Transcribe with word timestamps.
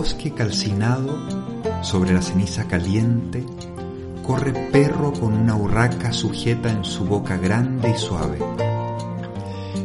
bosque 0.00 0.32
calcinado, 0.32 1.18
sobre 1.82 2.14
la 2.14 2.22
ceniza 2.22 2.66
caliente, 2.66 3.44
corre 4.26 4.54
perro 4.72 5.12
con 5.12 5.34
una 5.34 5.54
urraca 5.54 6.10
sujeta 6.10 6.70
en 6.70 6.86
su 6.86 7.04
boca 7.04 7.36
grande 7.36 7.90
y 7.90 7.98
suave. 7.98 8.38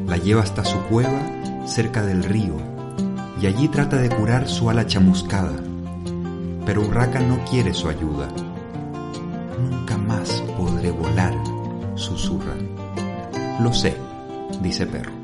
La 0.08 0.16
lleva 0.16 0.42
hasta 0.42 0.64
su 0.64 0.80
cueva 0.84 1.20
cerca 1.66 2.02
del 2.02 2.24
río 2.24 2.56
y 3.42 3.48
allí 3.48 3.68
trata 3.68 3.98
de 3.98 4.08
curar 4.08 4.48
su 4.48 4.70
ala 4.70 4.88
chamuscada. 4.88 5.58
Pero 6.66 6.84
Urraca 6.84 7.20
no 7.20 7.44
quiere 7.44 7.74
su 7.74 7.90
ayuda. 7.90 8.30
Nunca 9.60 9.98
más 9.98 10.42
podré 10.58 10.92
volar, 10.92 11.34
susurra. 11.96 12.56
Lo 13.60 13.74
sé, 13.74 13.98
dice 14.62 14.86
Perro. 14.86 15.15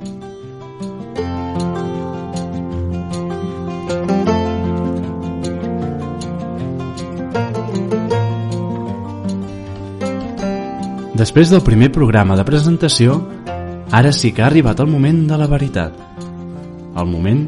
Després 11.21 11.51
del 11.53 11.61
primer 11.61 11.91
programa 11.93 12.33
de 12.33 12.41
presentació, 12.41 13.19
ara 13.93 14.09
sí 14.09 14.31
que 14.33 14.41
ha 14.41 14.47
arribat 14.47 14.79
el 14.81 14.87
moment 14.89 15.19
de 15.29 15.37
la 15.37 15.45
veritat. 15.45 15.93
El 16.97 17.05
moment 17.11 17.43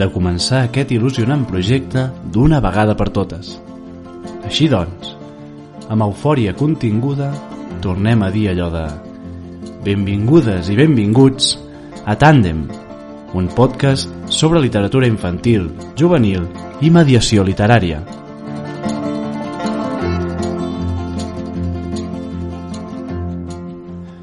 de 0.00 0.06
començar 0.14 0.62
aquest 0.62 0.94
il·lusionant 0.96 1.42
projecte 1.50 2.06
d'una 2.32 2.62
vegada 2.64 2.94
per 2.96 3.10
totes. 3.12 3.50
Així 4.48 4.70
doncs, 4.72 5.10
amb 5.92 6.06
eufòria 6.06 6.56
continguda, 6.56 7.28
tornem 7.84 8.24
a 8.24 8.30
dir 8.32 8.46
allò 8.54 8.70
de 8.72 8.86
Benvingudes 9.84 10.72
i 10.72 10.78
benvinguts 10.80 11.52
a 12.08 12.16
Tàndem, 12.16 12.64
un 13.36 13.52
podcast 13.52 14.08
sobre 14.32 14.64
literatura 14.64 15.10
infantil, 15.10 15.68
juvenil 16.00 16.48
i 16.80 16.88
mediació 16.88 17.44
literària. 17.44 18.00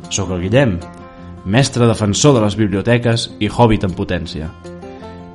Soc 0.10 0.32
el 0.34 0.42
Guillem, 0.42 0.72
mestre 1.46 1.86
defensor 1.86 2.34
de 2.34 2.42
les 2.42 2.56
biblioteques 2.58 3.28
i 3.38 3.50
hobbit 3.50 3.84
en 3.86 3.92
potència. 3.94 4.48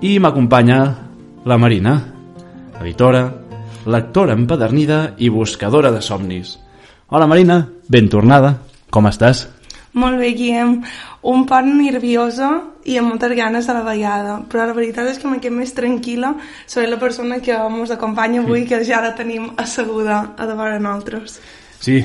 I 0.02 0.16
m'acompanya 0.18 0.78
la 1.46 1.58
Marina, 1.62 1.92
editora, 2.80 3.22
lectora 3.86 4.34
empedernida 4.34 5.14
i 5.22 5.30
buscadora 5.30 5.92
de 5.94 6.02
somnis. 6.02 6.56
Hola 7.06 7.30
Marina, 7.30 7.60
ben 7.86 8.10
tornada, 8.10 8.56
com 8.90 9.06
estàs? 9.06 9.44
Molt 9.94 10.18
bé, 10.18 10.32
Guillem. 10.34 10.80
Un 11.30 11.46
poc 11.46 11.70
nerviosa 11.70 12.50
i 12.82 12.98
amb 12.98 13.12
moltes 13.12 13.36
ganes 13.38 13.70
de 13.70 13.78
la 13.78 13.86
vegada, 13.86 14.40
però 14.50 14.66
la 14.66 14.74
veritat 14.74 15.06
és 15.12 15.22
que 15.22 15.30
me 15.30 15.38
quedo 15.38 15.54
més 15.60 15.70
tranquil·la 15.78 16.34
sobre 16.66 16.90
la 16.90 16.98
persona 16.98 17.38
que 17.38 17.54
ens 17.54 17.94
acompanya 17.94 18.42
avui, 18.42 18.66
que 18.66 18.82
ja 18.82 18.98
la 19.06 19.14
tenim 19.14 19.52
asseguda 19.54 20.34
a 20.34 20.50
davant 20.50 20.74
de 20.74 20.82
nosaltres. 20.82 21.38
Sí, 21.78 22.02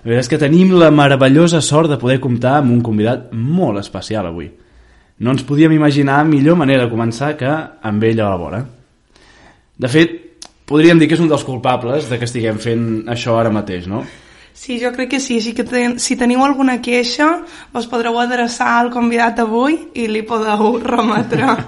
la 0.00 0.08
veritat 0.08 0.24
és 0.24 0.30
que 0.32 0.40
tenim 0.40 0.72
la 0.80 0.88
meravellosa 0.90 1.60
sort 1.60 1.90
de 1.92 1.98
poder 2.00 2.16
comptar 2.24 2.54
amb 2.58 2.72
un 2.72 2.80
convidat 2.80 3.34
molt 3.36 3.82
especial 3.82 4.30
avui. 4.30 4.48
No 5.20 5.34
ens 5.34 5.44
podíem 5.44 5.74
imaginar 5.76 6.22
millor 6.24 6.56
manera 6.56 6.86
de 6.86 6.92
començar 6.92 7.34
que 7.36 7.50
amb 7.84 8.06
ell 8.08 8.22
a 8.22 8.30
la 8.30 8.38
vora. 8.40 8.60
De 9.76 9.90
fet, 9.92 10.14
podríem 10.64 10.96
dir 10.96 11.08
que 11.08 11.18
és 11.18 11.20
un 11.20 11.28
dels 11.28 11.44
culpables 11.44 12.08
de 12.08 12.16
que 12.16 12.24
estiguem 12.24 12.56
fent 12.56 12.86
això 13.12 13.36
ara 13.36 13.52
mateix, 13.52 13.84
no? 13.90 14.00
Sí, 14.56 14.78
jo 14.80 14.88
crec 14.96 15.12
que 15.12 15.20
sí. 15.20 15.36
Així 15.36 15.52
que 15.56 15.68
ten, 15.68 15.98
si 16.00 16.16
teniu 16.16 16.40
alguna 16.46 16.78
queixa, 16.80 17.28
us 17.76 17.88
podreu 17.90 18.16
adreçar 18.20 18.78
al 18.78 18.90
convidat 18.94 19.44
avui 19.44 19.76
i 19.92 20.08
li 20.08 20.24
podeu 20.24 20.78
remetre. 20.94 21.58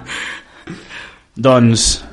doncs, 1.37 2.03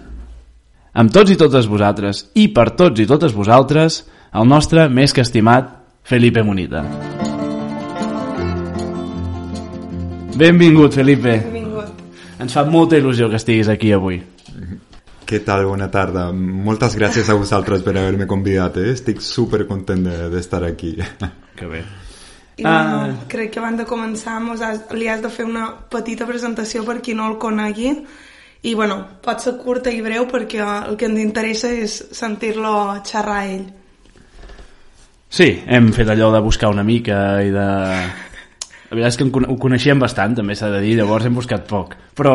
amb 0.92 1.12
tots 1.16 1.32
i 1.32 1.40
totes 1.40 1.64
vosaltres 1.68 2.26
i 2.36 2.50
per 2.52 2.70
tots 2.76 3.00
i 3.00 3.08
totes 3.08 3.32
vosaltres, 3.32 4.02
el 4.36 4.48
nostre 4.48 4.90
més 4.92 5.16
que 5.16 5.24
estimat 5.24 5.79
Felipe 6.02 6.42
Munita. 6.42 6.84
Benvingut, 10.36 10.94
Felipe. 10.94 11.36
Benvingut. 11.44 12.04
Ens 12.40 12.54
fa 12.56 12.64
molta 12.64 12.96
il·lusió 12.96 13.28
que 13.28 13.36
estiguis 13.36 13.68
aquí 13.68 13.92
avui. 13.92 14.20
Què 15.30 15.38
tal? 15.46 15.66
Bona 15.68 15.86
tarda. 15.92 16.30
Moltes 16.34 16.96
gràcies 16.98 17.28
a 17.30 17.36
vosaltres 17.38 17.84
per 17.86 17.92
haver-me 17.94 18.26
convidat. 18.26 18.80
Eh? 18.82 18.94
Estic 18.96 19.20
super 19.22 19.66
content 19.68 20.08
d'estar 20.32 20.64
de, 20.64 20.72
aquí. 20.72 20.96
Que 21.60 21.66
bé. 21.68 21.84
I 22.56 22.64
ah. 22.64 22.70
bueno, 22.72 23.18
crec 23.28 23.50
que 23.52 23.60
abans 23.60 23.76
de 23.76 23.84
començar 23.88 24.38
mos 24.40 24.62
has, 24.64 24.80
li 24.96 25.08
has 25.08 25.20
de 25.20 25.28
fer 25.32 25.44
una 25.44 25.66
petita 25.92 26.26
presentació 26.28 26.86
per 26.86 26.98
qui 27.04 27.12
no 27.16 27.26
el 27.28 27.36
conegui 27.40 27.90
i 28.62 28.72
bueno, 28.74 28.96
pot 29.24 29.40
ser 29.44 29.54
curta 29.60 29.92
i 29.92 30.00
breu 30.04 30.26
perquè 30.28 30.60
el 30.64 30.96
que 31.00 31.08
ens 31.08 31.20
interessa 31.20 31.70
és 31.72 31.96
sentir-lo 32.16 32.72
xerrar 33.04 33.38
a 33.42 33.46
ell. 33.52 33.68
Sí, 35.30 35.46
hem 35.70 35.92
fet 35.94 36.08
allò 36.10 36.32
de 36.34 36.40
buscar 36.42 36.72
una 36.72 36.82
mica 36.82 37.38
i 37.46 37.52
de... 37.54 37.66
La 38.90 38.96
veritat 38.96 39.12
és 39.12 39.18
que 39.20 39.26
ho 39.46 39.56
coneixíem 39.62 40.00
bastant, 40.02 40.34
també 40.34 40.56
s'ha 40.58 40.72
de 40.72 40.80
dir, 40.82 40.96
llavors 40.98 41.28
hem 41.28 41.36
buscat 41.38 41.68
poc. 41.70 41.94
Però, 42.18 42.32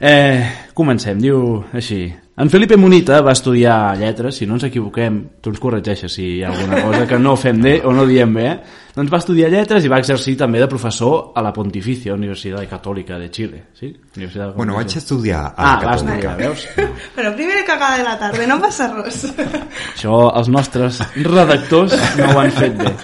eh, 0.00 0.70
comencem, 0.72 1.20
diu 1.20 1.58
així. 1.76 2.06
En 2.42 2.50
Felipe 2.50 2.76
Munita 2.76 3.20
va 3.22 3.36
estudiar 3.36 3.94
lletres, 3.94 4.34
si 4.34 4.48
no 4.50 4.56
ens 4.56 4.64
equivoquem, 4.66 5.18
tu 5.38 5.52
ens 5.52 5.60
corregeixes 5.62 6.10
si 6.10 6.24
hi 6.24 6.40
ha 6.42 6.48
alguna 6.50 6.80
cosa 6.82 7.04
que 7.06 7.20
no 7.20 7.36
fem 7.38 7.60
bé 7.62 7.74
o 7.86 7.92
no 7.94 8.02
diem 8.02 8.34
bé, 8.34 8.46
eh? 8.50 8.80
doncs 8.96 9.12
va 9.12 9.20
estudiar 9.22 9.50
lletres 9.52 9.86
i 9.86 9.92
va 9.92 10.00
exercir 10.02 10.34
també 10.40 10.58
de 10.58 10.66
professor 10.66 11.30
a 11.38 11.46
la 11.46 11.52
Pontificia 11.54 12.16
Universitat 12.18 12.66
Catòlica 12.66 13.20
de 13.22 13.30
Xile. 13.30 13.62
Sí? 13.78 13.92
Universitat 14.16 14.56
bueno, 14.58 14.74
vaig 14.74 14.98
estudiar 14.98 15.44
a 15.44 15.54
ah, 15.54 15.70
la 15.70 15.94
Catòlica. 15.94 16.34
veus? 16.42 16.66
Però 17.20 17.34
primera 17.38 17.62
cagada 17.68 18.02
de 18.02 18.10
la 18.10 18.18
tarda, 18.26 18.50
no 18.50 18.60
passa 18.66 18.90
res. 18.90 19.22
Això 19.94 20.20
els 20.42 20.50
nostres 20.50 21.02
redactors 21.22 21.94
no 22.18 22.30
ho 22.32 22.42
han 22.42 22.54
fet 22.58 22.78
bé. 22.82 22.96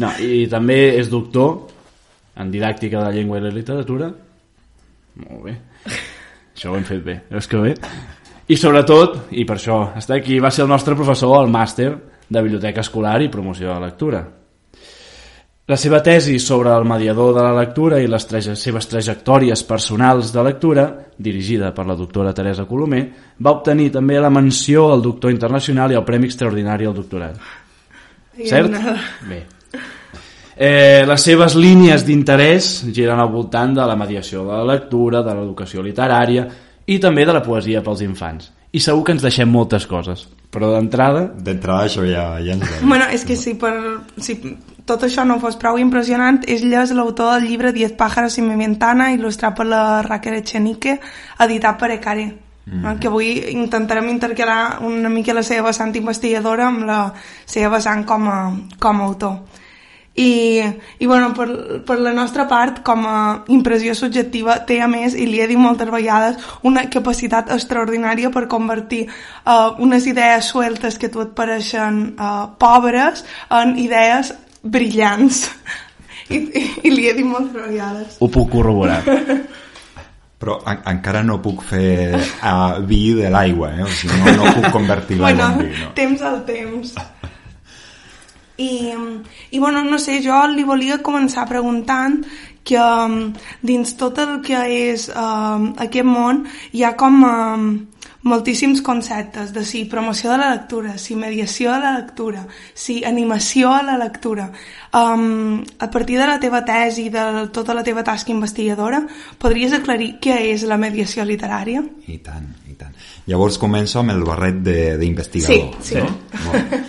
No, 0.00 0.16
i 0.16 0.46
també 0.48 0.84
és 0.96 1.12
doctor 1.12 1.58
en 2.40 2.56
didàctica 2.56 3.02
de 3.02 3.10
la 3.10 3.12
llengua 3.12 3.36
i 3.36 3.50
la 3.50 3.58
literatura. 3.60 4.14
Molt 5.26 5.44
bé. 5.44 5.60
Això 6.58 6.72
ho 6.72 6.74
hem 6.74 6.82
fet 6.82 7.04
bé, 7.06 7.14
veus 7.30 7.46
que 7.46 7.58
bé? 7.62 7.68
I 8.50 8.56
sobretot, 8.58 9.28
i 9.38 9.44
per 9.46 9.54
això 9.60 9.76
està 9.94 10.16
aquí, 10.16 10.40
va 10.42 10.50
ser 10.50 10.64
el 10.64 10.70
nostre 10.72 10.96
professor 10.98 11.36
al 11.38 11.46
màster 11.54 11.92
de 12.26 12.40
Biblioteca 12.42 12.82
Escolar 12.82 13.20
i 13.22 13.28
Promoció 13.30 13.68
de 13.68 13.76
la 13.76 13.86
Lectura. 13.86 14.24
La 15.70 15.76
seva 15.78 16.00
tesi 16.02 16.40
sobre 16.42 16.72
el 16.74 16.86
mediador 16.88 17.30
de 17.36 17.44
la 17.44 17.52
lectura 17.54 18.00
i 18.02 18.08
les 18.10 18.26
seves 18.58 18.90
trajectòries 18.90 19.62
personals 19.68 20.32
de 20.34 20.42
lectura, 20.42 20.88
dirigida 21.16 21.70
per 21.76 21.84
la 21.86 21.94
doctora 21.94 22.32
Teresa 22.34 22.64
Colomer, 22.66 23.04
va 23.38 23.52
obtenir 23.52 23.92
també 23.94 24.18
la 24.18 24.32
menció 24.32 24.88
al 24.90 25.04
doctor 25.04 25.30
internacional 25.30 25.94
i 25.94 26.00
el 26.00 26.08
Premi 26.08 26.26
Extraordinari 26.26 26.90
al 26.90 26.98
doctorat. 26.98 27.38
Cert? 28.48 28.74
Bé. 29.28 29.44
Eh, 30.58 31.04
les 31.06 31.22
seves 31.22 31.54
línies 31.54 32.02
d'interès 32.02 32.68
giren 32.90 33.20
al 33.22 33.28
voltant 33.30 33.76
de 33.76 33.84
la 33.86 33.94
mediació 33.94 34.42
de 34.42 34.56
la 34.56 34.64
lectura, 34.72 35.20
de 35.22 35.34
l'educació 35.36 35.84
literària 35.86 36.48
i 36.90 36.96
també 36.98 37.22
de 37.28 37.36
la 37.36 37.44
poesia 37.44 37.82
pels 37.86 38.02
infants. 38.02 38.48
I 38.74 38.80
segur 38.82 39.04
que 39.06 39.14
ens 39.14 39.22
deixem 39.22 39.46
moltes 39.48 39.86
coses, 39.86 40.24
però 40.50 40.72
d'entrada... 40.72 41.28
D'entrada 41.46 41.86
això 41.86 42.02
ja, 42.08 42.24
ja 42.42 42.56
ens. 42.56 42.72
Bueno, 42.82 43.06
és 43.14 43.22
que 43.28 43.36
si, 43.38 43.54
per, 43.60 43.70
si 44.18 44.34
tot 44.88 45.06
això 45.06 45.22
no 45.28 45.38
fos 45.38 45.56
prou 45.62 45.78
impressionant, 45.78 46.40
és 46.42 46.64
és 46.66 46.94
l'autor 46.96 47.36
del 47.36 47.46
llibre 47.46 47.72
Diez 47.72 47.94
pájaros 47.94 48.38
y 48.38 48.42
mi 48.42 48.58
ventana, 48.58 49.12
il·lustrat 49.14 49.54
per 49.54 49.66
la 49.66 50.02
Raquel 50.02 50.40
Echenique, 50.40 50.98
editat 51.38 51.78
per 51.78 51.92
Ecare. 51.92 52.26
Mm 52.68 52.82
-hmm. 52.82 52.98
que 52.98 53.08
avui 53.08 53.44
intentarem 53.48 54.08
intercalar 54.08 54.82
una 54.82 55.08
mica 55.08 55.32
la 55.32 55.42
seva 55.42 55.68
vessant 55.68 55.94
investigadora 55.96 56.66
amb 56.66 56.84
la 56.84 57.14
seva 57.46 57.70
vessant 57.76 58.04
com 58.04 58.28
a, 58.28 58.52
com 58.78 59.00
a 59.00 59.04
autor 59.04 59.38
i, 60.18 60.58
i 60.98 61.06
bueno, 61.06 61.30
per, 61.32 61.46
per 61.86 62.00
la 62.02 62.12
nostra 62.12 62.48
part, 62.50 62.80
com 62.82 63.04
a 63.06 63.18
impressió 63.54 63.94
subjectiva, 63.94 64.56
té 64.66 64.80
a 64.82 64.88
més, 64.90 65.14
i 65.14 65.28
li 65.30 65.38
he 65.38 65.46
dit 65.46 65.60
moltes 65.60 65.92
vegades, 65.94 66.42
una 66.66 66.82
capacitat 66.90 67.52
extraordinària 67.54 68.32
per 68.34 68.48
convertir 68.50 69.04
uh, 69.06 69.78
unes 69.78 70.08
idees 70.10 70.50
sueltes 70.50 70.98
que 70.98 71.10
tu 71.12 71.22
et 71.22 71.30
pareixen 71.38 72.02
uh, 72.18 72.48
pobres 72.58 73.22
en 73.54 73.76
idees 73.78 74.34
brillants. 74.62 75.44
I, 76.34 76.42
i, 76.42 76.64
i 76.84 76.90
li 76.92 77.06
he 77.08 77.14
dit 77.16 77.24
moltes 77.24 77.70
vegades. 77.70 78.18
Ho 78.18 78.26
puc 78.28 78.50
corroborar. 78.58 78.98
Però 80.42 80.58
en, 80.70 80.82
encara 80.90 81.22
no 81.26 81.38
puc 81.42 81.62
fer 81.66 82.18
uh, 82.18 82.82
vi 82.86 83.14
de 83.16 83.30
l'aigua, 83.30 83.70
eh? 83.78 83.86
o 83.86 83.88
sigui, 83.90 84.18
no, 84.18 84.34
no 84.42 84.52
puc 84.58 84.68
convertir 84.74 85.22
l'aigua 85.22 85.48
bueno, 85.54 85.62
en 85.62 85.70
vi. 85.70 85.86
No. 85.86 85.94
temps 85.94 86.26
al 86.26 86.42
temps. 86.46 86.98
I, 88.58 88.92
i 89.50 89.58
bueno, 89.58 89.84
no 89.84 89.98
sé, 90.02 90.18
jo 90.24 90.38
li 90.50 90.64
volia 90.66 90.98
començar 91.04 91.46
preguntant 91.46 92.24
que 92.68 92.78
um, 92.78 93.30
dins 93.64 93.94
tot 93.96 94.18
el 94.20 94.40
que 94.44 94.58
és 94.90 95.08
um, 95.14 95.70
aquest 95.80 96.04
món 96.04 96.42
hi 96.76 96.82
ha 96.84 96.92
com 97.00 97.22
um, 97.24 97.68
moltíssims 98.28 98.82
conceptes 98.84 99.54
de 99.54 99.64
si 99.64 99.84
promoció 99.88 100.34
de 100.34 100.40
la 100.42 100.50
lectura, 100.52 100.98
si 100.98 101.16
mediació 101.16 101.72
de 101.72 101.80
la 101.86 101.94
lectura, 102.00 102.44
si 102.74 102.98
animació 103.06 103.72
a 103.72 103.80
la 103.86 103.96
lectura. 103.96 104.50
Um, 104.92 105.62
a 105.78 105.88
partir 105.90 106.18
de 106.18 106.26
la 106.26 106.40
teva 106.42 106.64
tesi 106.66 107.08
de 107.14 107.46
tota 107.54 107.78
la 107.78 107.86
teva 107.86 108.04
tasca 108.04 108.34
investigadora, 108.34 109.04
podries 109.38 109.78
aclarir 109.78 110.16
què 110.20 110.42
és 110.52 110.66
la 110.68 110.76
mediació 110.76 111.24
literària? 111.24 111.86
I 112.10 112.18
tant, 112.26 112.50
i 112.66 112.68
necessiten. 112.78 112.94
Llavors 113.26 113.58
començo 113.58 114.00
amb 114.00 114.10
el 114.10 114.22
barret 114.24 114.62
d'investigador. 115.00 115.74
Sí, 115.82 115.94
sí. 115.94 115.98
¿no? 115.98 116.16
Bueno, 116.44 116.84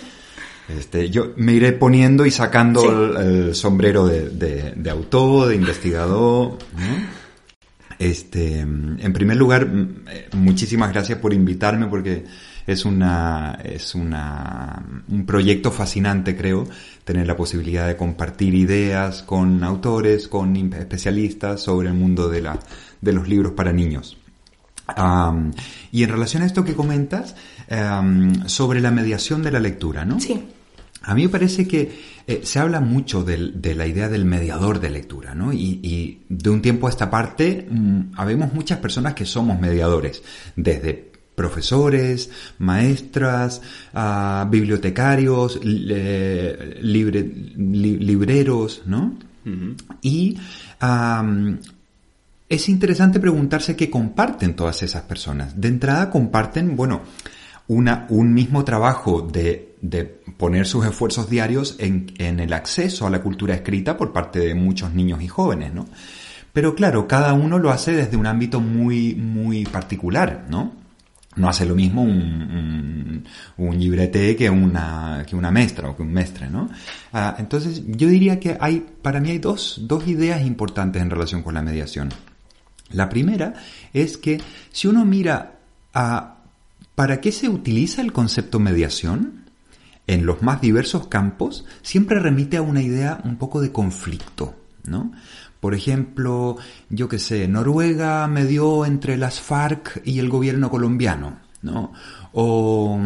este, 0.78 1.10
yo 1.10 1.32
me 1.36 1.52
iré 1.54 1.72
poniendo 1.72 2.26
y 2.26 2.30
sacando 2.30 2.80
Sí. 2.80 2.86
el, 2.88 3.26
el 3.48 3.54
sombrero 3.54 4.06
de, 4.06 4.28
de- 4.30 4.72
de 4.76 4.90
autor, 4.90 5.48
de 5.48 5.54
investigador. 5.56 6.58
Este, 7.98 8.60
en 8.60 9.12
primer 9.12 9.36
lugar, 9.36 9.68
eh, 10.10 10.28
muchísimas 10.32 10.90
gracias 10.90 11.18
por 11.18 11.34
invitarme 11.34 11.86
porque 11.86 12.24
es 12.66 12.86
una, 12.86 13.58
es 13.62 13.94
una, 13.94 14.82
un 15.08 15.26
proyecto 15.26 15.70
fascinante, 15.70 16.34
creo, 16.34 16.66
tener 17.04 17.26
la 17.26 17.36
posibilidad 17.36 17.86
de 17.86 17.96
compartir 17.96 18.54
ideas 18.54 19.22
con 19.22 19.62
autores, 19.64 20.28
con 20.28 20.56
especialistas 20.72 21.60
sobre 21.62 21.88
el 21.88 21.94
mundo 21.94 22.30
de 22.30 22.40
la, 22.40 22.58
de 23.02 23.12
los 23.12 23.28
libros 23.28 23.52
para 23.52 23.70
niños. 23.72 24.16
Y 25.92 26.02
en 26.02 26.08
relación 26.10 26.42
a 26.42 26.46
esto 26.46 26.64
que 26.64 26.74
comentas, 26.74 27.36
sobre 28.46 28.80
la 28.80 28.90
mediación 28.90 29.42
de 29.42 29.50
la 29.52 29.60
lectura, 29.60 30.04
¿no? 30.06 30.18
Sí. 30.20 30.42
A 31.02 31.14
mí 31.14 31.22
me 31.22 31.28
parece 31.30 31.66
que 31.66 31.90
eh, 32.26 32.40
se 32.44 32.58
habla 32.58 32.80
mucho 32.80 33.24
de 33.24 33.74
la 33.74 33.86
idea 33.86 34.08
del 34.08 34.24
mediador 34.24 34.80
de 34.80 34.90
lectura, 34.90 35.34
¿no? 35.34 35.52
Y, 35.52 35.80
y 35.82 36.20
de 36.28 36.50
un 36.50 36.60
tiempo 36.60 36.86
a 36.86 36.90
esta 36.90 37.10
parte, 37.10 37.66
mm, 37.70 38.12
habemos 38.16 38.52
muchas 38.52 38.78
personas 38.78 39.14
que 39.14 39.24
somos 39.24 39.58
mediadores, 39.58 40.22
desde 40.56 41.10
profesores, 41.34 42.30
maestras, 42.58 43.62
bibliotecarios, 44.50 45.64
le- 45.64 46.82
libre- 46.82 47.22
li- 47.56 47.98
libreros, 47.98 48.82
¿no? 48.84 49.16
Y 50.02 50.36
es 52.48 52.68
interesante 52.68 53.20
preguntarse 53.20 53.74
qué 53.76 53.88
comparten 53.88 54.54
todas 54.54 54.82
esas 54.82 55.02
personas. 55.04 55.58
De 55.60 55.68
entrada 55.68 56.10
comparten, 56.10 56.76
bueno, 56.76 57.02
una, 57.68 58.06
un 58.10 58.34
mismo 58.34 58.64
trabajo 58.64 59.22
de, 59.22 59.69
de 59.80 60.04
poner 60.04 60.66
sus 60.66 60.84
esfuerzos 60.84 61.30
diarios 61.30 61.76
en, 61.78 62.12
en 62.18 62.40
el 62.40 62.52
acceso 62.52 63.06
a 63.06 63.10
la 63.10 63.22
cultura 63.22 63.54
escrita 63.54 63.96
por 63.96 64.12
parte 64.12 64.38
de 64.38 64.54
muchos 64.54 64.92
niños 64.92 65.22
y 65.22 65.28
jóvenes, 65.28 65.72
¿no? 65.72 65.86
Pero 66.52 66.74
claro, 66.74 67.06
cada 67.06 67.32
uno 67.32 67.58
lo 67.58 67.70
hace 67.70 67.92
desde 67.92 68.16
un 68.16 68.26
ámbito 68.26 68.60
muy, 68.60 69.14
muy 69.14 69.64
particular, 69.64 70.46
¿no? 70.48 70.74
No 71.36 71.48
hace 71.48 71.64
lo 71.64 71.76
mismo 71.76 72.02
un, 72.02 72.10
un, 72.10 73.24
un 73.56 73.78
librete 73.78 74.34
que 74.34 74.50
una, 74.50 75.24
que 75.28 75.36
una 75.36 75.52
maestra 75.52 75.88
o 75.88 75.96
que 75.96 76.02
un 76.02 76.12
mestre, 76.12 76.50
¿no? 76.50 76.68
Ah, 77.12 77.36
entonces, 77.38 77.82
yo 77.86 78.08
diría 78.08 78.40
que 78.40 78.58
hay, 78.60 78.84
para 79.00 79.20
mí 79.20 79.30
hay 79.30 79.38
dos, 79.38 79.80
dos 79.84 80.08
ideas 80.08 80.44
importantes 80.44 81.00
en 81.00 81.10
relación 81.10 81.42
con 81.42 81.54
la 81.54 81.62
mediación. 81.62 82.08
La 82.90 83.08
primera 83.08 83.54
es 83.92 84.16
que 84.16 84.40
si 84.72 84.88
uno 84.88 85.04
mira 85.04 85.60
a 85.94 86.36
para 86.96 87.20
qué 87.20 87.32
se 87.32 87.48
utiliza 87.48 88.02
el 88.02 88.12
concepto 88.12 88.58
mediación 88.58 89.39
en 90.06 90.26
los 90.26 90.42
más 90.42 90.60
diversos 90.60 91.06
campos, 91.08 91.64
siempre 91.82 92.18
remite 92.18 92.56
a 92.56 92.62
una 92.62 92.82
idea 92.82 93.20
un 93.24 93.36
poco 93.36 93.60
de 93.60 93.70
conflicto, 93.72 94.54
¿no? 94.86 95.12
Por 95.60 95.74
ejemplo, 95.74 96.56
yo 96.88 97.08
qué 97.08 97.18
sé, 97.18 97.46
Noruega 97.46 98.26
medió 98.26 98.86
entre 98.86 99.16
las 99.18 99.40
FARC 99.40 100.00
y 100.04 100.18
el 100.18 100.28
gobierno 100.30 100.70
colombiano, 100.70 101.38
¿no? 101.62 101.92
O 102.32 102.98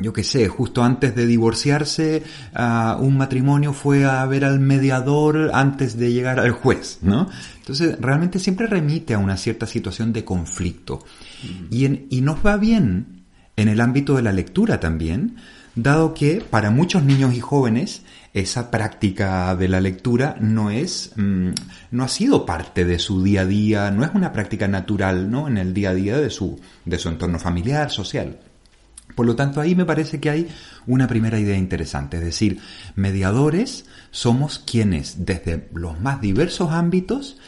yo 0.00 0.12
qué 0.12 0.24
sé, 0.24 0.48
justo 0.48 0.82
antes 0.82 1.14
de 1.14 1.24
divorciarse, 1.24 2.24
ah, 2.52 2.98
un 3.00 3.16
matrimonio 3.16 3.72
fue 3.72 4.04
a 4.04 4.26
ver 4.26 4.44
al 4.44 4.58
mediador 4.58 5.52
antes 5.54 5.96
de 5.96 6.12
llegar 6.12 6.40
al 6.40 6.50
juez, 6.50 6.98
¿no? 7.02 7.28
Entonces, 7.58 7.96
realmente 8.00 8.40
siempre 8.40 8.66
remite 8.66 9.14
a 9.14 9.18
una 9.18 9.36
cierta 9.36 9.66
situación 9.68 10.12
de 10.12 10.24
conflicto. 10.24 11.04
Y, 11.70 11.84
en- 11.84 12.06
y 12.10 12.22
nos 12.22 12.44
va 12.44 12.56
bien 12.56 13.22
en 13.56 13.68
el 13.68 13.80
ámbito 13.80 14.16
de 14.16 14.22
la 14.22 14.32
lectura 14.32 14.80
también, 14.80 15.36
dado 15.74 16.14
que 16.14 16.40
para 16.40 16.70
muchos 16.70 17.02
niños 17.02 17.34
y 17.34 17.40
jóvenes 17.40 18.02
esa 18.32 18.70
práctica 18.70 19.54
de 19.56 19.68
la 19.68 19.80
lectura 19.80 20.36
no 20.40 20.70
es, 20.70 21.12
mm, 21.16 21.50
no 21.92 22.04
ha 22.04 22.08
sido 22.08 22.44
parte 22.44 22.84
de 22.84 22.98
su 22.98 23.22
día 23.22 23.42
a 23.42 23.46
día, 23.46 23.90
no 23.90 24.04
es 24.04 24.10
una 24.14 24.32
práctica 24.32 24.66
natural, 24.68 25.30
¿no? 25.30 25.46
En 25.48 25.56
el 25.56 25.72
día 25.72 25.90
a 25.90 25.94
día 25.94 26.18
de 26.18 26.30
su, 26.30 26.60
de 26.84 26.98
su 26.98 27.08
entorno 27.08 27.38
familiar, 27.38 27.90
social. 27.90 28.38
Por 29.14 29.26
lo 29.26 29.36
tanto, 29.36 29.60
ahí 29.60 29.74
me 29.74 29.84
parece 29.84 30.18
que 30.18 30.30
hay 30.30 30.48
una 30.86 31.06
primera 31.06 31.38
idea 31.38 31.56
interesante, 31.56 32.16
es 32.16 32.24
decir, 32.24 32.60
mediadores 32.96 33.86
somos 34.10 34.58
quienes 34.58 35.24
desde 35.24 35.68
los 35.72 36.00
más 36.00 36.20
diversos 36.20 36.72
ámbitos 36.72 37.38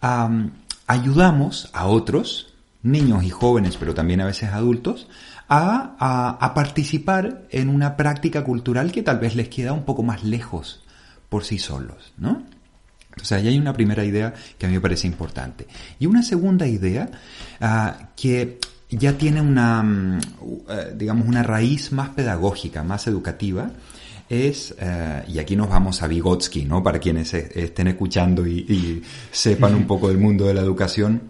am, 0.00 0.52
ayudamos 0.86 1.70
a 1.72 1.86
otros, 1.86 2.54
niños 2.82 3.24
y 3.24 3.30
jóvenes, 3.30 3.76
pero 3.76 3.94
también 3.94 4.20
a 4.20 4.26
veces 4.26 4.50
adultos, 4.50 5.08
a, 5.48 6.36
a- 6.40 6.54
participar 6.54 7.46
en 7.50 7.68
una 7.68 7.96
práctica 7.96 8.42
cultural 8.44 8.92
que 8.92 9.02
tal 9.02 9.18
vez 9.18 9.36
les 9.36 9.48
queda 9.48 9.72
un 9.72 9.84
poco 9.84 10.02
más 10.02 10.24
lejos 10.24 10.82
por 11.28 11.44
sí 11.44 11.58
solos, 11.58 12.12
¿no? 12.18 12.42
Entonces, 13.10 13.32
ahí 13.32 13.48
hay 13.48 13.58
una 13.58 13.72
primera 13.72 14.04
idea 14.04 14.34
que 14.58 14.66
a 14.66 14.68
mí 14.68 14.74
me 14.74 14.80
parece 14.80 15.06
importante. 15.06 15.66
Y 15.98 16.06
una 16.06 16.22
segunda 16.22 16.66
idea 16.66 17.08
ah, 17.60 18.10
que 18.14 18.58
ya 18.90 19.14
tiene 19.14 19.40
una, 19.40 19.82
mm, 19.82 20.18
eh, 20.68 20.94
digamos, 20.96 21.26
una 21.26 21.42
raíz 21.42 21.92
más 21.92 22.10
pedagógica, 22.10 22.82
más 22.82 23.06
educativa, 23.06 23.70
es, 24.28 24.74
eh, 24.78 25.22
y 25.28 25.38
aquí 25.38 25.56
nos 25.56 25.68
vamos 25.68 26.02
a 26.02 26.08
Vygotsky, 26.08 26.64
¿no? 26.64 26.82
Para 26.82 26.98
quienes 26.98 27.32
eh, 27.34 27.48
estén 27.54 27.88
escuchando 27.88 28.46
y, 28.46 28.58
y 28.68 29.02
sepan 29.30 29.74
un 29.74 29.86
poco 29.86 30.08
del 30.08 30.18
mundo 30.18 30.46
de 30.46 30.54
la 30.54 30.60
educación, 30.60 31.22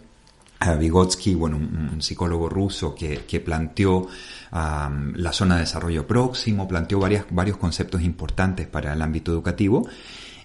Vygotsky, 0.60 1.34
bueno, 1.34 1.56
un, 1.56 2.00
psicólogo 2.02 2.48
ruso 2.48 2.94
que, 2.94 3.24
que 3.26 3.40
planteó 3.40 4.06
am, 4.50 5.12
la 5.16 5.32
zona 5.32 5.54
de 5.56 5.60
desarrollo 5.62 6.06
próximo, 6.06 6.66
planteó 6.66 6.98
varias, 6.98 7.26
varios 7.30 7.56
conceptos 7.58 8.02
importantes 8.02 8.66
para 8.66 8.92
el 8.92 9.02
ámbito 9.02 9.32
educativo 9.32 9.88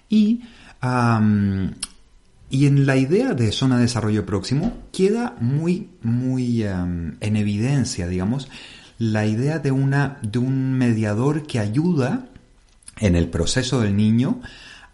y, 0.08 0.42
y 2.50 2.66
en 2.66 2.86
la 2.86 2.96
idea 2.96 3.34
de 3.34 3.52
zona 3.52 3.76
de 3.76 3.82
desarrollo 3.82 4.26
próximo 4.26 4.78
queda 4.92 5.34
muy, 5.40 5.88
muy 6.02 6.62
en 6.64 7.18
evidencia, 7.36 8.06
digamos, 8.06 8.48
la 8.98 9.26
idea 9.26 9.58
de, 9.58 9.72
una, 9.72 10.18
de 10.22 10.38
un 10.38 10.74
mediador 10.74 11.46
que 11.46 11.58
ayuda 11.58 12.26
en 13.00 13.16
el 13.16 13.28
proceso 13.28 13.80
del 13.80 13.96
niño 13.96 14.40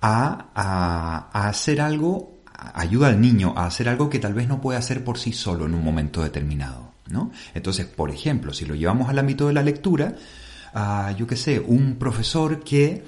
a, 0.01 0.47
a- 0.55 1.49
hacer 1.49 1.81
algo, 1.81 2.38
ayuda 2.59 3.09
al 3.09 3.21
niño 3.21 3.55
a 3.57 3.67
hacer 3.67 3.89
algo 3.89 4.11
que 4.11 4.19
tal 4.19 4.35
vez 4.35 4.49
no 4.49 4.61
puede 4.61 4.79
hacer 4.79 5.05
por 5.05 5.19
sí 5.19 5.33
solo 5.33 5.67
en 5.67 5.75
un 5.75 5.85
momento 5.85 6.23
determinado. 6.23 6.93
¿no? 7.09 7.31
Entonces, 7.55 7.87
por 7.87 8.11
ejemplo, 8.11 8.53
si 8.53 8.67
lo 8.67 8.75
llevamos 8.75 9.09
al 9.09 9.19
ámbito 9.19 9.47
de 9.47 9.55
la 9.55 9.63
lectura, 9.63 10.15
ah, 10.75 11.15
yo 11.17 11.27
qué 11.27 11.37
sé, 11.37 11.61
un 11.61 11.97
profesor 11.97 12.63
que 12.63 13.05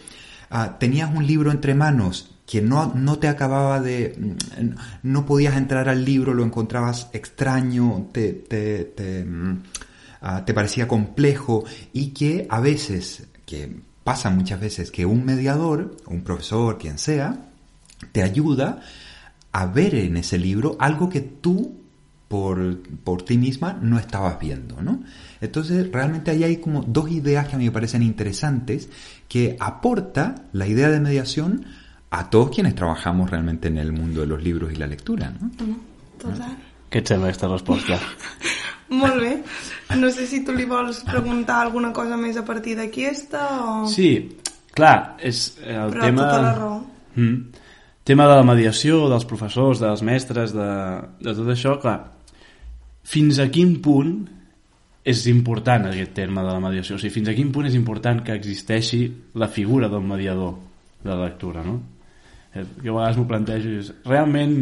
ah, 0.51 0.79
tenías 0.79 1.15
un 1.15 1.27
libro 1.27 1.51
entre 1.51 1.75
manos 1.75 2.37
que 2.47 2.63
no, 2.63 2.93
no 2.95 3.19
te 3.19 3.29
acababa 3.29 3.81
de... 3.81 4.17
mm, 4.19 4.75
no 5.05 5.27
podías 5.27 5.57
entrar 5.57 5.89
al 5.89 6.05
libro, 6.05 6.35
lo 6.35 6.45
encontrabas 6.45 7.09
extraño, 7.13 8.09
te, 8.13 8.33
te, 8.33 9.25
mm, 9.25 9.63
ah, 10.23 10.45
te 10.45 10.55
parecía 10.55 10.89
complejo 10.89 11.65
y 11.93 12.09
que 12.09 12.47
a 12.49 12.61
veces, 12.61 13.29
que 13.45 13.81
pasa 14.05 14.31
muchas 14.31 14.61
veces, 14.61 14.91
que 14.91 15.07
un 15.07 15.25
mediador, 15.25 15.97
un 16.07 16.23
profesor, 16.23 16.79
quien 16.79 16.99
sea, 16.99 17.51
te 18.13 18.23
ayuda 18.23 18.81
a 19.53 19.67
ver 19.67 19.95
en 19.95 20.17
ese 20.17 20.39
libro 20.39 20.77
algo 20.79 21.09
que 21.09 21.21
tú 21.21 21.81
por, 22.29 22.79
por 23.03 23.23
ti 23.23 23.37
misma 23.37 23.73
no 23.81 23.99
estabas 23.99 24.39
viendo, 24.39 24.81
¿no? 24.81 25.03
Entonces, 25.41 25.91
realmente 25.91 26.31
ahí 26.31 26.45
hay 26.45 26.59
como 26.59 26.83
dos 26.83 27.11
ideas 27.11 27.49
que 27.49 27.57
a 27.57 27.59
mí 27.59 27.65
me 27.65 27.73
parecen 27.73 28.03
interesantes 28.03 28.89
que 29.29 29.57
aporta 29.59 30.45
la 30.53 30.69
idea 30.69 30.91
de 30.91 31.01
mediación 31.01 31.65
a 32.11 32.31
todos 32.31 32.51
quienes 32.51 32.75
trabajamos 32.77 33.31
realmente 33.31 33.69
en 33.69 33.79
el 33.79 33.93
mundo 33.93 34.21
de 34.21 34.27
los 34.27 34.43
libros 34.43 34.73
y 34.73 34.77
la 34.77 34.87
lectura, 34.87 35.33
¿no? 35.41 35.51
Total. 36.19 36.57
Et 36.91 37.07
sembla 37.07 37.31
aquesta 37.31 37.49
resposta? 37.49 37.99
Molt 38.91 39.21
bé. 39.23 39.33
No 39.97 40.11
sé 40.11 40.27
si 40.27 40.43
tu 40.45 40.55
li 40.55 40.67
vols 40.67 41.05
preguntar 41.07 41.61
alguna 41.63 41.93
cosa 41.95 42.19
més 42.19 42.37
a 42.37 42.43
partir 42.47 42.75
d'aquesta 42.79 43.45
o... 43.63 43.75
Sí, 43.91 44.11
clar, 44.75 45.17
és 45.23 45.45
el 45.63 45.95
Però 45.95 46.03
tema... 46.03 46.25
tota 46.25 46.41
la 46.43 46.55
raó. 46.59 46.81
Mm. 47.15 47.60
Tema 48.05 48.27
de 48.27 48.37
la 48.39 48.47
mediació, 48.47 49.05
dels 49.11 49.27
professors, 49.29 49.81
dels 49.83 50.03
mestres, 50.03 50.55
de, 50.57 50.69
de 51.21 51.35
tot 51.37 51.51
això, 51.53 51.77
clar, 51.83 51.99
fins 53.07 53.39
a 53.43 53.49
quin 53.53 53.77
punt 53.85 54.15
és 55.05 55.27
important 55.31 55.89
aquest 55.89 56.13
terme 56.17 56.43
de 56.45 56.53
la 56.53 56.61
mediació? 56.65 56.97
O 56.97 57.01
sigui, 57.01 57.13
fins 57.21 57.31
a 57.31 57.37
quin 57.37 57.53
punt 57.53 57.69
és 57.69 57.77
important 57.79 58.23
que 58.25 58.37
existeixi 58.37 59.05
la 59.41 59.49
figura 59.49 59.89
del 59.93 60.05
mediador 60.05 60.57
de 61.03 61.11
la 61.11 61.25
lectura, 61.27 61.65
no? 61.65 61.81
Eh, 62.55 62.65
Jo 62.83 62.97
a 62.97 63.01
vegades 63.01 63.19
m'ho 63.21 63.29
plantejo 63.29 63.75
i 63.75 63.83
és, 63.85 63.93
realment 64.05 64.57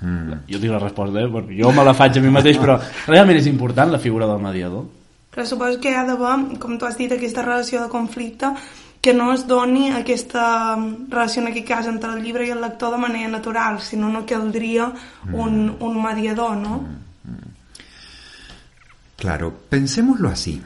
Mm. 0.00 0.46
jo 0.48 0.58
dic 0.58 0.70
la 0.70 0.78
resposta, 0.78 1.20
eh? 1.20 1.28
perquè 1.28 1.58
jo 1.58 1.70
me 1.76 1.84
la 1.84 1.92
faig 1.92 2.16
a 2.16 2.20
mi 2.24 2.30
mateix, 2.32 2.56
però 2.56 2.78
realment 3.06 3.36
és 3.36 3.46
important 3.50 3.90
la 3.92 3.98
figura 4.00 4.26
del 4.26 4.40
mediador? 4.40 4.86
Però 5.30 5.44
suposo 5.44 5.78
que 5.78 5.90
hi 5.92 5.94
ha 5.94 6.06
d'haver, 6.08 6.56
com 6.58 6.78
tu 6.78 6.86
has 6.88 6.96
dit, 6.96 7.12
aquesta 7.12 7.44
relació 7.44 7.82
de 7.82 7.90
conflicte 7.92 8.48
que 9.00 9.14
no 9.14 9.32
es 9.32 9.46
doni 9.46 9.90
aquesta 9.90 10.76
relació 11.08 11.42
cas 11.66 11.86
entre 11.86 12.12
el 12.12 12.22
llibre 12.22 12.46
i 12.46 12.50
el 12.50 12.60
lector 12.60 12.92
de 12.92 12.98
manera 12.98 13.28
natural, 13.28 13.80
sinó 13.80 14.10
no 14.10 14.26
caldria 14.26 14.92
un, 15.32 15.76
un 15.80 16.02
mediador, 16.02 16.56
no? 16.56 16.86
Claro, 19.16 19.54
pensémoslo 19.68 20.28
así. 20.28 20.62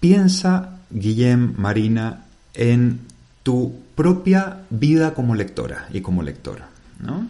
Piensa, 0.00 0.80
Guillem, 0.90 1.54
Marina, 1.56 2.24
en 2.54 3.00
tu 3.42 3.80
propia 3.94 4.62
vida 4.70 5.14
como 5.14 5.34
lectora 5.34 5.88
y 5.92 6.00
como 6.00 6.22
lector, 6.22 6.62
¿no? 7.00 7.26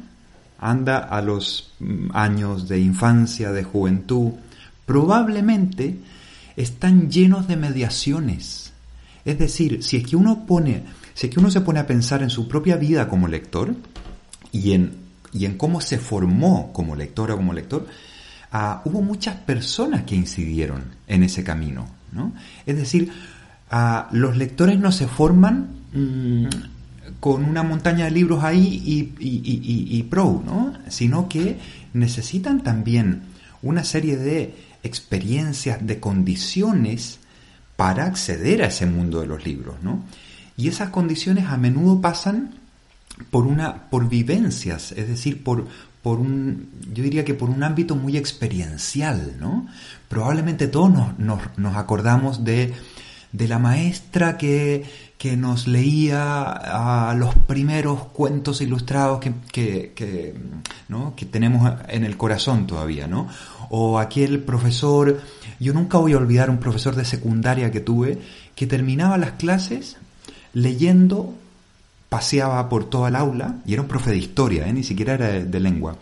Anda 0.59 0.99
a 0.99 1.21
los 1.23 1.73
mm, 1.81 2.11
años 2.13 2.69
de 2.69 2.79
infancia, 2.79 3.53
de 3.53 3.65
juventud, 3.65 4.33
probablemente 4.87 5.99
están 6.57 7.11
llenos 7.11 7.49
de 7.49 7.57
mediaciones. 7.57 8.70
Es 9.25 9.39
decir, 9.39 9.83
si 9.83 9.99
es 9.99 10.07
que 10.07 10.17
uno 10.17 10.47
pone, 10.47 10.85
si 11.15 11.27
es 11.27 11.33
que 11.33 11.41
uno 11.41 11.51
se 11.51 11.61
pone 11.61 11.81
a 11.81 11.87
pensar 11.87 12.23
en 12.23 12.31
su 12.31 12.49
propia 12.49 12.77
vida 12.77 13.09
como 13.09 13.29
lector 13.29 13.75
y 14.53 14.73
en, 14.73 14.97
y 15.33 15.45
en 15.45 15.57
cómo 15.57 15.81
se 15.81 15.99
formó 15.99 16.73
como 16.73 16.97
lectora 16.97 17.35
o 17.35 17.37
como 17.37 17.53
lector, 17.53 17.87
ah, 18.53 18.83
hubo 18.85 19.03
muchas 19.03 19.37
personas 19.37 20.05
que 20.05 20.17
incidieron 20.17 20.85
en 21.07 21.23
ese 21.23 21.45
camino. 21.45 21.87
¿no? 22.13 22.33
Es 22.67 22.77
decir, 22.77 23.11
ah, 23.71 24.09
los 24.13 24.37
lectores 24.37 24.79
no 24.79 24.91
se 24.93 25.07
forman 25.07 25.69
mm, 25.93 26.47
con 27.21 27.45
una 27.45 27.63
montaña 27.63 28.07
de 28.07 28.11
libros 28.11 28.43
ahí 28.43 28.83
y, 28.85 29.25
y, 29.25 29.99
y 29.99 30.03
pro, 30.05 30.43
¿no? 30.45 30.73
sino 30.89 31.29
que 31.29 31.59
necesitan 31.93 32.63
también 32.63 33.23
una 33.63 33.85
serie 33.85 34.17
de 34.17 34.55
experiencias, 34.83 35.87
de 35.87 36.01
condiciones 36.01 37.20
para 37.81 38.05
acceder 38.05 38.63
a 38.63 38.67
ese 38.67 38.85
mundo 38.85 39.23
de 39.23 39.27
los 39.27 39.47
libros, 39.47 39.77
¿no? 39.83 40.05
Y 40.55 40.69
esas 40.69 40.91
condiciones 40.91 41.47
a 41.47 41.57
menudo 41.57 41.99
pasan 42.03 42.57
por 43.31 43.47
una 43.47 43.89
por 43.89 44.07
vivencias, 44.07 44.93
es 44.93 45.09
decir, 45.09 45.43
por 45.43 45.67
por 46.03 46.21
un 46.21 46.69
yo 46.93 47.03
diría 47.03 47.25
que 47.25 47.33
por 47.33 47.49
un 47.49 47.63
ámbito 47.63 47.97
muy 47.97 48.19
experiencial, 48.19 49.37
¿no? 49.41 49.67
Probablemente 50.11 50.69
todos 50.69 50.93
nos, 50.93 51.19
nos, 51.19 51.41
nos 51.57 51.75
acordamos 51.79 52.45
de 52.45 52.75
de 53.33 53.49
la 53.49 53.59
maestra 53.59 54.37
que, 54.37 54.85
que 55.17 55.37
nos 55.37 55.69
leía 55.69 56.43
a 56.43 57.15
los 57.15 57.35
primeros 57.35 58.07
cuentos 58.07 58.61
ilustrados 58.61 59.21
que, 59.21 59.35
que, 59.53 59.93
que, 59.95 60.35
¿no? 60.89 61.15
que 61.15 61.27
tenemos 61.27 61.73
en 61.89 62.05
el 62.05 62.17
corazón 62.17 62.67
todavía, 62.67 63.07
¿no? 63.07 63.29
O 63.71 64.01
aquel 64.01 64.41
profesor, 64.41 65.21
yo 65.61 65.73
nunca 65.73 65.99
voy 65.99 66.15
a 66.15 66.17
olvidar 66.17 66.51
un 66.51 66.59
profesor 66.59 66.97
de 66.97 67.05
secundaria 67.05 67.71
que 67.71 67.81
tuve, 67.81 68.19
que 68.55 68.67
terminaba 68.67 69.19
las 69.19 69.33
clases 69.33 69.97
leyendo, 70.53 71.35
paseaba 72.09 72.69
por 72.69 72.91
toda 72.91 73.09
el 73.09 73.17
aula, 73.17 73.61
y 73.67 73.75
era 73.75 73.83
un 73.83 73.89
profe 73.89 74.11
de 74.11 74.17
historia, 74.19 74.67
¿eh? 74.67 74.73
ni 74.73 74.83
siquiera 74.83 75.15
era 75.15 75.29
de, 75.29 75.61
lengua, 75.61 75.97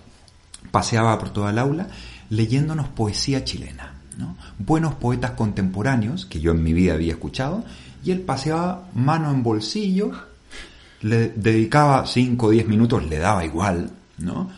paseaba 0.71 1.19
por 1.19 1.31
toda 1.31 1.51
el 1.51 1.59
aula 1.59 1.89
leyéndonos 2.31 2.89
poesía 2.89 3.45
chilena. 3.45 3.95
¿no? 4.17 4.37
buenos 4.59 4.95
poetas 4.95 5.33
contemporáneos 5.33 6.27
que 6.27 6.41
yo 6.41 6.51
en 6.51 6.63
mi 6.63 6.73
vida 6.73 6.95
había 6.95 7.13
escuchado, 7.13 7.65
y 8.05 8.11
él 8.11 8.21
paseaba 8.21 8.89
mano 8.95 9.31
en 9.31 9.43
bolsillo, 9.43 10.13
le 11.03 11.29
dedicaba 11.29 12.07
5 12.07 12.47
o 12.47 12.51
10 12.51 12.67
minutos, 12.67 13.09
le 13.09 13.19
daba 13.19 13.45
igual, 13.45 13.91
¿no? 14.19 14.51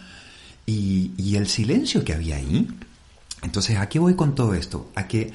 Y, 0.66 1.34
el 1.34 1.46
silencio 1.48 2.04
que 2.04 2.12
había 2.12 2.36
ahí. 2.36 2.68
Entonces, 3.42 3.78
¿a 3.78 3.88
qué 3.88 3.98
voy 3.98 4.14
con 4.14 4.34
todo 4.34 4.54
esto? 4.54 4.90
A 4.94 5.08
que 5.08 5.32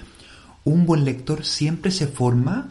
un 0.63 0.85
buen 0.85 1.05
lector 1.05 1.45
siempre 1.45 1.91
se 1.91 2.07
forma 2.07 2.69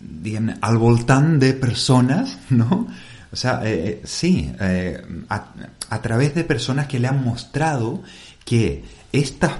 digamos, 0.00 0.56
al 0.60 0.78
voltán 0.78 1.38
de 1.38 1.54
personas, 1.54 2.38
¿no? 2.50 2.88
O 3.30 3.36
sea, 3.36 3.62
eh, 3.64 4.02
sí, 4.04 4.52
eh, 4.60 5.00
a, 5.30 5.52
a, 5.88 6.02
través 6.02 6.34
de 6.34 6.44
personas 6.44 6.86
que 6.86 6.98
le 6.98 7.08
han 7.08 7.24
mostrado 7.24 8.02
que 8.44 8.84
estas 9.12 9.52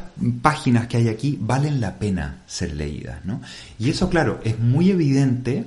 páginas 0.43 0.89
que 0.89 0.99
hay 0.99 1.09
aquí 1.09 1.39
valen 1.41 1.81
la 1.81 1.99
pena 1.99 2.43
ser 2.47 2.75
leídas, 2.75 3.25
¿no? 3.25 3.41
Y 3.79 3.89
eso, 3.89 4.11
claro, 4.11 4.41
es 4.45 4.59
muy 4.59 4.91
evidente, 4.91 5.65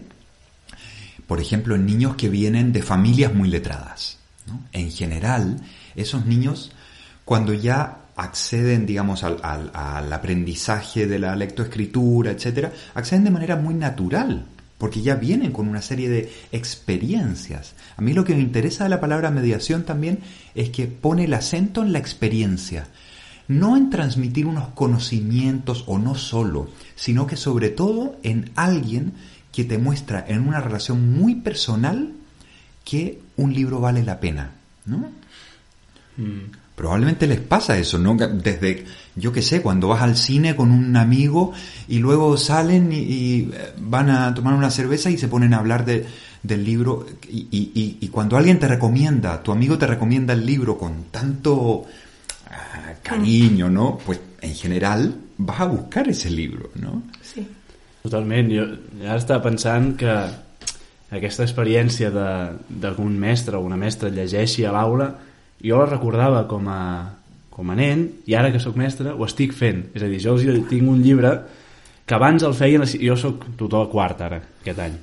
por 1.26 1.40
ejemplo, 1.40 1.76
en 1.76 1.86
niños 1.86 2.16
que 2.16 2.30
vienen 2.30 2.74
de 2.74 2.84
familias 2.84 3.34
muy 3.34 3.50
letradas. 3.50 4.20
¿no? 4.46 4.62
En 4.72 4.92
general, 4.92 5.62
esos 5.96 6.26
niños, 6.28 6.72
cuando 7.26 7.54
ya 7.54 8.06
acceden, 8.16 8.86
digamos, 8.86 9.24
al, 9.24 9.42
aprendizaje 10.14 11.08
de 11.08 11.20
la 11.20 11.36
lectoescritura, 11.36 12.32
etcétera, 12.32 12.72
acceden 12.94 13.26
de 13.26 13.32
manera 13.32 13.56
muy 13.58 13.74
natural, 13.74 14.46
porque 14.78 15.02
ya 15.02 15.16
vienen 15.16 15.52
con 15.52 15.68
una 15.68 15.82
serie 15.82 16.08
de 16.08 16.32
experiencias. 16.52 17.74
A 17.98 18.02
mí 18.02 18.14
lo 18.14 18.24
que 18.24 18.36
me 18.36 18.42
interesa 18.42 18.86
de 18.86 18.92
la 18.92 19.02
palabra 19.02 19.32
mediación 19.32 19.84
también 19.84 20.20
es 20.54 20.70
que 20.70 20.88
pone 20.88 21.26
el 21.26 21.34
acento 21.34 21.82
en 21.82 21.92
la 21.92 22.00
experiencia, 22.00 22.88
no 23.48 23.76
en 23.76 23.90
transmitir 23.90 24.46
unos 24.46 24.70
conocimientos 24.70 25.84
o 25.88 25.98
no 25.98 26.16
solo, 26.16 26.70
sino 26.96 27.28
que 27.28 27.38
sobre 27.38 27.70
todo 27.70 28.18
en 28.24 28.52
alguien 28.56 29.14
que 29.52 29.66
te 29.66 29.78
muestra 29.78 30.24
en 30.28 30.48
una 30.48 30.62
relación 30.62 31.14
muy 31.14 31.36
personal 31.36 32.14
que 32.84 33.20
un 33.36 33.54
libro 33.54 33.80
vale 33.80 34.04
la 34.04 34.20
pena, 34.20 34.52
¿no? 34.86 35.12
Mm. 36.18 36.65
Probablemente 36.76 37.26
les 37.26 37.40
pasa 37.40 37.78
eso, 37.78 37.98
¿no? 37.98 38.16
Desde, 38.16 38.86
yo 39.16 39.32
qué 39.32 39.42
sé, 39.42 39.62
cuando 39.62 39.88
vas 39.88 40.02
al 40.02 40.18
cine 40.18 40.56
con 40.56 40.72
un 40.72 40.96
amigo 40.98 41.54
y 41.88 42.00
luego 42.00 42.36
salen 42.36 42.92
y, 42.92 42.98
y 42.98 43.52
van 43.78 44.10
a 44.10 44.34
tomar 44.34 44.54
una 44.54 44.70
cerveza 44.70 45.10
y 45.10 45.18
se 45.18 45.30
ponen 45.30 45.54
a 45.54 45.58
hablar 45.60 45.86
de, 45.86 46.06
del 46.44 46.66
libro 46.66 47.06
y, 47.30 47.48
y, 47.50 47.98
y, 48.02 48.08
cuando 48.10 48.36
alguien 48.36 48.60
te 48.60 48.68
recomienda, 48.68 49.42
tu 49.42 49.52
amigo 49.52 49.78
te 49.78 49.88
recomienda 49.88 50.34
el 50.34 50.46
libro 50.46 50.78
con 50.78 51.06
tanto 51.12 51.86
cariño, 53.02 53.70
no? 53.70 53.98
Pues 54.06 54.20
en 54.42 54.54
general 54.54 55.16
vas 55.38 55.62
a 55.62 55.66
buscar 55.66 56.10
ese 56.10 56.30
libro, 56.30 56.72
no? 56.76 57.04
Sí. 57.22 57.48
Totalment. 58.06 58.52
Jo 58.54 58.66
ara 59.10 59.18
estava 59.18 59.42
pensant 59.42 59.96
que 59.98 60.12
aquesta 61.16 61.46
experiència 61.46 62.12
d'algun 62.14 63.16
mestre 63.18 63.58
o 63.58 63.64
una 63.66 63.80
mestra 63.82 64.12
llegeixi 64.14 64.66
a 64.66 64.74
l'aula, 64.76 65.08
jo 65.64 65.80
la 65.80 65.88
recordava 65.90 66.46
com 66.50 66.68
a, 66.72 66.82
com 67.54 67.72
a 67.72 67.78
nen 67.78 68.08
i 68.28 68.36
ara 68.36 68.52
que 68.52 68.62
sóc 68.64 68.78
mestre 68.80 69.14
ho 69.14 69.26
estic 69.28 69.54
fent. 69.56 69.86
És 69.96 70.04
a 70.04 70.10
dir, 70.12 70.20
jo 70.24 70.36
els 70.36 70.68
tinc 70.70 70.90
un 70.90 71.02
llibre 71.04 71.36
que 72.06 72.16
abans 72.18 72.44
el 72.44 72.56
feien... 72.58 72.86
Jo 72.86 73.18
sóc 73.20 73.48
tutor 73.58 73.90
quart 73.92 74.22
ara, 74.26 74.42
aquest 74.62 74.82
any. 74.84 74.98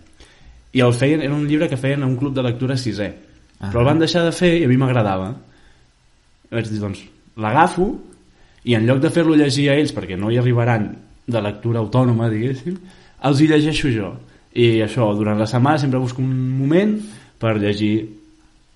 I 0.72 0.84
el 0.84 0.94
feien, 0.96 1.22
era 1.24 1.34
un 1.34 1.46
llibre 1.48 1.68
que 1.68 1.80
feien 1.80 2.02
a 2.02 2.08
un 2.08 2.16
club 2.16 2.34
de 2.36 2.44
lectura 2.44 2.76
sisè. 2.80 3.10
Ah. 3.58 3.70
Però 3.70 3.82
el 3.82 3.90
van 3.90 4.02
deixar 4.02 4.24
de 4.26 4.32
fer 4.36 4.54
i 4.60 4.66
a 4.66 4.70
mi 4.70 4.78
m'agradava. 4.80 5.32
Vaig 6.52 6.68
dir, 6.68 6.80
doncs, 6.82 7.02
l'agafo 7.40 7.88
i 8.64 8.76
en 8.78 8.86
lloc 8.86 9.00
de 9.02 9.10
fer-lo 9.10 9.36
llegir 9.38 9.70
a 9.70 9.78
ells 9.80 9.94
perquè 9.94 10.18
no 10.18 10.30
hi 10.30 10.38
arribaran 10.38 10.90
de 11.26 11.40
lectura 11.42 11.80
autònoma 11.80 12.28
diguéssim, 12.30 12.76
els 13.26 13.40
hi 13.40 13.48
llegeixo 13.50 13.90
jo 13.94 14.10
i 14.52 14.82
això, 14.84 15.08
durant 15.16 15.38
la 15.40 15.48
setmana 15.48 15.80
sempre 15.80 16.00
busco 16.02 16.20
un 16.22 16.32
moment 16.58 16.98
per 17.40 17.56
llegir 17.58 17.94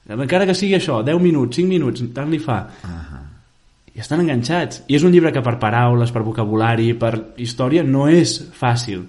encara 0.08 0.46
que 0.46 0.54
sigui 0.54 0.76
això, 0.76 1.02
10 1.04 1.20
minuts, 1.22 1.56
5 1.56 1.68
minuts 1.68 2.04
tant 2.14 2.30
li 2.30 2.38
fa. 2.38 2.66
Uh 2.82 2.90
-huh. 2.90 3.22
i 3.94 4.00
estan 4.00 4.20
enganxats. 4.20 4.82
I 4.88 4.96
és 4.96 5.02
un 5.02 5.10
llibre 5.10 5.32
que 5.32 5.42
per 5.42 5.58
paraules, 5.58 6.12
per 6.12 6.22
vocabulari 6.22 6.94
per 6.94 7.32
història 7.36 7.82
no 7.82 8.08
és 8.08 8.52
fàcil. 8.52 9.06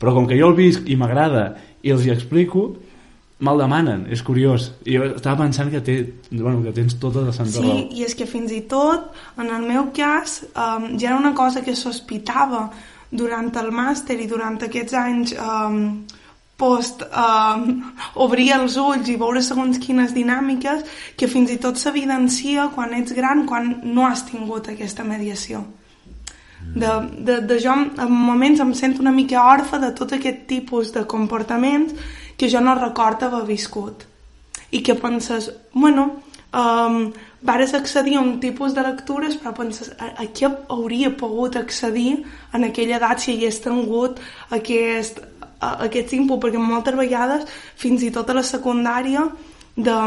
Però 0.00 0.14
com 0.14 0.26
que 0.26 0.38
jo 0.38 0.48
el 0.48 0.54
visc 0.54 0.88
i 0.88 0.96
m'agrada 0.96 1.54
i 1.82 1.90
els 1.90 2.06
hi 2.06 2.10
explico 2.10 2.76
me'l 3.42 3.58
demanen, 3.58 4.06
és 4.14 4.22
curiós. 4.22 4.70
I 4.86 4.96
jo 4.96 5.08
estava 5.16 5.42
pensant 5.42 5.70
que, 5.72 5.80
té, 5.80 5.96
bueno, 6.30 6.62
que 6.62 6.72
tens 6.72 6.94
tota 7.02 7.24
la 7.26 7.34
santa 7.34 7.58
sí, 7.58 7.64
raó. 7.64 7.78
i 7.90 8.04
és 8.06 8.14
que 8.14 8.26
fins 8.26 8.52
i 8.54 8.62
tot 8.70 9.10
en 9.42 9.50
el 9.50 9.66
meu 9.66 9.90
cas 9.96 10.42
um, 10.54 10.92
ja 10.98 11.10
era 11.10 11.18
una 11.18 11.34
cosa 11.34 11.64
que 11.66 11.74
sospitava 11.74 12.68
durant 13.10 13.50
el 13.58 13.72
màster 13.74 14.16
i 14.22 14.28
durant 14.30 14.60
aquests 14.62 14.94
anys 14.94 15.34
um, 15.34 16.04
post 16.62 17.02
um, 17.10 17.66
obrir 18.22 18.52
els 18.54 18.78
ulls 18.78 19.10
i 19.10 19.18
veure 19.18 19.42
segons 19.42 19.80
quines 19.82 20.14
dinàmiques 20.14 20.84
que 21.18 21.28
fins 21.30 21.50
i 21.50 21.58
tot 21.62 21.80
s'evidencia 21.80 22.68
quan 22.74 22.94
ets 22.98 23.14
gran 23.18 23.46
quan 23.50 23.80
no 23.82 24.06
has 24.06 24.22
tingut 24.30 24.70
aquesta 24.70 25.06
mediació. 25.06 25.64
De, 26.62 26.90
de, 27.18 27.40
de 27.42 27.58
jo 27.60 27.74
en 27.74 28.12
moments 28.12 28.62
em 28.62 28.70
sento 28.78 29.02
una 29.02 29.12
mica 29.12 29.42
orfa 29.42 29.80
de 29.82 29.90
tot 29.98 30.14
aquest 30.14 30.46
tipus 30.48 30.92
de 30.94 31.02
comportaments 31.10 31.96
que 32.38 32.48
jo 32.48 32.62
no 32.62 32.76
recordo 32.78 33.26
haver 33.26 33.48
viscut. 33.50 34.06
I 34.70 34.80
que 34.80 34.94
penses, 34.94 35.50
bueno 35.74 36.22
um, 36.52 37.12
vares 37.42 37.74
accedir 37.74 38.16
a 38.16 38.20
un 38.20 38.38
tipus 38.40 38.74
de 38.74 38.82
lectures 38.86 39.36
però 39.40 39.52
penses, 39.56 39.90
a, 39.98 40.12
a 40.22 40.28
què 40.30 40.48
hauria 40.70 41.10
pogut 41.18 41.58
accedir 41.58 42.22
en 42.54 42.68
aquella 42.68 42.98
edat 43.00 43.20
si 43.20 43.34
hagués 43.34 43.60
tingut 43.64 44.22
aquest, 44.50 45.20
aquest 45.62 46.12
input, 46.18 46.40
perquè 46.42 46.60
moltes 46.60 46.96
vegades 46.98 47.48
fins 47.78 48.02
i 48.02 48.10
tot 48.14 48.30
a 48.30 48.38
la 48.38 48.46
secundària 48.46 49.26
de 49.76 49.98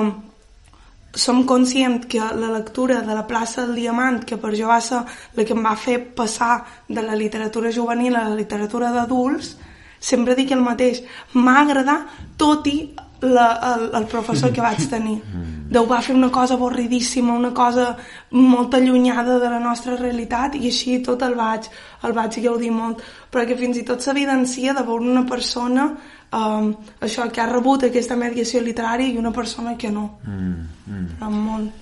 som 1.15 1.45
conscients 1.47 2.05
que 2.11 2.19
la 2.19 2.51
lectura 2.51 3.01
de 3.01 3.15
la 3.15 3.25
plaça 3.27 3.63
del 3.63 3.75
Diamant, 3.79 4.19
que 4.27 4.37
per 4.37 4.51
jo 4.55 4.67
va 4.67 4.81
ser 4.83 4.99
la 5.35 5.45
que 5.47 5.55
em 5.55 5.63
va 5.63 5.75
fer 5.79 5.97
passar 6.15 6.65
de 6.89 7.01
la 7.01 7.15
literatura 7.15 7.71
juvenil 7.71 8.15
a 8.15 8.27
la 8.27 8.35
literatura 8.35 8.91
d'adults, 8.91 9.55
sempre 9.99 10.35
dic 10.35 10.51
el 10.51 10.61
mateix, 10.61 11.01
m'ha 11.33 11.61
agradat 11.61 12.19
tot 12.37 12.67
i 12.67 12.91
la, 13.21 13.47
el, 13.73 13.89
el 13.95 14.05
professor 14.11 14.51
que 14.51 14.61
vaig 14.61 14.83
tenir. 14.91 15.21
Déu 15.65 15.87
va 15.89 16.01
fer 16.05 16.13
una 16.13 16.29
cosa 16.29 16.53
avorridíssima, 16.53 17.33
una 17.33 17.51
cosa 17.51 17.95
molt 18.31 18.75
allunyada 18.77 19.39
de 19.41 19.49
la 19.49 19.59
nostra 19.59 19.95
realitat 19.97 20.55
i 20.59 20.67
així 20.69 20.99
tot 21.05 21.23
el 21.25 21.33
vaig, 21.35 21.69
el 22.05 22.13
vaig 22.13 22.37
gaudir 22.43 22.69
molt. 22.71 23.01
Perquè 23.33 23.57
fins 23.57 23.79
i 23.81 23.85
tot 23.87 24.03
s'evidencia 24.03 24.75
de 24.77 24.83
veure 24.85 25.09
una 25.09 25.25
persona 25.25 25.87
um, 26.31 26.69
això 27.01 27.25
que 27.31 27.41
ha 27.41 27.47
rebut 27.49 27.87
aquesta 27.87 28.17
mediació 28.19 28.61
literària 28.61 29.09
i 29.09 29.17
una 29.17 29.33
persona 29.33 29.75
que 29.77 29.91
no. 29.91 30.19
Mm, 30.23 30.67
mm. 30.85 31.33
Molt. 31.33 31.81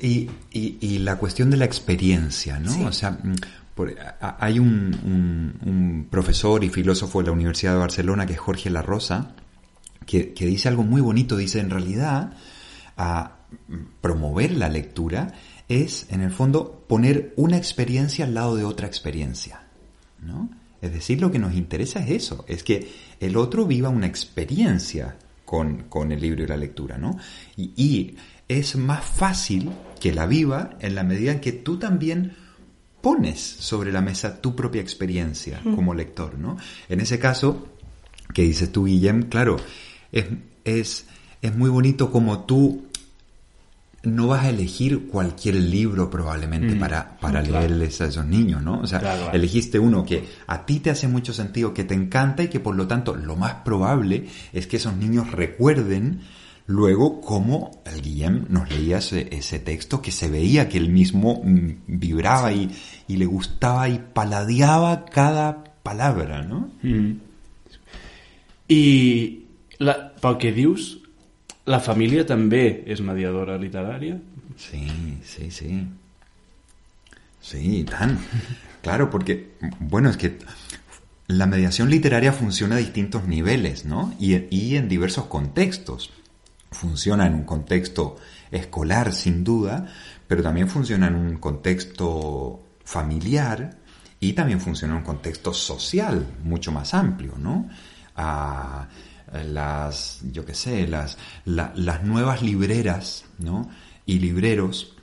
Y, 0.00 0.30
y, 0.52 0.76
y, 0.80 0.98
la 1.00 1.16
cuestión 1.16 1.50
de 1.50 1.56
la 1.56 1.64
experiencia, 1.64 2.60
¿no? 2.60 2.70
Sí. 2.70 2.84
O 2.84 2.92
sea, 2.92 3.10
mm, 3.10 3.34
por, 3.74 3.90
a, 4.20 4.36
hay 4.38 4.58
un, 4.58 4.94
un, 5.04 5.68
un, 5.68 6.06
profesor 6.08 6.62
y 6.62 6.70
filósofo 6.70 7.18
de 7.20 7.26
la 7.26 7.32
Universidad 7.32 7.72
de 7.72 7.78
Barcelona 7.80 8.24
que 8.24 8.34
es 8.34 8.38
Jorge 8.38 8.70
La 8.70 8.80
Rosa, 8.82 9.32
que, 10.06 10.32
que 10.32 10.46
dice 10.46 10.68
algo 10.68 10.84
muy 10.84 11.00
bonito. 11.00 11.36
Dice, 11.36 11.58
en 11.58 11.70
realidad, 11.70 12.32
a 12.98 13.38
promover 14.02 14.52
la 14.52 14.68
lectura 14.68 15.32
es, 15.68 16.06
en 16.10 16.20
el 16.20 16.30
fondo, 16.30 16.84
poner 16.86 17.32
una 17.36 17.56
experiencia 17.56 18.24
al 18.24 18.34
lado 18.34 18.56
de 18.56 18.64
otra 18.64 18.86
experiencia, 18.86 19.62
¿no? 20.20 20.50
Es 20.82 20.92
decir, 20.92 21.20
lo 21.20 21.30
que 21.30 21.38
nos 21.38 21.54
interesa 21.54 22.00
es 22.00 22.10
eso, 22.10 22.44
es 22.46 22.62
que 22.62 22.90
el 23.20 23.36
otro 23.36 23.66
viva 23.66 23.88
una 23.88 24.06
experiencia 24.06 25.16
con, 25.44 25.84
con 25.84 26.12
el 26.12 26.20
libro 26.20 26.44
y 26.44 26.46
la 26.46 26.56
lectura, 26.56 26.98
¿no? 26.98 27.16
Y, 27.56 27.72
y 27.76 28.16
es 28.48 28.76
más 28.76 29.04
fácil 29.04 29.70
que 30.00 30.12
la 30.12 30.26
viva 30.26 30.76
en 30.80 30.94
la 30.94 31.04
medida 31.04 31.32
en 31.32 31.40
que 31.40 31.52
tú 31.52 31.78
también 31.78 32.34
pones 33.00 33.40
sobre 33.40 33.92
la 33.92 34.00
mesa 34.00 34.40
tu 34.40 34.54
propia 34.54 34.80
experiencia 34.80 35.60
mm. 35.64 35.74
como 35.74 35.94
lector, 35.94 36.38
¿no? 36.38 36.56
En 36.88 37.00
ese 37.00 37.18
caso, 37.18 37.68
que 38.32 38.42
dices 38.42 38.70
tú, 38.70 38.84
Guillem, 38.84 39.24
claro, 39.24 39.56
es, 40.12 40.26
es, 40.64 41.06
es 41.42 41.56
muy 41.56 41.70
bonito 41.70 42.10
como 42.10 42.44
tú 42.44 42.87
no 44.02 44.28
vas 44.28 44.44
a 44.44 44.50
elegir 44.50 45.08
cualquier 45.08 45.56
libro 45.56 46.08
probablemente 46.08 46.74
mm. 46.74 46.78
para, 46.78 47.18
para 47.18 47.42
claro. 47.42 47.66
leerles 47.66 48.00
a 48.00 48.06
esos 48.06 48.26
niños, 48.26 48.62
¿no? 48.62 48.80
O 48.80 48.86
sea, 48.86 49.00
claro, 49.00 49.30
elegiste 49.32 49.78
uno 49.78 50.04
que 50.04 50.24
a 50.46 50.64
ti 50.64 50.80
te 50.80 50.90
hace 50.90 51.08
mucho 51.08 51.32
sentido, 51.32 51.74
que 51.74 51.84
te 51.84 51.94
encanta 51.94 52.44
y 52.44 52.48
que 52.48 52.60
por 52.60 52.76
lo 52.76 52.86
tanto 52.86 53.14
lo 53.14 53.36
más 53.36 53.54
probable 53.64 54.26
es 54.52 54.66
que 54.66 54.76
esos 54.76 54.96
niños 54.96 55.32
recuerden 55.32 56.20
luego 56.66 57.20
cómo 57.20 57.82
el 57.86 58.02
Guillem 58.02 58.44
nos 58.50 58.70
leía 58.70 58.98
ese, 58.98 59.28
ese, 59.32 59.58
texto 59.58 60.02
que 60.02 60.12
se 60.12 60.28
veía 60.28 60.68
que 60.68 60.78
él 60.78 60.90
mismo 60.90 61.42
vibraba 61.86 62.52
y, 62.52 62.70
y, 63.08 63.16
le 63.16 63.24
gustaba 63.26 63.88
y 63.88 63.98
paladeaba 64.12 65.06
cada 65.06 65.64
palabra, 65.82 66.42
¿no? 66.42 66.70
Mm. 66.82 67.12
I 68.68 69.44
la, 69.78 70.14
pel 70.20 70.36
que 70.38 70.52
dius, 70.52 70.98
la 71.68 71.80
família 71.84 72.24
també 72.26 72.82
és 72.88 73.00
mediadora 73.04 73.58
literària? 73.60 74.16
Sí, 74.56 74.88
sí, 75.22 75.50
sí. 75.50 75.86
Sí. 77.40 77.86
Claro, 78.82 79.10
porque, 79.10 79.52
bueno, 79.80 80.08
es 80.08 80.16
que 80.16 80.38
la 81.26 81.46
mediación 81.46 81.90
literaria 81.90 82.32
funciona 82.32 82.76
a 82.76 82.78
distintos 82.78 83.26
niveles, 83.26 83.84
¿no? 83.84 84.14
Y, 84.18 84.76
en 84.76 84.88
diversos 84.88 85.26
contextos 85.26 86.10
funciona 86.70 87.26
en 87.26 87.34
un 87.34 87.44
contexto 87.44 88.16
escolar 88.50 89.12
sin 89.12 89.44
duda, 89.44 89.86
pero 90.26 90.42
también 90.42 90.68
funciona 90.68 91.08
en 91.08 91.14
un 91.14 91.36
contexto 91.36 92.60
familiar 92.84 93.76
y 94.20 94.32
también 94.32 94.60
funciona 94.60 94.94
en 94.94 94.98
un 94.98 95.04
contexto 95.04 95.52
social 95.52 96.26
mucho 96.44 96.72
más 96.72 96.94
amplio, 96.94 97.34
¿no? 97.38 97.68
A 98.16 98.88
las, 99.46 100.20
yo 100.32 100.44
qué 100.44 100.54
sé, 100.54 100.86
las, 100.86 101.18
la, 101.44 101.72
las 101.76 102.04
nuevas 102.04 102.42
libreras, 102.42 103.24
¿no? 103.38 103.68
Y 104.06 104.18
libreros, 104.18 104.94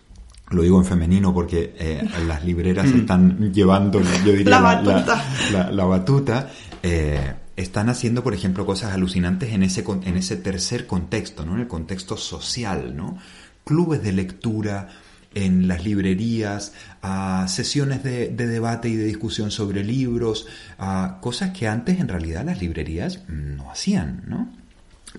lo 0.50 0.64
digo 0.64 0.80
en 0.80 0.86
femenino 0.86 1.34
porque 1.34 1.76
eh, 1.78 2.08
las 2.28 2.44
libreras 2.44 2.88
están 2.88 3.54
llevando, 3.54 4.02
yo 4.26 4.32
diría, 4.34 4.50
la 4.50 4.60
batuta, 4.60 5.26
la, 5.52 5.64
la, 5.64 5.72
la 5.72 5.86
batuta 5.86 6.52
eh, 6.82 7.34
están 7.56 7.90
haciendo, 7.90 8.24
por 8.24 8.34
ejemplo, 8.34 8.66
cosas 8.66 8.94
alucinantes 8.94 9.54
en 9.54 9.64
ese, 9.64 9.84
en 10.04 10.18
ese 10.18 10.38
tercer 10.38 10.88
contexto, 10.88 11.46
¿no? 11.46 11.56
En 11.56 11.62
el 11.62 11.68
contexto 11.68 12.18
social, 12.18 12.96
¿no? 12.96 13.18
Clubes 13.64 14.04
de 14.04 14.12
lectura 14.12 14.90
en 15.36 15.68
las 15.68 15.84
librerías, 15.84 16.74
a 17.04 17.46
sesiones 17.48 18.04
de, 18.04 18.30
de, 18.30 18.48
debate 18.48 18.90
y 18.90 18.96
de 18.96 19.06
discusión 19.06 19.52
sobre 19.52 19.84
libros, 19.84 20.48
a 20.80 21.20
cosas 21.22 21.52
que 21.52 21.68
antes 21.68 22.00
en 22.00 22.08
realidad 22.08 22.44
las 22.46 22.60
librerías 22.60 23.20
no 23.28 23.70
hacían, 23.70 24.24
¿no? 24.28 24.50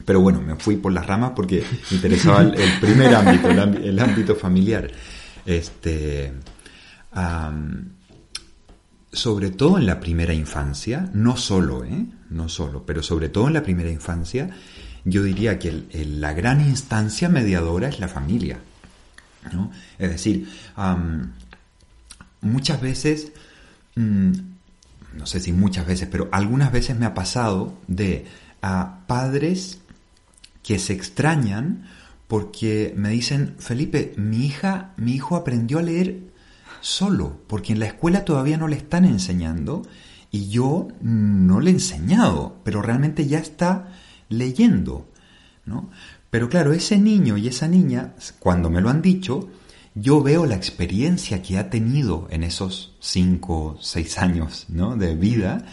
Pero 0.04 0.20
bueno, 0.20 0.40
me 0.40 0.56
fui 0.56 0.76
por 0.76 0.92
las 0.92 1.06
ramas 1.06 1.32
porque 1.34 1.64
me 1.90 1.96
interesaba 1.96 2.42
el, 2.42 2.80
primer 2.80 3.14
ámbito, 3.14 3.50
el, 3.50 3.98
ámbito, 3.98 4.34
familiar. 4.34 4.90
Este, 5.44 6.32
sobre 9.12 9.50
todo 9.50 9.78
en 9.78 9.86
la 9.86 10.00
primera 10.00 10.34
infancia, 10.34 11.08
no 11.14 11.36
solo, 11.36 11.84
¿eh? 11.84 12.06
no 12.30 12.48
solo, 12.48 12.84
pero 12.84 13.02
sobre 13.02 13.28
todo 13.28 13.46
en 13.46 13.54
la 13.54 13.62
primera 13.62 13.90
infancia, 13.90 14.50
yo 15.04 15.22
diría 15.22 15.58
que 15.58 15.84
la 15.92 16.32
gran 16.34 16.60
instancia 16.60 17.28
mediadora 17.28 17.88
es 17.88 18.00
la 18.00 18.08
familia. 18.08 18.58
Es 19.98 20.10
decir, 20.10 20.48
muchas 22.40 22.80
veces, 22.80 23.32
um, 23.96 24.32
no 25.14 25.26
sé 25.26 25.40
si 25.40 25.52
muchas 25.52 25.86
veces, 25.86 26.08
pero 26.10 26.28
algunas 26.32 26.72
veces 26.72 26.96
me 26.96 27.06
ha 27.06 27.14
pasado 27.14 27.78
de 27.86 28.26
a 28.62 29.00
padres 29.06 29.80
que 30.62 30.78
se 30.78 30.92
extrañan 30.92 31.86
porque 32.28 32.92
me 32.96 33.10
dicen, 33.10 33.54
Felipe, 33.58 34.12
mi 34.16 34.46
hija, 34.46 34.92
mi 34.96 35.12
hijo 35.12 35.36
aprendió 35.36 35.78
a 35.78 35.82
leer 35.82 36.20
solo, 36.80 37.40
porque 37.46 37.72
en 37.72 37.78
la 37.78 37.86
escuela 37.86 38.24
todavía 38.24 38.56
no 38.56 38.68
le 38.68 38.76
están 38.76 39.04
enseñando 39.04 39.82
y 40.30 40.48
yo 40.48 40.88
no 41.00 41.60
le 41.60 41.70
he 41.70 41.74
enseñado, 41.74 42.56
pero 42.64 42.82
realmente 42.82 43.26
ya 43.26 43.38
está 43.38 43.92
leyendo, 44.28 45.08
¿no? 45.64 45.90
Pero 46.36 46.50
claro, 46.50 46.74
ese 46.74 46.98
niño 46.98 47.38
y 47.38 47.48
esa 47.48 47.66
niña, 47.66 48.12
cuando 48.38 48.68
me 48.68 48.82
lo 48.82 48.90
han 48.90 49.00
dicho, 49.00 49.48
yo 49.94 50.22
veo 50.22 50.44
la 50.44 50.54
experiencia 50.54 51.40
que 51.40 51.56
ha 51.56 51.70
tenido 51.70 52.28
en 52.30 52.42
esos 52.42 52.94
cinco, 53.00 53.78
seis 53.80 54.18
años 54.18 54.66
de 54.68 55.14
vida 55.14 55.64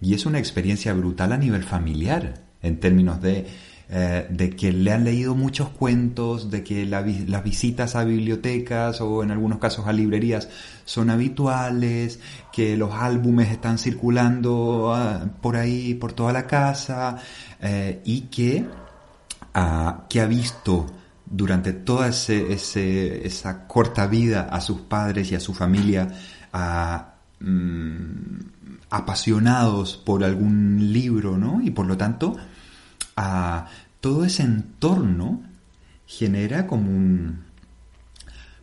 y 0.00 0.14
es 0.14 0.26
una 0.26 0.40
experiencia 0.40 0.92
brutal 0.92 1.32
a 1.32 1.36
nivel 1.36 1.62
familiar, 1.62 2.42
en 2.62 2.80
términos 2.80 3.22
de 3.22 3.46
eh, 3.90 4.26
de 4.28 4.50
que 4.50 4.70
le 4.70 4.92
han 4.92 5.04
leído 5.04 5.34
muchos 5.34 5.70
cuentos, 5.70 6.50
de 6.50 6.62
que 6.62 6.84
la, 6.84 7.00
las 7.00 7.42
visitas 7.42 7.96
a 7.96 8.04
bibliotecas 8.04 9.00
o 9.00 9.22
en 9.22 9.30
algunos 9.30 9.60
casos 9.60 9.86
a 9.86 9.94
librerías 9.94 10.50
son 10.84 11.08
habituales, 11.08 12.20
que 12.52 12.76
los 12.76 12.92
álbumes 12.92 13.50
están 13.50 13.78
circulando 13.78 14.92
uh, 14.92 15.28
por 15.40 15.56
ahí, 15.56 15.94
por 15.94 16.12
toda 16.12 16.34
la 16.34 16.46
casa, 16.46 17.16
eh, 17.62 18.02
y 18.04 18.22
que, 18.22 18.66
uh, 19.58 20.08
que 20.08 20.20
ha 20.20 20.26
visto 20.26 20.86
durante 21.26 21.72
toda 21.72 22.08
ese, 22.08 22.52
ese, 22.52 23.26
esa 23.26 23.66
corta 23.66 24.06
vida 24.06 24.48
a 24.50 24.60
sus 24.60 24.80
padres 24.80 25.30
y 25.32 25.34
a 25.34 25.40
su 25.40 25.52
familia 25.52 26.08
uh, 26.54 27.44
mm, 27.44 28.38
apasionados 28.90 29.96
por 29.96 30.24
algún 30.24 30.92
libro, 30.92 31.36
¿no? 31.36 31.60
Y 31.60 31.70
por 31.70 31.86
lo 31.86 31.96
tanto, 31.96 32.36
a 33.16 33.66
todo 34.00 34.24
ese 34.24 34.42
entorno 34.44 35.42
genera 36.06 36.66
como 36.66 36.90
un, 36.90 37.44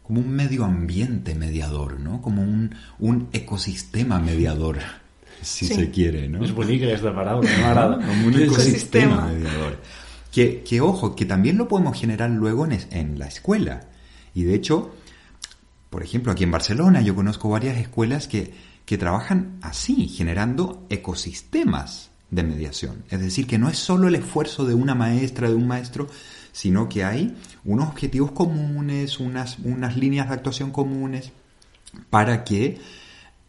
como 0.01 0.21
un 0.21 0.29
medio 0.29 0.65
ambiente 0.65 1.35
mediador, 1.35 1.99
¿no? 1.99 2.21
Como 2.21 2.41
un, 2.41 2.73
un 2.99 3.27
ecosistema 3.33 4.19
mediador, 4.19 4.79
si 5.41 5.67
sí. 5.67 5.75
se 5.75 5.91
quiere, 5.91 6.27
¿no? 6.27 6.43
Es 6.43 6.51
bonita 6.51 6.85
esta 6.85 7.13
palabra, 7.13 7.47
me 7.57 7.63
agrada. 7.63 7.97
Como 7.97 8.27
un 8.27 8.41
ecosistema 8.41 9.27
mediador. 9.27 9.79
Que, 10.35 10.63
que, 10.63 10.81
ojo, 10.81 11.15
que 11.15 11.23
también 11.23 11.57
lo 11.57 11.69
podemos 11.69 11.97
generar 11.97 12.29
luego 12.29 12.65
en, 12.65 12.77
en 12.91 13.17
la 13.17 13.25
escuela. 13.27 13.87
Y 14.33 14.43
de 14.43 14.53
hecho, 14.53 14.93
por 15.89 16.03
ejemplo, 16.03 16.33
aquí 16.33 16.43
en 16.43 16.51
Barcelona 16.51 16.99
yo 16.99 17.15
conozco 17.15 17.47
varias 17.47 17.77
escuelas 17.77 18.27
que, 18.27 18.53
que 18.85 18.97
trabajan 18.97 19.59
así, 19.61 20.09
generando 20.09 20.85
ecosistemas 20.89 22.11
de 22.31 22.43
mediación. 22.43 23.05
Es 23.09 23.21
decir, 23.21 23.47
que 23.47 23.57
no 23.57 23.69
es 23.69 23.77
solo 23.77 24.09
el 24.09 24.15
esfuerzo 24.15 24.65
de 24.65 24.73
una 24.73 24.93
maestra, 24.93 25.47
de 25.47 25.55
un 25.55 25.67
maestro, 25.67 26.09
sino 26.51 26.89
que 26.89 27.05
hay 27.05 27.33
unos 27.63 27.87
objetivos 27.87 28.33
comunes, 28.33 29.21
unas, 29.21 29.59
unas 29.59 29.95
líneas 29.95 30.27
de 30.27 30.33
actuación 30.33 30.71
comunes 30.71 31.31
para 32.09 32.43
que 32.43 32.81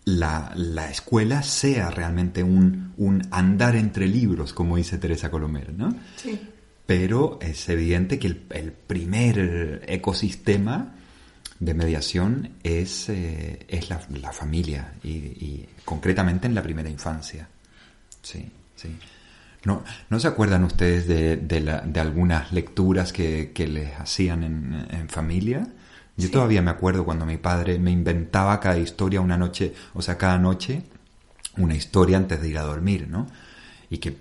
la, 0.05 0.53
la 0.55 0.89
escuela 0.89 1.43
sea 1.43 1.91
realmente 1.91 2.45
un, 2.45 2.93
un, 2.97 3.27
andar 3.33 3.75
entre 3.75 4.07
libros, 4.07 4.53
como 4.53 4.77
dice 4.77 4.99
Teresa 4.99 5.33
Colomer, 5.33 5.75
¿no? 5.75 5.93
Sí. 6.15 6.41
Pero 6.87 7.39
es 7.43 7.69
evidente 7.69 8.19
que 8.19 8.29
el, 8.29 8.43
el 8.51 8.73
primer 8.73 9.83
ecosistema 9.89 10.95
de 11.59 11.75
mediación 11.75 12.51
es, 12.63 13.09
eh, 13.09 13.65
es 13.69 13.89
la, 13.91 14.01
la 14.11 14.33
familia 14.33 14.93
y, 15.03 15.09
y 15.11 15.67
concretamente 15.85 16.47
en 16.47 16.55
la 16.55 16.63
primera 16.63 16.89
infancia. 16.89 17.49
Sí. 18.23 18.49
Sí. 18.77 18.95
¿No, 19.65 19.83
¿No 20.11 20.21
se 20.21 20.29
acuerdan 20.29 20.63
ustedes 20.65 21.09
de, 21.09 21.37
de, 21.39 21.61
la- 21.61 21.81
de 21.81 21.99
algunas 21.99 22.53
lecturas 22.53 23.13
que, 23.13 23.51
que 23.53 23.67
les 23.67 23.95
hacían 23.99 24.45
en, 24.45 24.87
en 24.91 25.09
familia? 25.09 25.67
Yo 26.17 26.31
todavía 26.31 26.63
me 26.63 26.71
acuerdo 26.71 27.05
cuando 27.05 27.27
mi 27.27 27.37
padre 27.37 27.79
me 27.79 27.91
inventaba 27.91 28.61
cada 28.61 28.79
historia 28.79 29.21
una 29.21 29.37
noche, 29.37 29.75
o 29.95 30.03
sea, 30.03 30.17
cada 30.17 30.39
noche 30.39 30.83
una 31.57 31.75
historia 31.75 32.17
antes 32.19 32.41
de 32.41 32.49
ir 32.49 32.59
a 32.59 32.63
dormir, 32.63 33.09
¿no? 33.09 33.27
Y 33.91 33.99
que 33.99 34.17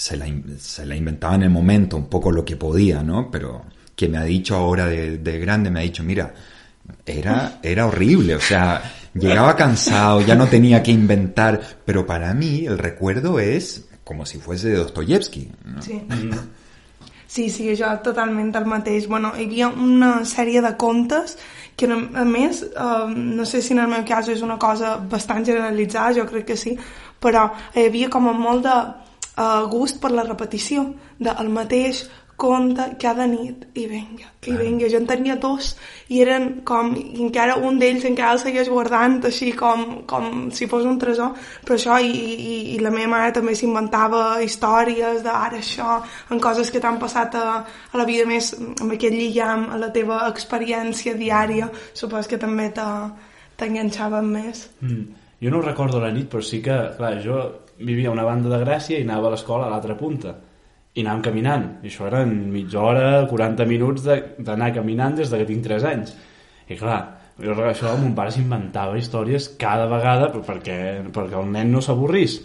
se 0.00 0.16
la, 0.16 0.26
se 0.58 0.86
la 0.86 0.96
inventaba 0.96 1.34
en 1.34 1.42
el 1.42 1.50
momento, 1.50 1.98
un 1.98 2.06
poco 2.06 2.32
lo 2.32 2.42
que 2.42 2.56
podía, 2.56 3.02
¿no? 3.02 3.30
Pero 3.30 3.66
que 3.94 4.08
me 4.08 4.16
ha 4.16 4.24
dicho 4.24 4.56
ahora 4.56 4.86
de, 4.86 5.18
de 5.18 5.38
grande, 5.38 5.70
me 5.70 5.80
ha 5.80 5.82
dicho, 5.82 6.02
mira, 6.02 6.32
era, 7.04 7.58
era 7.62 7.84
horrible, 7.84 8.34
o 8.34 8.40
sea, 8.40 8.80
llegaba 9.12 9.54
cansado, 9.56 10.22
ya 10.22 10.34
no 10.34 10.46
tenía 10.46 10.82
que 10.82 10.90
inventar, 10.90 11.60
pero 11.84 12.06
para 12.06 12.32
mí 12.32 12.64
el 12.64 12.78
recuerdo 12.78 13.38
es 13.40 13.90
como 14.02 14.24
si 14.24 14.38
fuese 14.38 14.70
de 14.70 14.76
Dostoyevsky, 14.76 15.50
¿no? 15.66 15.82
Sí. 15.82 16.02
Sí, 17.30 17.48
sí, 17.48 17.76
jo 17.78 17.86
totalment 18.02 18.56
el 18.58 18.64
mateix. 18.66 19.04
Bueno, 19.06 19.28
hi 19.38 19.44
havia 19.44 19.68
una 19.68 20.24
sèrie 20.26 20.58
de 20.64 20.72
contes 20.74 21.36
que, 21.78 21.86
a 21.86 21.98
a 22.18 22.24
més, 22.26 22.64
eh, 22.64 23.04
no 23.14 23.46
sé 23.46 23.60
si 23.62 23.70
en 23.76 23.84
el 23.84 23.86
meu 23.92 24.02
cas 24.02 24.26
és 24.26 24.42
una 24.42 24.56
cosa 24.58 24.96
bastant 25.12 25.46
generalitzada, 25.46 26.10
jo 26.16 26.24
crec 26.26 26.48
que 26.48 26.56
sí, 26.58 26.74
però 27.22 27.44
hi 27.76 27.86
havia 27.86 28.10
com 28.10 28.26
a 28.26 28.34
molt 28.34 28.66
de 28.66 28.74
eh, 29.36 29.62
gust 29.70 30.00
per 30.00 30.10
la 30.12 30.24
repetició 30.26 30.88
del 31.18 31.48
mateix 31.48 32.08
conte 32.40 32.96
cada 32.96 33.26
nit 33.28 33.66
i 33.76 33.82
vinga, 33.84 34.30
i 34.48 34.54
vinga, 34.56 34.86
jo 34.88 34.96
en 34.96 35.04
tenia 35.04 35.34
dos 35.36 35.74
i 36.08 36.22
eren 36.24 36.62
com, 36.64 36.94
i 36.96 37.20
encara 37.20 37.58
un 37.60 37.76
d'ells 37.76 38.06
encara 38.08 38.32
el 38.32 38.40
segueix 38.40 38.70
guardant 38.72 39.18
així 39.28 39.50
com, 39.52 39.82
com 40.08 40.48
si 40.56 40.64
fos 40.70 40.86
un 40.88 40.96
tresor. 40.98 41.34
Però 41.66 41.76
això 41.76 41.98
i, 42.00 42.08
i, 42.08 42.54
i 42.76 42.78
la 42.80 42.88
meva 42.94 43.10
mare 43.12 43.34
també 43.36 43.52
s'inventava 43.58 44.40
històries 44.40 45.20
d'ara 45.26 45.60
això 45.60 45.98
en 46.32 46.40
coses 46.40 46.72
que 46.72 46.80
t'han 46.80 46.96
passat 47.02 47.36
a, 47.36 47.46
a 47.92 48.00
la 48.00 48.08
vida 48.08 48.24
més 48.24 48.54
amb 48.56 48.96
aquest 48.96 49.12
lligam 49.20 49.68
a 49.74 49.76
la 49.84 49.92
teva 49.92 50.22
experiència 50.32 51.12
diària 51.20 51.68
supos 51.92 52.24
que 52.26 52.40
també 52.40 52.70
te- 52.72 53.10
t'enganxaven 53.60 54.24
més. 54.32 54.70
Mm. 54.80 55.04
Jo 55.44 55.50
no 55.52 55.60
recordo 55.60 56.00
la 56.00 56.08
nit, 56.12 56.32
però 56.32 56.40
sí 56.40 56.64
que, 56.64 56.80
clar, 56.96 57.18
jo 57.20 57.36
vivia 57.80 58.08
a 58.10 58.12
una 58.12 58.24
banda 58.28 58.48
de 58.52 58.60
Gràcia 58.64 58.98
i 58.98 59.02
anava 59.06 59.28
a 59.28 59.34
l'escola 59.34 59.66
a 59.66 59.70
l'altra 59.72 59.96
punta. 59.96 60.36
I 60.94 61.04
anàvem 61.04 61.22
caminant. 61.22 61.64
I 61.84 61.88
això 61.88 62.06
eren 62.10 62.34
mitja 62.52 62.80
hora, 62.82 63.26
40 63.30 63.64
minuts 63.66 64.04
de- 64.04 64.22
d'anar 64.38 64.72
caminant 64.74 65.16
des 65.16 65.30
de 65.30 65.38
que 65.38 65.46
tinc 65.48 65.62
3 65.64 65.84
anys. 65.84 66.14
I 66.68 66.76
clar, 66.76 67.00
jo 67.38 67.48
recordo 67.54 67.70
això, 67.70 67.96
mon 67.98 68.14
pare 68.14 68.30
s'inventava 68.34 68.98
històries 68.98 69.48
cada 69.58 69.86
vegada 69.86 70.32
perquè, 70.32 71.02
perquè 71.12 71.38
el 71.40 71.50
nen 71.52 71.70
no 71.72 71.80
s'avorrís. 71.80 72.40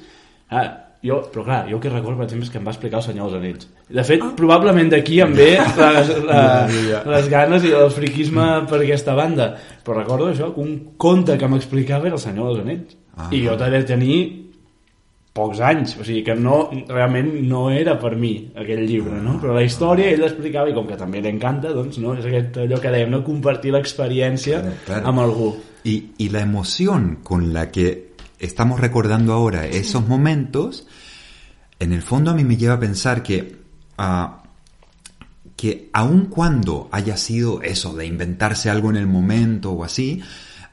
Ah, 0.50 0.66
jo, 1.06 1.20
però 1.34 1.44
clar, 1.44 1.66
jo 1.70 1.76
el 1.78 1.82
que 1.82 1.90
recordo, 1.90 2.18
per 2.18 2.26
exemple, 2.26 2.46
és 2.46 2.52
que 2.54 2.58
em 2.62 2.66
va 2.66 2.72
explicar 2.72 2.98
el 3.02 3.04
Senyor 3.04 3.30
dels 3.32 3.42
Anells. 3.42 3.68
De 3.90 4.04
fet, 4.04 4.24
probablement 4.38 4.90
d'aquí 4.90 5.20
em 5.22 5.34
ve 5.38 5.52
les, 5.60 6.10
la, 6.30 6.68
les 7.18 7.30
ganes 7.30 7.66
i 7.66 7.74
el 7.74 7.92
friquisme 7.94 8.46
per 8.70 8.80
aquesta 8.82 9.14
banda. 9.18 9.52
Però 9.84 9.98
recordo 10.00 10.30
això, 10.32 10.54
que 10.54 10.62
un 10.62 10.94
conte 10.98 11.38
que 11.38 11.48
m'explicava 11.50 12.08
era 12.08 12.16
el 12.16 12.22
Senyor 12.24 12.54
dels 12.54 12.64
Anells. 12.66 12.98
Ah. 13.18 13.30
I 13.32 13.44
jo 13.46 13.58
devia 13.58 13.86
tenir 13.86 14.45
pocs 15.36 15.60
anys, 15.60 15.98
o 16.00 16.06
sigui 16.08 16.22
que 16.24 16.36
no, 16.40 16.62
realment 16.88 17.34
no 17.50 17.66
era 17.76 17.98
per 18.00 18.14
mi 18.16 18.34
aquell 18.56 18.86
llibre, 18.88 19.18
no? 19.20 19.36
Però 19.42 19.52
la 19.58 19.66
història 19.68 20.08
ell 20.14 20.22
l'explicava 20.24 20.72
i 20.72 20.76
com 20.78 20.88
que 20.88 20.96
també 20.96 21.20
l'encanta, 21.24 21.74
doncs 21.76 22.00
no, 22.00 22.14
és 22.16 22.28
aquest, 22.30 22.62
allò 22.64 22.80
que 22.80 22.94
dèiem, 22.94 23.12
no? 23.12 23.20
compartir 23.26 23.74
l'experiència 23.76 24.62
Claro, 24.62 24.78
claro. 24.86 25.08
amb 25.12 25.20
algú. 25.20 25.50
Y, 25.84 26.14
y 26.18 26.30
la 26.30 26.40
emoción 26.40 27.20
con 27.22 27.52
la 27.54 27.70
que 27.70 28.14
estamos 28.40 28.80
recordando 28.80 29.34
ahora 29.34 29.68
esos 29.68 30.08
momentos, 30.08 30.88
en 31.80 31.92
el 31.92 32.02
fondo 32.02 32.32
a 32.32 32.34
mí 32.34 32.46
me 32.46 32.56
lleva 32.56 32.76
a 32.76 32.80
pensar 32.80 33.22
que, 33.22 33.58
ah, 33.98 34.42
que 35.58 35.90
aun 35.94 36.28
cuando 36.28 36.88
haya 36.92 37.18
sido 37.18 37.62
eso 37.62 37.94
de 37.94 38.06
inventarse 38.06 38.70
algo 38.70 38.90
en 38.90 38.96
el 38.96 39.08
momento 39.08 39.74
o 39.74 39.84
así, 39.84 40.22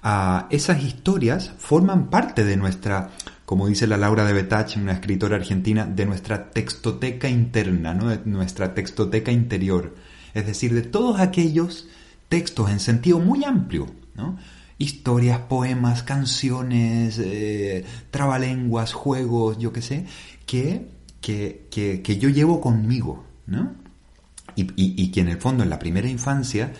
ah, 0.03 0.47
esas 0.51 0.83
historias 0.83 1.53
forman 1.59 2.11
parte 2.11 2.45
de 2.45 2.57
nuestra, 2.57 3.11
como 3.53 3.69
dice 3.69 3.87
la 3.87 3.99
Laura 3.99 4.25
de 4.25 4.33
Betach, 4.33 4.79
una 4.79 4.93
escritora 4.93 5.37
argentina, 5.37 5.85
de 5.85 6.07
nuestra 6.07 6.53
textoteca 6.53 7.29
interna, 7.29 7.93
¿no? 7.93 8.09
de 8.09 8.19
nuestra 8.25 8.73
textoteca 8.73 9.31
interior. 9.31 9.95
Es 10.33 10.47
decir, 10.47 10.73
de 10.73 10.81
todos 10.81 11.21
aquellos 11.21 11.87
textos 12.31 12.71
en 12.71 12.81
sentido 12.81 13.19
muy 13.19 13.45
amplio, 13.45 13.89
¿no? 14.15 14.39
Historias, 14.79 15.41
poemas, 15.51 16.03
canciones, 16.03 17.19
eh, 17.23 17.85
trabalenguas, 18.11 18.95
juegos, 18.95 19.59
yo 19.59 19.71
qué 19.71 19.83
sé, 19.83 20.07
que, 20.47 20.89
que, 21.21 21.67
que, 21.71 22.01
que 22.01 22.17
yo 22.17 22.31
llevo 22.31 22.59
conmigo, 22.63 23.23
¿no? 23.47 23.75
Y, 24.57 24.63
y- 24.63 24.95
y 24.97 25.11
que 25.13 25.21
en 25.21 25.29
el 25.29 25.37
fondo 25.37 25.63
en 25.63 25.69
la 25.69 25.79
primera 25.79 26.09
infancia, 26.09 26.73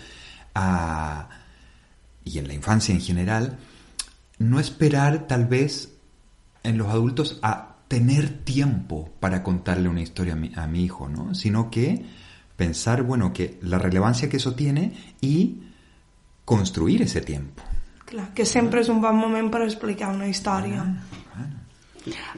ah, 0.55 1.29
y 2.25 2.39
en 2.39 2.47
la 2.47 2.55
infancia 2.55 2.95
en 2.95 3.01
general, 3.01 3.59
no 4.39 4.59
esperar 4.59 5.27
tal 5.27 5.45
vez 5.45 5.92
en 6.63 6.77
los 6.77 6.87
adultos 6.87 7.39
a 7.41 7.75
tener 7.87 8.43
tiempo 8.43 9.09
para 9.19 9.43
contarle 9.43 9.89
una 9.89 10.01
historia 10.01 10.33
a 10.33 10.35
mi, 10.35 10.51
a 10.55 10.65
mi 10.67 10.83
hijo, 10.83 11.09
¿no? 11.09 11.35
Sino 11.35 11.69
que 11.69 12.03
pensar, 12.55 13.03
bueno, 13.03 13.33
que 13.33 13.59
la 13.61 13.77
relevancia 13.77 14.29
que 14.29 14.37
eso 14.37 14.55
tiene 14.55 14.93
y 15.21 15.61
construir 16.45 17.01
ese 17.01 17.21
tiempo. 17.21 17.63
Clar, 18.05 18.33
que 18.33 18.45
sempre 18.45 18.83
és 18.83 18.89
un 18.93 18.99
bon 19.01 19.17
moment 19.17 19.49
per 19.49 19.63
explicar 19.65 20.11
una 20.13 20.27
història. 20.29 20.83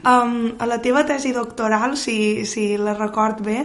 Um, 0.06 0.54
a 0.62 0.66
la 0.68 0.78
teva 0.80 1.02
tesi 1.04 1.32
doctoral, 1.34 1.96
si, 1.98 2.46
si 2.46 2.76
la 2.78 2.94
record 2.94 3.42
bé, 3.44 3.64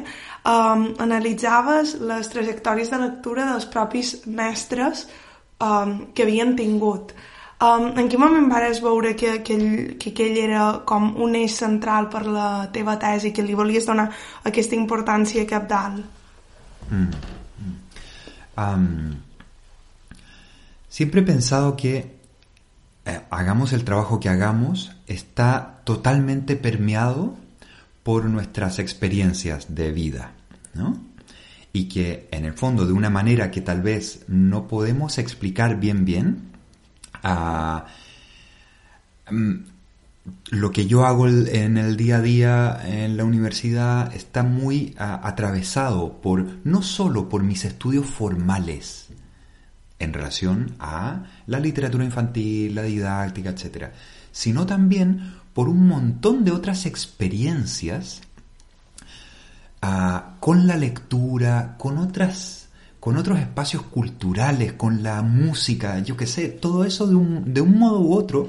um, 0.50 0.88
analitzaves 1.00 2.00
les 2.02 2.32
trajectòries 2.34 2.90
de 2.90 3.00
lectura 3.04 3.46
dels 3.52 3.68
propis 3.70 4.16
mestres 4.26 5.06
um, 5.62 6.12
que 6.12 6.26
havien 6.26 6.56
tingut. 6.58 7.14
Um, 7.62 7.92
en 7.94 8.08
quin 8.10 8.18
moment 8.18 8.48
vares 8.50 8.80
veure 8.82 9.12
que 9.14 9.36
aquell, 9.36 9.98
que 10.02 10.10
aquell 10.10 10.38
era 10.42 10.64
com 10.90 11.12
un 11.22 11.36
eix 11.38 11.60
central 11.60 12.08
per 12.10 12.24
la 12.26 12.48
teva 12.74 12.96
tesi, 12.98 13.30
que 13.30 13.46
li 13.46 13.54
volies 13.54 13.86
donar 13.86 14.08
aquesta 14.50 14.74
importància 14.74 15.46
capdalt? 15.46 16.02
Am, 18.58 19.22
siempre 20.90 21.22
he 21.22 21.24
pensado 21.24 21.76
que 21.78 21.94
eh, 23.06 23.22
hagamos 23.30 23.74
el 23.74 23.86
trabajo 23.86 24.20
que 24.20 24.30
hagamos, 24.30 24.92
está 25.06 25.82
totalmente 25.84 26.56
permeado 26.56 27.38
por 28.02 28.26
nuestras 28.26 28.80
experiencias 28.80 29.76
de 29.76 29.92
vida, 29.92 30.32
¿no? 30.74 30.98
Y 31.74 31.88
que 31.88 32.28
en 32.32 32.46
el 32.46 32.54
fondo, 32.54 32.88
de 32.88 32.94
una 32.94 33.12
manera 33.12 33.52
que 33.52 33.62
tal 33.62 33.82
vez 33.82 34.26
no 34.28 34.68
podemos 34.68 35.20
explicar 35.20 35.80
bien 35.80 36.06
bien, 36.06 36.51
mm, 39.30 39.56
lo 40.52 40.72
que 40.72 40.86
yo 40.86 41.06
hago 41.06 41.28
en 41.28 41.78
el 41.78 41.98
día 41.98 42.18
a 42.18 42.22
día 42.22 42.82
en 42.84 43.18
la 43.18 43.24
universidad 43.24 44.14
está 44.16 44.44
muy 44.44 44.96
atravesado 44.98 46.22
por 46.22 46.46
no 46.64 46.82
solo 46.82 47.30
por 47.30 47.44
mis 47.44 47.66
estudios 47.66 48.06
formales 48.06 49.08
en 50.00 50.14
relación 50.14 50.76
a 50.80 51.26
la 51.48 51.60
literatura 51.60 52.04
infantil, 52.04 52.76
la 52.76 52.84
didáctica, 52.84 53.52
etcétera, 53.52 53.94
sino 54.32 54.66
también 54.66 55.36
por 55.54 55.70
un 55.70 55.88
montón 55.88 56.44
de 56.44 56.52
otras 56.52 56.86
experiencias 56.86 58.22
con 60.40 60.68
la 60.68 60.76
lectura, 60.76 61.76
con 61.78 61.98
otras 61.98 62.61
con 63.02 63.18
otros 63.18 63.40
espacios 63.40 63.82
culturales, 63.82 64.74
con 64.74 65.02
la 65.02 65.24
música, 65.24 66.00
yo 66.00 66.16
qué 66.16 66.28
sé, 66.28 66.50
todo 66.50 66.86
eso 66.86 67.08
de 67.08 67.16
un, 67.16 67.52
de 67.52 67.60
un 67.60 67.80
modo 67.80 68.00
u 68.00 68.14
otro, 68.14 68.48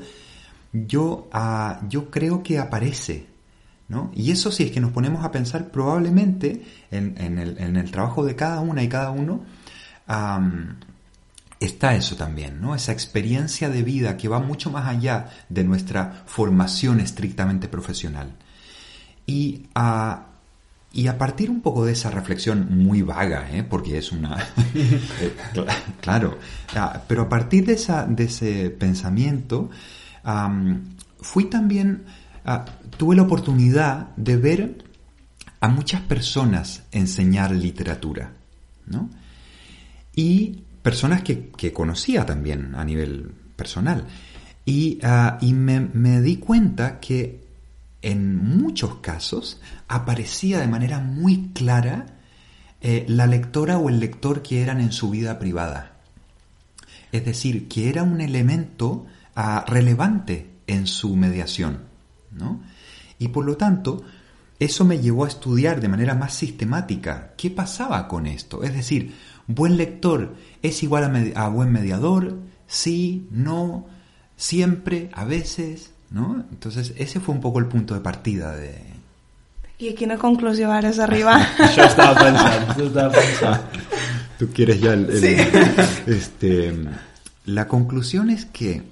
yo, 0.74 1.30
ah, 1.32 1.80
yo 1.88 2.10
creo 2.10 2.42
que 2.42 2.58
aparece. 2.58 3.28
¿no? 3.88 4.10
Y 4.14 4.30
eso 4.30 4.52
si 4.52 4.64
es 4.64 4.70
que 4.70 4.80
nos 4.80 4.92
ponemos 4.92 5.24
a 5.24 5.32
pensar 5.32 5.70
probablemente 5.70 6.64
en, 6.90 7.14
en 7.16 7.76
el, 7.76 7.90
trabajo 7.90 8.26
de 8.26 8.36
cada 8.36 8.60
una 8.60 8.82
y 8.82 8.90
cada 8.90 9.10
uno, 9.10 9.42
está 11.58 11.94
eso 11.94 12.16
también, 12.16 12.60
¿no? 12.60 12.74
Esa 12.74 12.92
experiencia 12.92 13.70
de 13.70 13.82
vida 13.82 14.18
que 14.18 14.28
va 14.28 14.38
mucho 14.38 14.70
más 14.70 14.86
allá 14.86 15.30
de 15.48 15.64
nuestra 15.64 16.24
formación 16.26 17.00
estrictamente 17.00 17.68
profesional. 17.68 18.36
Y 19.26 19.66
a, 19.74 20.31
y 20.92 21.06
a 21.06 21.16
partir 21.16 21.50
un 21.50 21.60
poco 21.62 21.84
de 21.84 21.92
esa 21.92 22.10
reflexión 22.10 22.66
muy 22.84 23.02
vaga, 23.02 23.48
¿eh? 23.52 23.62
porque 23.62 23.98
es 23.98 24.12
una... 24.12 24.36
eh, 24.74 25.32
cla- 25.54 25.74
claro, 26.00 26.38
ah, 26.76 27.02
pero 27.08 27.22
a 27.22 27.28
partir 27.28 27.64
de, 27.64 27.74
esa, 27.74 28.06
de 28.06 28.24
ese 28.24 28.70
pensamiento, 28.70 29.70
am, 30.24 30.82
fui 31.20 31.44
también... 31.46 32.04
ah, 32.44 32.64
tuve 32.96 33.16
la 33.16 33.22
oportunidad 33.22 34.08
de 34.16 34.36
ver 34.36 34.84
a 35.60 35.68
muchas 35.68 36.00
personas 36.02 36.82
enseñar 36.92 37.52
literatura, 37.52 38.32
¿no? 38.86 39.08
y 40.14 40.64
personas 40.82 41.22
que, 41.22 41.48
que 41.56 41.72
conocía 41.72 42.26
también 42.26 42.74
a 42.74 42.84
nivel 42.84 43.30
personal. 43.56 44.04
Y, 44.66 44.98
ah, 45.02 45.38
y 45.40 45.54
me, 45.54 45.80
me 45.80 46.20
di 46.20 46.36
cuenta 46.36 47.00
que 47.00 47.41
en 48.02 48.36
muchos 48.36 48.96
casos 48.96 49.60
aparecía 49.88 50.58
de 50.58 50.66
manera 50.66 50.98
muy 50.98 51.50
clara 51.54 52.06
eh, 52.80 53.04
la 53.08 53.26
lectora 53.26 53.78
o 53.78 53.88
el 53.88 54.00
lector 54.00 54.42
que 54.42 54.60
eran 54.60 54.80
en 54.80 54.92
su 54.92 55.10
vida 55.10 55.38
privada. 55.38 55.92
Es 57.12 57.24
decir, 57.24 57.68
que 57.68 57.88
era 57.88 58.02
un 58.02 58.20
elemento 58.20 59.06
ah, 59.36 59.64
relevante 59.68 60.50
en 60.66 60.86
su 60.86 61.14
mediación. 61.14 61.82
¿no? 62.32 62.60
Y 63.18 63.28
por 63.28 63.44
lo 63.44 63.56
tanto, 63.56 64.02
eso 64.58 64.84
me 64.84 64.98
llevó 64.98 65.24
a 65.24 65.28
estudiar 65.28 65.80
de 65.80 65.88
manera 65.88 66.14
más 66.14 66.34
sistemática 66.34 67.34
qué 67.36 67.50
pasaba 67.50 68.08
con 68.08 68.26
esto. 68.26 68.64
Es 68.64 68.74
decir, 68.74 69.14
buen 69.46 69.76
lector 69.76 70.34
es 70.62 70.82
igual 70.82 71.32
a, 71.36 71.44
a 71.44 71.48
buen 71.48 71.70
mediador, 71.70 72.38
sí, 72.66 73.28
no, 73.30 73.86
siempre, 74.36 75.10
a 75.12 75.24
veces, 75.24 75.92
¿no? 76.12 76.44
Entonces 76.50 76.92
ese 76.96 77.20
fue 77.20 77.34
un 77.34 77.40
poco 77.40 77.58
el 77.58 77.66
punto 77.66 77.94
de 77.94 78.00
partida 78.00 78.54
de... 78.56 78.74
I 79.78 79.88
a 79.88 79.94
quina 79.96 80.16
conclusió 80.16 80.68
vares 80.68 80.98
arribar? 81.02 81.40
Això 81.58 81.86
estava 81.90 82.14
pensant, 82.20 82.68
això 82.70 82.86
estava 82.86 83.10
pensant. 83.10 83.80
Tú 84.38 84.48
quieres 84.54 84.80
ya 84.80 84.92
el... 84.94 85.08
el- 85.10 85.18
Sí. 85.18 85.36
este, 86.06 86.74
la 87.46 87.66
conclusión 87.66 88.30
es 88.30 88.44
que 88.46 88.82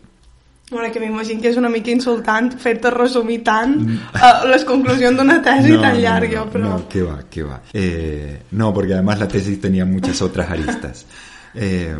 Bueno, 0.70 0.92
que 0.92 1.00
m'imagino 1.00 1.40
que 1.42 1.48
és 1.50 1.56
una 1.58 1.68
mica 1.68 1.90
insultant 1.90 2.52
fer-te 2.62 2.90
resumir 2.94 3.40
tant 3.42 3.72
uh, 4.14 4.46
les 4.46 4.62
conclusions 4.64 5.16
d'una 5.18 5.40
tesi 5.42 5.72
tan 5.82 5.96
llarga, 5.98 6.44
però... 6.46 6.62
no, 6.62 6.76
que 6.88 7.02
va, 7.02 7.16
que 7.28 7.42
va. 7.42 7.56
Eh, 7.74 8.42
no, 8.52 8.72
porque 8.72 8.94
además 8.94 9.18
la 9.18 9.26
tesis 9.26 9.60
tenía 9.60 9.84
muchas 9.84 10.22
otras 10.22 10.48
aristas. 10.48 11.06
Eh, 11.54 11.96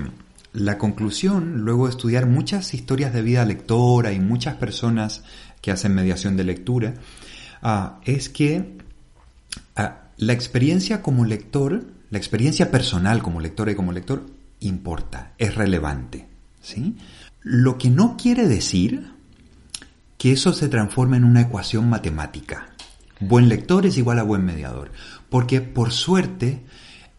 la 0.52 0.78
conclusión, 0.78 1.62
luego 1.62 1.86
de 1.86 1.90
estudiar 1.90 2.26
muchas 2.26 2.74
historias 2.74 3.12
de 3.12 3.22
vida 3.22 3.44
lectora 3.44 4.12
y 4.12 4.20
muchas 4.20 4.56
personas 4.56 5.22
que 5.60 5.70
hacen 5.70 5.94
mediación 5.94 6.36
de 6.36 6.44
lectura, 6.44 6.94
ah, 7.62 8.00
es 8.04 8.28
que 8.28 8.78
ah, 9.76 10.08
la 10.16 10.32
experiencia 10.32 11.02
como 11.02 11.24
lector, 11.24 11.84
la 12.10 12.18
experiencia 12.18 12.70
personal 12.70 13.22
como 13.22 13.40
lectora 13.40 13.72
y 13.72 13.74
como 13.74 13.92
lector, 13.92 14.26
importa, 14.60 15.32
es 15.38 15.54
relevante. 15.54 16.26
¿sí? 16.60 16.96
Lo 17.42 17.78
que 17.78 17.90
no 17.90 18.16
quiere 18.16 18.48
decir 18.48 19.12
que 20.18 20.32
eso 20.32 20.52
se 20.52 20.68
transforme 20.68 21.16
en 21.16 21.24
una 21.24 21.42
ecuación 21.42 21.88
matemática. 21.88 22.66
Buen 23.20 23.48
lector 23.48 23.86
es 23.86 23.96
igual 23.96 24.18
a 24.18 24.22
buen 24.22 24.44
mediador. 24.44 24.90
Porque 25.30 25.60
por 25.60 25.92
suerte, 25.92 26.62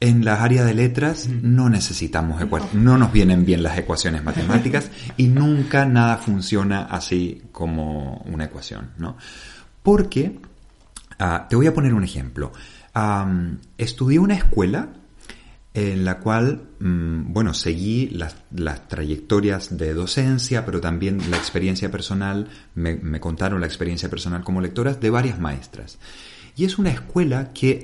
en 0.01 0.25
las 0.25 0.41
áreas 0.41 0.65
de 0.65 0.73
letras 0.73 1.29
no 1.29 1.69
necesitamos 1.69 2.41
ecuaciones, 2.41 2.75
no 2.75 2.97
nos 2.97 3.13
vienen 3.13 3.45
bien 3.45 3.61
las 3.61 3.77
ecuaciones 3.77 4.23
matemáticas 4.23 4.89
y 5.15 5.27
nunca 5.27 5.85
nada 5.85 6.17
funciona 6.17 6.81
así 6.81 7.43
como 7.51 8.17
una 8.25 8.45
ecuación, 8.45 8.89
¿no? 8.97 9.15
Porque, 9.83 10.39
ah, 11.19 11.45
te 11.47 11.55
voy 11.55 11.67
a 11.67 11.73
poner 11.73 11.93
un 11.93 12.03
ejemplo. 12.03 12.51
Estudié 13.77 14.17
una 14.17 14.33
escuela 14.33 14.89
en 15.75 16.03
la 16.03 16.17
cual, 16.17 16.69
mm, 16.79 17.31
bueno, 17.31 17.53
seguí 17.53 18.09
las, 18.09 18.35
las 18.51 18.87
trayectorias 18.87 19.77
de 19.77 19.93
docencia, 19.93 20.65
pero 20.65 20.81
también 20.81 21.29
la 21.29 21.37
experiencia 21.37 21.91
personal, 21.91 22.49
me, 22.73 22.95
me 22.95 23.19
contaron 23.19 23.61
la 23.61 23.67
experiencia 23.67 24.09
personal 24.09 24.43
como 24.43 24.61
lectoras 24.61 24.99
de 24.99 25.11
varias 25.11 25.39
maestras. 25.39 25.99
Y 26.57 26.65
es 26.65 26.79
una 26.79 26.89
escuela 26.89 27.53
que 27.53 27.83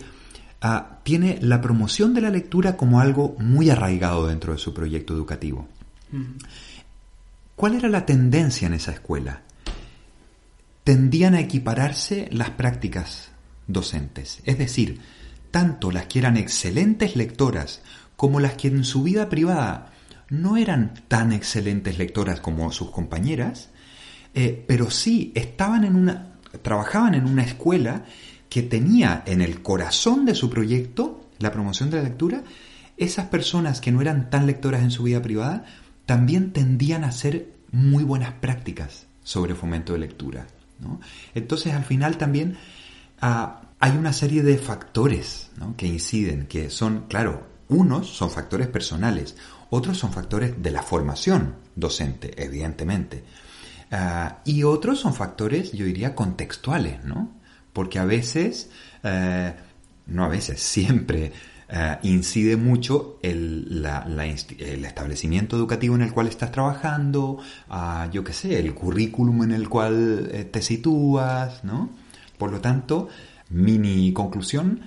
ah, 0.61 0.96
tiene 1.07 1.39
la 1.39 1.61
promoción 1.61 2.13
de 2.13 2.19
la 2.19 2.29
lectura 2.29 2.75
como 2.75 2.99
algo 2.99 3.37
muy 3.39 3.69
arraigado 3.69 4.27
dentro 4.27 4.51
de 4.51 4.59
su 4.59 4.73
proyecto 4.73 5.13
educativo. 5.13 5.65
¿Cuál 7.55 7.75
era 7.75 7.87
la 7.87 8.05
tendencia 8.05 8.65
en 8.65 8.73
esa 8.73 8.91
escuela? 8.91 9.43
Tendían 10.83 11.33
a 11.33 11.39
equipararse 11.39 12.27
las 12.33 12.49
prácticas 12.49 13.29
docentes, 13.67 14.41
es 14.43 14.57
decir, 14.57 14.99
tanto 15.49 15.91
las 15.91 16.07
que 16.07 16.19
eran 16.19 16.35
excelentes 16.35 17.15
lectoras 17.15 17.81
como 18.17 18.41
las 18.41 18.55
que 18.55 18.67
en 18.67 18.83
su 18.83 19.03
vida 19.03 19.29
privada 19.29 19.93
no 20.27 20.57
eran 20.57 21.05
tan 21.07 21.31
excelentes 21.31 21.97
lectoras 21.97 22.41
como 22.41 22.69
sus 22.73 22.91
compañeras, 22.91 23.69
eh, 24.33 24.65
pero 24.67 24.91
sí 24.91 25.31
estaban 25.35 25.85
en 25.85 25.95
una, 25.95 26.33
trabajaban 26.61 27.13
en 27.13 27.27
una 27.27 27.43
escuela 27.43 28.03
que 28.49 28.63
tenía 28.63 29.23
en 29.25 29.41
el 29.41 29.61
corazón 29.61 30.25
de 30.25 30.35
su 30.35 30.49
proyecto, 30.49 31.29
la 31.39 31.51
promoción 31.51 31.89
de 31.89 31.97
la 31.97 32.03
lectura, 32.03 32.43
esas 32.97 33.27
personas 33.27 33.81
que 33.81 33.91
no 33.91 34.01
eran 34.01 34.29
tan 34.29 34.47
lectoras 34.47 34.81
en 34.81 34.91
su 34.91 35.03
vida 35.03 35.21
privada, 35.21 35.65
también 36.05 36.53
tendían 36.53 37.03
a 37.03 37.09
hacer 37.09 37.53
muy 37.71 38.03
buenas 38.03 38.33
prácticas 38.33 39.07
sobre 39.23 39.55
fomento 39.55 39.93
de 39.93 39.99
lectura. 39.99 40.47
Entonces, 41.35 41.73
al 41.73 41.83
final 41.83 42.17
también 42.17 42.57
ah, 43.21 43.61
hay 43.79 43.91
una 43.97 44.13
serie 44.13 44.41
de 44.41 44.57
factores 44.57 45.51
que 45.75 45.87
inciden, 45.87 46.47
que 46.47 46.69
son, 46.69 47.05
claro, 47.07 47.47
unos 47.67 48.07
son 48.07 48.31
factores 48.31 48.67
personales, 48.67 49.35
otros 49.69 49.97
son 49.97 50.13
factores 50.13 50.61
de 50.61 50.71
la 50.71 50.81
formación 50.81 51.55
docente, 51.75 52.41
evidentemente. 52.41 53.23
Ah, 53.91 54.39
y 54.45 54.63
otros 54.63 54.99
son 54.99 55.13
factores, 55.13 55.71
yo 55.73 55.85
diría, 55.85 56.15
contextuales, 56.15 57.03
¿no? 57.03 57.36
Porque 57.77 57.99
a 57.99 58.05
veces, 58.05 58.71
eh, 59.03 59.53
no 60.07 60.23
a 60.25 60.27
veces, 60.29 60.59
siempre 60.61 61.31
eh, 61.69 61.97
incide 62.01 62.57
mucho 62.57 63.19
el, 63.21 63.83
la- 63.83 64.07
el 64.57 64.83
establecimiento 64.83 65.55
educativo 65.57 65.93
en 65.95 66.01
el 66.01 66.11
cual 66.11 66.27
estás 66.27 66.51
trabajando, 66.51 67.37
ah, 67.69 68.09
yo 68.11 68.23
qué 68.23 68.33
sé, 68.33 68.57
el 68.59 68.73
currículum 68.73 69.43
en 69.43 69.51
el 69.51 69.69
cual 69.69 70.27
eh, 70.31 70.43
te 70.45 70.63
sitúas, 70.63 71.63
¿no? 71.63 71.89
Por 72.39 72.51
lo 72.51 72.61
tanto, 72.61 73.09
mini 73.51 74.11
conclusión, 74.11 74.81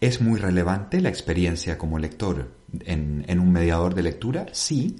es 0.00 0.20
muy 0.20 0.38
relevante 0.38 1.00
la 1.00 1.08
experiencia 1.08 1.76
como 1.76 1.98
lector 1.98 2.52
en, 2.84 3.24
en 3.26 3.40
un 3.40 3.50
mediador 3.50 3.94
de 3.96 4.02
lectura, 4.04 4.46
sí, 4.52 4.96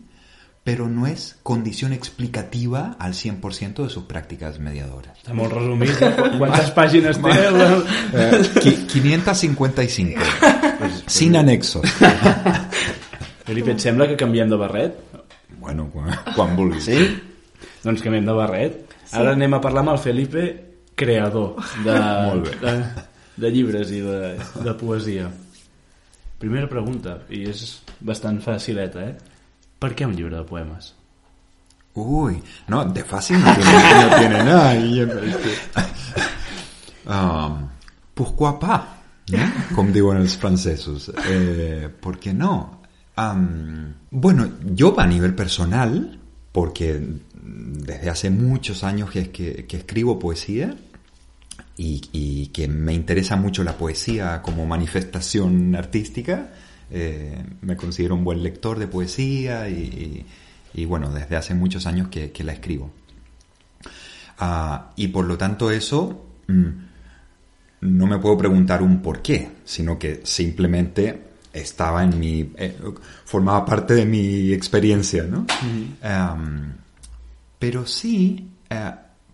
pero 0.68 0.86
no 0.86 1.06
es 1.06 1.38
condición 1.42 1.94
explicativa 1.94 2.94
al 2.98 3.14
100% 3.14 3.84
de 3.84 3.88
sus 3.88 4.04
prácticas 4.04 4.58
mediadoras. 4.60 5.16
Està 5.16 5.32
molt 5.32 5.54
resumit. 5.56 5.94
eh? 5.96 6.10
Qu- 6.18 6.34
Quantes 6.36 6.68
pàgines 6.76 7.16
té? 7.24 7.32
el- 7.46 7.86
Eh, 8.12 8.42
qui- 8.60 8.86
555, 8.86 10.20
sin 11.06 11.36
anexos. 11.40 11.88
Felipe, 13.48 13.72
et 13.72 13.80
sembla 13.80 14.06
que 14.10 14.16
canviem 14.20 14.50
de 14.52 14.56
barret? 14.60 14.98
Bueno, 15.58 15.88
quan, 15.92 16.12
quan 16.36 16.52
vulguis. 16.56 16.84
Sí? 16.84 16.98
Doncs 17.82 18.02
canviem 18.04 18.26
de 18.28 18.34
barret. 18.36 18.76
Ara 19.16 19.32
anem 19.32 19.54
a 19.56 19.60
parlar 19.64 19.86
amb 19.86 19.94
el 19.94 20.02
Felipe, 20.04 20.44
creador 20.94 21.56
de, 21.84 21.96
Molt 22.28 22.50
bé. 22.50 22.58
de, 22.60 22.74
de 23.46 23.50
llibres 23.54 23.90
i 23.96 24.02
de, 24.04 24.36
de 24.66 24.74
poesia. 24.76 25.30
Primera 26.38 26.68
pregunta, 26.68 27.22
i 27.32 27.46
és 27.48 27.64
bastant 28.04 28.42
facileta, 28.44 29.00
eh? 29.08 29.16
Per 29.78 29.94
què 29.94 30.06
un 30.06 30.14
llibre 30.16 30.36
de 30.36 30.42
poemes? 30.44 30.94
Uy, 31.94 32.40
no, 32.68 32.84
de 32.84 33.02
fácil 33.04 33.40
no 33.42 33.54
tiene, 33.54 33.72
no 34.04 34.16
tiene 34.18 34.44
nada. 34.44 34.74
Um, 37.06 37.68
pourquoi 38.14 38.58
pas? 38.60 38.82
¿no? 39.30 39.38
Como 39.74 39.90
digo 39.92 40.12
en 40.12 40.20
los 40.20 40.36
franceses. 40.36 41.10
Eh, 41.28 41.88
¿Por 42.00 42.18
qué 42.18 42.32
no? 42.32 42.82
Am, 43.16 43.94
bueno, 44.10 44.48
yo 44.64 44.98
a 44.98 45.06
nivel 45.06 45.34
personal, 45.34 46.18
porque 46.52 47.00
desde 47.42 48.10
hace 48.10 48.30
muchos 48.30 48.84
años 48.84 49.10
que, 49.10 49.30
que- 49.30 49.66
que 49.66 49.76
escribo 49.78 50.18
poesía 50.18 50.74
y, 51.76 52.00
y 52.12 52.46
que 52.48 52.68
me 52.68 52.92
interesa 52.94 53.36
mucho 53.36 53.64
la 53.64 53.72
poesía 53.76 54.40
como 54.42 54.66
manifestación 54.66 55.74
artística, 55.74 56.50
eh, 56.90 57.44
me 57.62 57.76
considero 57.76 58.14
un 58.14 58.24
buen 58.24 58.42
lector 58.42 58.78
de 58.78 58.86
poesía 58.88 59.68
y, 59.68 59.74
y- 59.74 60.26
y, 60.74 60.84
bueno, 60.84 61.10
desde 61.10 61.36
hace 61.36 61.54
muchos 61.54 61.86
años 61.86 62.08
que, 62.08 62.30
que 62.30 62.44
la 62.44 62.52
escribo. 62.52 62.90
Ah, 64.38 64.90
y 64.96 65.08
por 65.08 65.24
lo 65.24 65.36
tanto 65.38 65.70
eso 65.70 66.26
mm, 66.46 66.68
no 67.80 68.06
me 68.06 68.18
puedo 68.18 68.36
preguntar 68.38 68.82
un 68.82 69.00
por 69.02 69.22
qué, 69.22 69.50
sino 69.64 69.98
que 69.98 70.20
simplemente 70.24 71.22
estaba 71.52 72.04
en 72.04 72.18
mi... 72.18 72.52
eh, 72.56 72.76
formaba 73.24 73.64
parte 73.64 73.94
de 73.94 74.04
mi 74.06 74.52
experiencia, 74.52 75.24
¿no? 75.24 75.46
Pero 77.58 77.86
sí, 77.86 78.48
eh, 78.70 78.92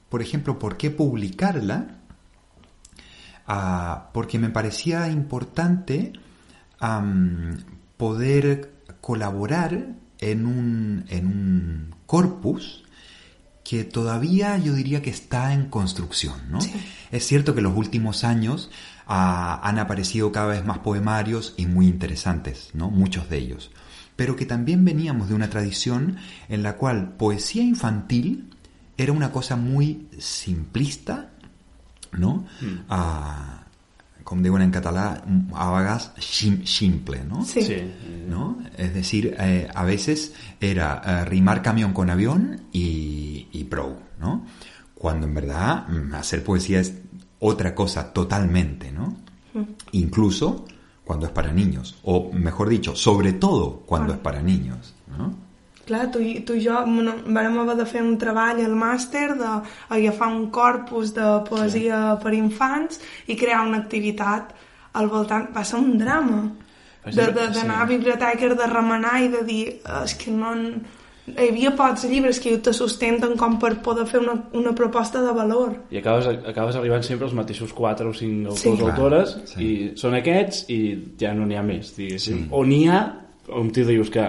por 0.09 0.23
ejemplo, 0.23 0.59
¿por 0.59 0.77
qué 0.77 0.91
publicarla? 0.91 1.87
Ah, 3.47 4.09
porque 4.15 4.39
me 4.39 4.49
parecía 4.49 5.09
importante 5.09 6.13
poder 7.97 8.73
colaborar 9.01 9.95
en 10.19 10.47
un, 10.47 11.05
en 11.09 11.27
un 11.27 11.95
corpus 12.07 12.85
que 13.65 13.85
todavía 13.85 14.59
yo 14.59 14.75
diría 14.75 15.01
que 15.03 15.11
está 15.11 15.55
en 15.55 15.71
construcción, 15.71 16.35
¿no? 16.51 16.59
Es 17.11 17.27
cierto 17.27 17.55
que 17.55 17.61
en 17.61 17.65
los 17.65 17.77
últimos 17.77 18.23
años 18.23 18.71
ah, 19.07 19.59
han 19.63 19.79
aparecido 19.79 20.33
cada 20.33 20.49
vez 20.49 20.65
más 20.65 20.79
poemarios 20.79 21.55
y 21.57 21.67
muy 21.67 21.87
interesantes, 21.87 22.71
¿no? 22.75 22.91
Muchos 22.91 23.31
de 23.31 23.39
ellos. 23.39 23.71
Pero 24.17 24.37
que 24.37 24.45
también 24.45 24.85
veníamos 24.85 25.29
de 25.31 25.35
una 25.35 25.49
tradición 25.49 26.19
en 26.49 26.63
la 26.63 26.77
cual 26.77 27.15
poesía 27.17 27.63
infantil 27.63 28.51
era 28.99 29.13
una 29.13 29.33
cosa 29.33 29.57
muy 29.57 30.09
simplista, 30.19 31.31
no? 32.13 32.45
Mm. 32.61 32.85
Ah, 32.91 33.64
com 34.25 34.41
diuen 34.43 34.63
en 34.65 34.71
català, 34.73 35.23
a 35.53 35.67
vegades 35.77 36.11
xim- 36.19 36.65
simple, 36.65 37.23
¿no? 37.25 37.45
Sí. 37.45 37.61
Sí. 37.63 37.77
¿no? 38.29 38.59
Es 38.79 38.95
decir, 38.95 39.35
eh, 39.39 39.69
a 39.75 39.85
veces 39.85 40.33
era 40.61 41.03
eh, 41.05 41.25
rimar 41.27 41.61
camión 41.63 41.93
con 41.93 42.09
avión 42.09 42.63
y, 42.73 43.49
y 43.53 43.65
pro, 43.65 43.99
¿no? 44.19 44.47
Cuando 44.95 45.27
en 45.27 45.35
verdad 45.35 45.87
mm, 45.89 46.15
hacer 46.15 46.43
poesía 46.43 46.81
es 46.81 46.95
otra 47.39 47.75
cosa 47.75 48.13
totalmente, 48.15 48.91
¿no? 48.91 49.15
Incluso 49.93 50.65
cuando 51.05 51.27
es 51.27 51.33
para 51.33 51.53
niños, 51.53 51.97
o 52.03 52.33
mejor 52.33 52.69
dicho, 52.71 52.97
sobre 52.97 53.35
todo 53.35 53.83
cuando 53.87 54.13
Ah. 54.13 54.17
es 54.17 54.21
para 54.23 54.41
niños, 54.43 54.95
¿no? 55.07 55.37
Clar, 55.85 56.11
tu, 56.11 56.19
i- 56.19 56.41
tu 56.47 56.55
i 56.57 56.63
jo 56.65 56.73
bueno, 56.87 57.13
vam 57.27 57.59
haver 57.61 57.77
de 57.77 57.85
fer 57.87 58.03
un 58.03 58.17
treball 58.19 58.61
al 58.65 58.75
màster 58.75 59.35
d'agafar 59.37 60.29
un 60.33 60.47
corpus 60.51 61.13
de 61.15 61.27
poesia 61.49 62.19
per 62.23 62.33
infants 62.35 63.01
i 63.27 63.37
crear 63.37 63.67
una 63.67 63.79
activitat 63.85 64.55
al 64.95 65.09
voltant. 65.09 65.49
Va 65.55 65.65
ser 65.65 65.79
un 65.81 65.99
drama. 65.99 66.43
D'anar 67.05 67.53
sí. 67.55 67.67
a 67.69 67.85
biblioteques, 67.85 68.57
de 68.57 68.67
remenar 68.67 69.19
i 69.23 69.29
de 69.29 69.43
dir 69.45 69.65
"Eh, 69.69 70.05
és 70.05 70.15
que 70.15 70.31
no... 70.31 70.55
Hi 71.27 71.49
havia 71.49 71.71
pocs 71.75 72.03
llibres 72.05 72.37
que 72.39 72.59
te 72.61 72.73
sustenten 72.77 73.37
com 73.41 73.55
per 73.59 73.79
poder 73.81 74.05
fer 74.07 74.21
una, 74.21 74.35
una 74.53 74.75
proposta 74.75 75.23
de 75.25 75.33
valor. 75.33 75.71
I 75.91 75.97
acabes, 76.03 76.27
acabes 76.29 76.77
arribant 76.77 77.03
sempre 77.03 77.25
als 77.25 77.33
mateixos 77.35 77.73
4 77.73 78.11
o 78.11 78.13
5 78.13 78.49
autors 78.51 78.61
Sí. 78.61 78.69
o 78.69 78.77
Clar, 78.77 78.91
autores 78.91 79.37
sí. 79.47 79.65
i 79.65 79.93
són 79.97 80.15
aquests 80.19 80.67
i 80.69 80.79
ja 81.19 81.33
no 81.33 81.47
n'hi 81.47 81.57
ha 81.57 81.63
més, 81.63 81.95
diguéssim. 81.97 82.43
Sí. 82.43 82.49
O 82.51 82.61
n'hi 82.65 82.89
ha, 82.93 83.01
on 83.49 83.71
tu 83.73 83.87
dius 83.89 84.11
que, 84.13 84.27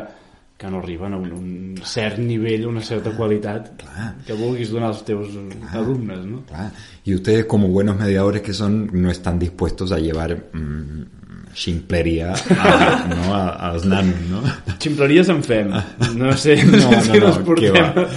que 0.58 0.68
no 0.72 0.80
arriben 0.80 1.14
a 1.14 1.18
un, 1.18 1.32
un 1.34 1.76
cert 1.84 2.18
nivell, 2.18 2.66
una 2.68 2.82
certa 2.82 3.12
qualitat 3.16 3.74
Clar. 3.82 4.16
que 4.26 4.34
vulguis 4.40 4.72
donar 4.72 4.94
als 4.94 5.04
teus 5.04 5.34
alumnes, 5.74 6.24
no? 6.26 6.44
Claro. 6.48 6.72
Y 7.04 7.14
ustedes 7.14 7.46
como 7.46 7.68
buenos 7.68 7.98
mediadores 8.00 8.42
que 8.42 8.54
son, 8.54 8.90
no 8.94 9.12
están 9.12 9.38
dispuestos 9.38 9.92
a 9.92 10.00
llevar 10.00 10.50
mm, 10.54 11.54
ximpleria 11.54 12.34
a, 12.34 13.08
¿no? 13.10 13.36
a, 13.36 13.50
a 13.50 13.74
los 13.74 13.86
nanos, 13.86 14.16
¿no? 14.30 14.42
Ximpleries 14.80 15.30
en 15.30 15.44
fem. 15.44 15.72
No 16.16 16.32
sé, 16.38 16.64
No, 16.66 16.78
no, 16.78 17.02
sé 17.02 17.02
si 17.02 17.20
no, 17.20 17.40
no. 17.40 17.56
¿qué 17.56 17.72
va? 17.72 18.08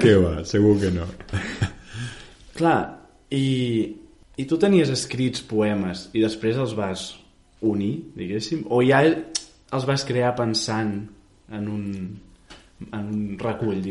¿Qué 0.00 0.14
va? 0.14 0.44
Seguro 0.44 0.80
que 0.80 0.90
no. 0.92 1.04
Clar, 2.54 3.00
i, 3.30 3.96
i 4.36 4.44
tu 4.46 4.58
tenies 4.62 4.90
escrits 4.94 5.42
poemes 5.42 6.08
i 6.14 6.22
després 6.22 6.58
els 6.60 6.74
vas 6.78 7.16
unir, 7.60 8.12
diguéssim? 8.14 8.66
O 8.70 8.82
ja 8.84 9.02
els 9.06 9.86
vas 9.88 10.04
crear 10.06 10.34
pensant 10.38 11.08
en 11.50 11.68
un, 11.68 12.20
en 12.92 13.06
un 13.06 13.38
recull, 13.38 13.82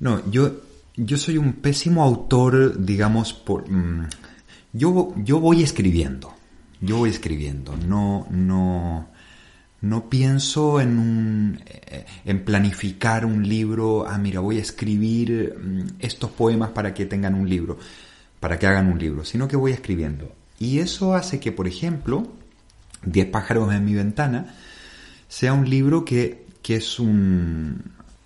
no, 0.00 0.30
yo, 0.30 0.62
yo 0.96 1.16
soy 1.16 1.38
un 1.38 1.54
pésimo 1.54 2.02
autor, 2.02 2.84
digamos, 2.84 3.32
por... 3.32 3.70
mm, 3.70 4.08
yo, 4.72 5.14
yo 5.16 5.40
voy 5.40 5.62
escribiendo, 5.62 6.32
yo 6.80 6.98
voy 6.98 7.10
escribiendo, 7.10 7.76
no, 7.76 8.26
no, 8.30 9.08
no 9.80 10.08
pienso 10.08 10.80
en 10.80 10.98
un, 10.98 11.60
eh, 11.66 12.06
en 12.24 12.44
planificar 12.44 13.24
un 13.24 13.48
libro, 13.48 14.06
ah, 14.06 14.18
mira, 14.18 14.40
voy 14.40 14.58
a 14.58 14.62
escribir 14.62 15.54
mm, 15.58 15.96
estos 15.98 16.30
poemas 16.30 16.70
para 16.70 16.94
que 16.94 17.06
tengan 17.06 17.34
un 17.34 17.48
libro, 17.48 17.78
para 18.38 18.58
que 18.58 18.66
hagan 18.66 18.90
un 18.90 18.98
libro, 18.98 19.24
sino 19.24 19.48
que 19.48 19.56
voy 19.56 19.72
escribiendo. 19.72 20.32
Y 20.58 20.78
eso 20.78 21.14
hace 21.14 21.40
que, 21.40 21.52
por 21.52 21.66
ejemplo, 21.66 22.26
Diez 23.04 23.26
pájaros 23.26 23.72
en 23.72 23.84
mi 23.84 23.94
ventana 23.94 24.54
sea 25.28 25.52
un 25.52 25.68
libro 25.68 26.04
que, 26.04 26.44
que 26.62 26.76
es 26.76 26.98
un 26.98 27.82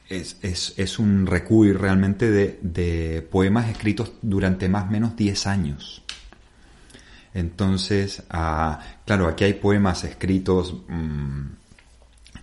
es, 0.08 0.36
es, 0.42 0.74
es 0.76 0.98
un 0.98 1.26
recuil 1.26 1.78
realmente 1.78 2.30
de, 2.30 2.58
de 2.62 3.26
poemas 3.30 3.68
escritos 3.70 4.12
durante 4.22 4.68
más 4.68 4.84
o 4.84 4.90
menos 4.90 5.16
10 5.16 5.46
años. 5.46 6.02
Entonces, 7.32 8.22
ah, 8.30 8.80
claro, 9.06 9.26
aquí 9.28 9.44
hay 9.44 9.54
poemas 9.54 10.04
escritos 10.04 10.74
mm, 10.88 11.42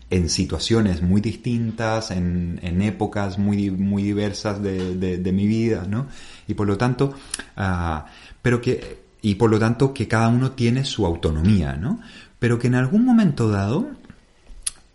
en 0.10 0.30
situaciones 0.30 1.02
muy 1.02 1.22
distintas, 1.22 2.12
en, 2.12 2.60
en 2.62 2.82
épocas 2.82 3.38
muy, 3.38 3.72
muy 3.72 4.04
diversas 4.04 4.62
de, 4.62 4.96
de- 4.98 5.18
de 5.18 5.32
mi 5.32 5.48
vida, 5.48 5.86
¿no? 5.88 6.08
Y 6.48 6.54
por 6.56 6.68
lo 6.68 6.78
tanto, 6.78 7.14
ah, 7.56 8.06
pero 8.42 8.62
que, 8.62 9.01
y 9.22 9.36
por 9.36 9.50
lo 9.50 9.60
tanto 9.60 9.94
que 9.94 10.08
cada 10.08 10.30
uno 10.30 10.52
tiene 10.52 10.86
su 10.86 11.06
autonomía, 11.06 11.76
¿no? 11.76 12.00
Pero 12.40 12.58
que 12.58 12.68
en 12.68 12.76
algún 12.76 13.06
momento 13.06 13.50
dado 13.50 13.90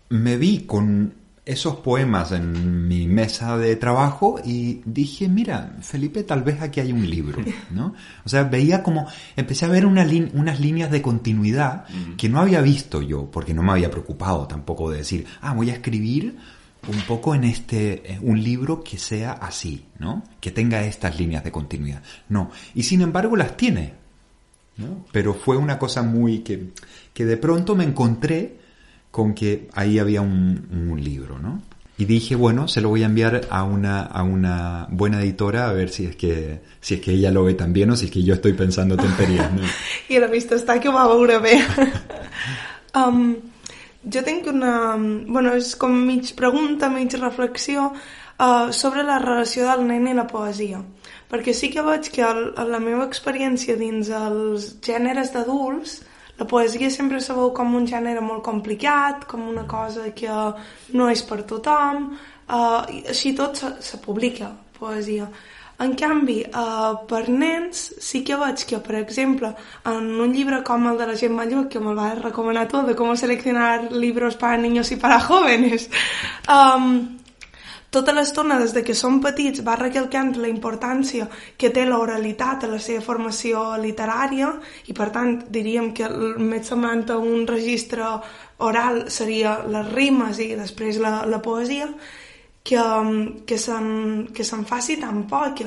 me 0.09 0.37
vi 0.37 0.61
con 0.61 1.15
esos 1.45 1.77
poemas 1.77 2.33
en 2.33 2.89
mi 2.89 3.07
mesa 3.07 3.57
de 3.57 3.77
trabajo 3.77 4.41
y 4.45 4.81
dije, 4.85 5.29
mira, 5.29 5.77
Felipe, 5.81 6.25
tal 6.25 6.43
vez 6.43 6.61
aquí 6.61 6.81
hay 6.81 6.93
un 6.93 7.09
libro, 7.09 7.41
¿no? 7.71 7.95
O 8.25 8.29
sea, 8.29 8.43
veía 8.43 8.83
como, 8.83 9.07
empecé 9.37 9.65
a 9.65 9.69
ver 9.69 9.87
una 9.87 10.05
unas 10.35 10.59
líneas 10.59 10.91
de 10.91 11.01
continuidad 11.01 11.85
que 12.17 12.29
no 12.29 12.41
había 12.41 12.61
visto 12.61 13.01
yo, 13.01 13.31
porque 13.31 13.55
no 13.55 13.63
me 13.63 13.71
había 13.71 13.93
preocupado 13.93 14.49
tampoco 14.49 14.91
de 14.91 14.99
decir, 14.99 15.25
ah, 15.41 15.55
voy 15.55 15.71
a 15.71 15.75
escribir 15.75 16.37
un 16.89 17.01
poco 17.03 17.35
en 17.35 17.45
este, 17.45 18.13
eh, 18.13 18.19
un 18.21 18.43
libro 18.43 18.83
que 18.83 18.99
sea 18.99 19.33
así, 19.33 19.87
¿no? 19.99 20.25
Que 20.41 20.51
tenga 20.51 20.85
estas 20.85 21.19
líneas 21.19 21.45
de 21.45 21.53
continuidad. 21.53 22.03
No. 22.29 22.51
Y 22.75 22.83
sin 22.83 23.03
embargo 23.03 23.37
las 23.37 23.57
tiene, 23.57 23.95
¿no? 24.77 25.05
Pero 25.13 25.35
fue 25.35 25.57
una 25.57 25.79
cosa 25.79 26.03
muy 26.03 26.41
que, 26.41 26.71
que 27.13 27.25
de 27.25 27.37
pronto 27.37 27.75
me 27.75 27.85
encontré 27.85 28.57
con 29.11 29.35
que 29.35 29.69
ahí 29.73 29.99
había 29.99 30.21
un, 30.21 30.69
un 30.91 31.03
libro, 31.03 31.39
¿no? 31.39 31.63
Y 31.99 32.05
dije, 32.05 32.35
bueno, 32.37 32.69
se 32.69 32.83
lo 32.83 32.91
voy 32.91 33.03
a 33.03 33.07
enviar 33.07 33.47
a 33.49 33.65
una, 33.65 34.03
a 34.03 34.23
una 34.23 34.87
buena 34.91 35.23
editora 35.23 35.71
a 35.71 35.73
ver 35.73 35.89
si 35.89 36.05
es 36.05 36.15
que, 36.15 36.61
si 36.79 36.95
es 36.95 37.01
que 37.01 37.13
ella 37.13 37.31
lo 37.31 37.45
ve 37.45 37.55
también 37.55 37.91
o 37.91 37.97
si 37.97 38.07
es 38.07 38.11
que 38.11 38.23
yo 38.23 38.35
estoy 38.35 38.53
pensando 38.53 38.99
tonterías, 38.99 39.51
¿no? 39.53 39.63
I 40.11 40.21
la 40.21 40.29
vista 40.29 40.55
està 40.61 40.77
que 40.77 40.91
ho 40.91 40.93
va 40.93 41.07
veure 41.09 41.39
bé. 41.41 41.57
um, 43.01 43.39
jo 44.05 44.23
tinc 44.27 44.45
una... 44.53 44.93
Bueno, 45.01 45.55
és 45.57 45.73
com 45.81 45.97
mig 46.05 46.35
pregunta, 46.37 46.93
mig 46.93 47.17
reflexió 47.17 47.89
uh, 47.95 48.69
sobre 48.77 49.03
la 49.03 49.17
relació 49.19 49.65
del 49.71 49.87
nen 49.89 50.13
i 50.13 50.15
la 50.15 50.27
poesia. 50.29 50.83
Perquè 51.31 51.55
sí 51.55 51.73
que 51.75 51.83
veig 51.83 52.11
que 52.15 52.23
el, 52.23 52.53
a 52.57 52.67
la 52.69 52.79
meva 52.83 53.07
experiència 53.07 53.75
dins 53.79 54.13
els 54.15 54.77
gèneres 54.87 55.33
d'adults 55.35 56.01
la 56.39 56.45
poesia 56.45 56.91
sempre 56.91 57.21
se 57.21 57.33
veu 57.33 57.53
com 57.57 57.75
un 57.75 57.87
gènere 57.89 58.21
molt 58.21 58.43
complicat, 58.45 59.25
com 59.25 59.47
una 59.49 59.65
cosa 59.65 60.11
que 60.13 60.33
no 60.93 61.09
és 61.09 61.23
per 61.25 61.43
tothom, 61.49 62.11
i 62.93 63.03
així 63.09 63.33
tot 63.37 63.57
se, 63.57 63.71
se 63.81 64.01
publica, 64.05 64.51
poesia. 64.77 65.31
En 65.81 65.93
canvi, 65.97 66.39
eh, 66.45 66.93
per 67.09 67.27
nens 67.29 67.81
sí 68.01 68.23
que 68.25 68.37
veig 68.41 68.65
que, 68.69 68.79
per 68.85 68.97
exemple, 69.01 69.51
en 69.89 70.07
un 70.25 70.33
llibre 70.33 70.63
com 70.65 70.87
el 70.89 71.01
de 71.01 71.09
la 71.11 71.17
Gemma 71.21 71.45
Lluc, 71.49 71.69
que 71.73 71.81
me'l 71.81 71.97
vas 71.97 72.21
recomanar 72.21 72.65
tu, 72.69 72.81
de 72.85 72.95
com 72.97 73.13
seleccionar 73.17 73.93
libros 73.93 74.37
para 74.37 74.57
niños 74.57 74.93
y 74.93 74.97
para 74.97 75.21
jóvenes, 75.21 75.91
um, 76.49 77.19
tota 77.91 78.13
l'estona, 78.13 78.59
des 78.61 78.75
de 78.75 78.83
que 78.85 78.95
són 78.95 79.21
petits, 79.25 79.63
va 79.65 79.77
recalcant 79.79 80.35
la 80.41 80.51
importància 80.51 81.29
que 81.57 81.71
té 81.71 81.87
l'oralitat 81.87 82.67
a 82.67 82.73
la 82.73 82.81
seva 82.83 83.05
formació 83.05 83.77
literària 83.81 84.53
i, 84.87 84.93
per 84.93 85.11
tant, 85.15 85.39
diríem 85.53 85.93
que 85.97 86.09
més 86.39 86.69
semblant 86.69 87.07
a 87.11 87.19
un 87.19 87.47
registre 87.49 88.05
oral 88.59 89.07
seria 89.13 89.59
les 89.69 89.91
rimes 89.93 90.41
i 90.43 90.55
després 90.59 91.01
la, 91.03 91.21
la 91.29 91.43
poesia, 91.43 91.89
que, 92.67 92.81
um, 92.81 93.45
que 93.47 93.59
se'n 93.59 94.27
que 94.35 94.45
se'n 94.45 94.65
faci 94.67 94.99
tan 95.01 95.23
poc, 95.31 95.63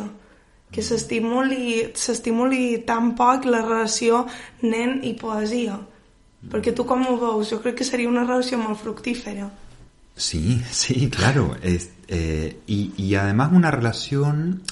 que 0.69 0.83
s'estimuli 0.83 2.83
tan 2.85 3.15
poc 3.17 3.47
la 3.47 3.63
relació 3.63 4.25
nen 4.61 4.99
i 5.07 5.15
poesia. 5.17 5.79
Perquè 6.51 6.75
tu 6.75 6.85
com 6.87 7.01
ho 7.07 7.15
veus? 7.19 7.49
Jo 7.49 7.59
crec 7.63 7.79
que 7.79 7.87
seria 7.87 8.11
una 8.11 8.27
relació 8.27 8.59
molt 8.61 8.79
fructífera. 8.83 9.49
Sí, 10.19 10.61
sí, 10.69 11.09
claro. 11.09 11.55
Eh, 11.61 12.59
y, 12.67 12.93
y 12.97 13.15
además 13.15 13.51
una 13.53 13.71
relación 13.71 14.63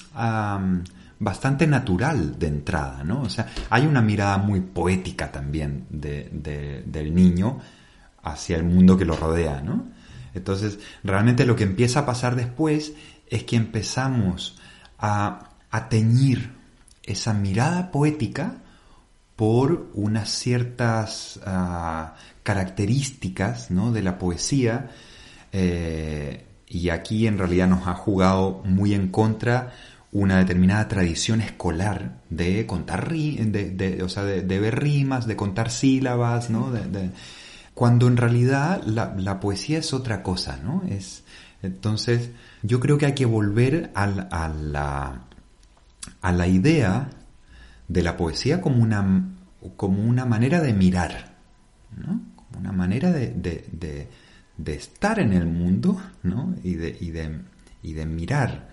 bastante 1.20 1.66
natural 1.68 2.38
de 2.38 2.48
entrada, 2.48 3.04
¿no? 3.04 3.22
O 3.22 3.30
sea, 3.30 3.48
hay 3.70 3.86
una 3.86 4.02
mirada 4.02 4.38
muy 4.38 4.60
poética 4.62 5.32
también 5.32 5.86
de, 5.89 6.30
de- 6.32 6.84
del 6.86 7.14
niño 7.16 7.60
hacia 8.24 8.58
el 8.58 8.64
mundo 8.64 8.98
que 8.98 9.06
lo 9.06 9.16
rodea, 9.16 9.62
¿no? 9.62 9.88
Entonces, 10.34 10.80
realmente 11.04 11.45
lo 11.45 11.56
que 11.56 11.64
empieza 11.64 12.02
a 12.02 12.06
pasar 12.06 12.36
después 12.36 12.93
es 13.30 13.43
que 13.43 13.56
empezamos 13.56 14.58
a, 15.00 15.50
a 15.72 15.89
teñir 15.89 16.52
esa 17.04 17.34
mirada 17.34 17.89
poética 17.91 18.58
por 19.36 19.89
unas 19.93 20.30
ciertas 20.30 21.39
ah, 21.45 22.16
características 22.43 23.72
¿no? 23.72 23.91
de 23.91 24.02
la 24.02 24.18
poesía 24.20 24.89
eh, 25.60 26.45
y 26.68 26.89
aquí 26.89 27.26
en 27.26 27.39
realidad 27.39 27.68
nos 27.68 27.88
ha 27.88 27.95
jugado 27.95 28.62
muy 28.64 28.93
en 28.93 29.08
contra 29.08 29.74
una 30.12 30.38
determinada 30.38 30.88
tradición 30.88 31.41
escolar 31.41 32.22
de 32.30 32.66
contar 32.68 33.12
de, 33.12 33.72
de- 33.72 34.03
o 34.03 34.10
sea, 34.10 34.24
de, 34.24 34.43
de 34.43 34.60
ver 34.60 34.80
rimas, 34.80 35.26
de 35.26 35.36
contar 35.36 35.72
sílabas, 35.72 36.49
¿no? 36.51 36.72
Cuando 37.74 38.08
en 38.08 38.18
realidad 38.18 38.84
la, 38.86 39.16
la 39.18 39.39
poesía 39.39 39.80
es 39.80 39.93
otra 39.93 40.22
cosa, 40.22 40.60
¿no? 40.64 40.84
Es, 40.88 41.24
entonces, 41.64 42.30
yo 42.62 42.80
creo 42.80 42.97
que 42.99 43.08
hay 43.08 43.14
que 43.16 43.26
volver 43.26 43.89
a, 43.95 44.05
la, 44.49 45.24
a 46.22 46.32
la 46.32 46.47
idea 46.47 47.10
de 47.88 48.03
la 48.03 48.16
poesía 48.16 48.62
como 48.62 48.84
una, 48.84 49.30
como 49.76 50.03
una 50.03 50.26
manera 50.26 50.62
de 50.62 50.74
mirar, 50.74 51.36
¿no? 51.95 52.22
como 52.36 52.60
una 52.60 52.72
manera 52.72 53.12
de, 53.12 53.30
de, 54.58 54.74
estar 54.76 55.20
en 55.20 55.34
el 55.34 55.45
mundo 55.45 56.01
¿no? 56.24 56.55
y, 56.64 56.76
de, 56.76 56.97
y, 56.99 57.12
de, 57.12 57.41
y 57.84 57.93
de 57.93 58.05
mirar 58.05 58.70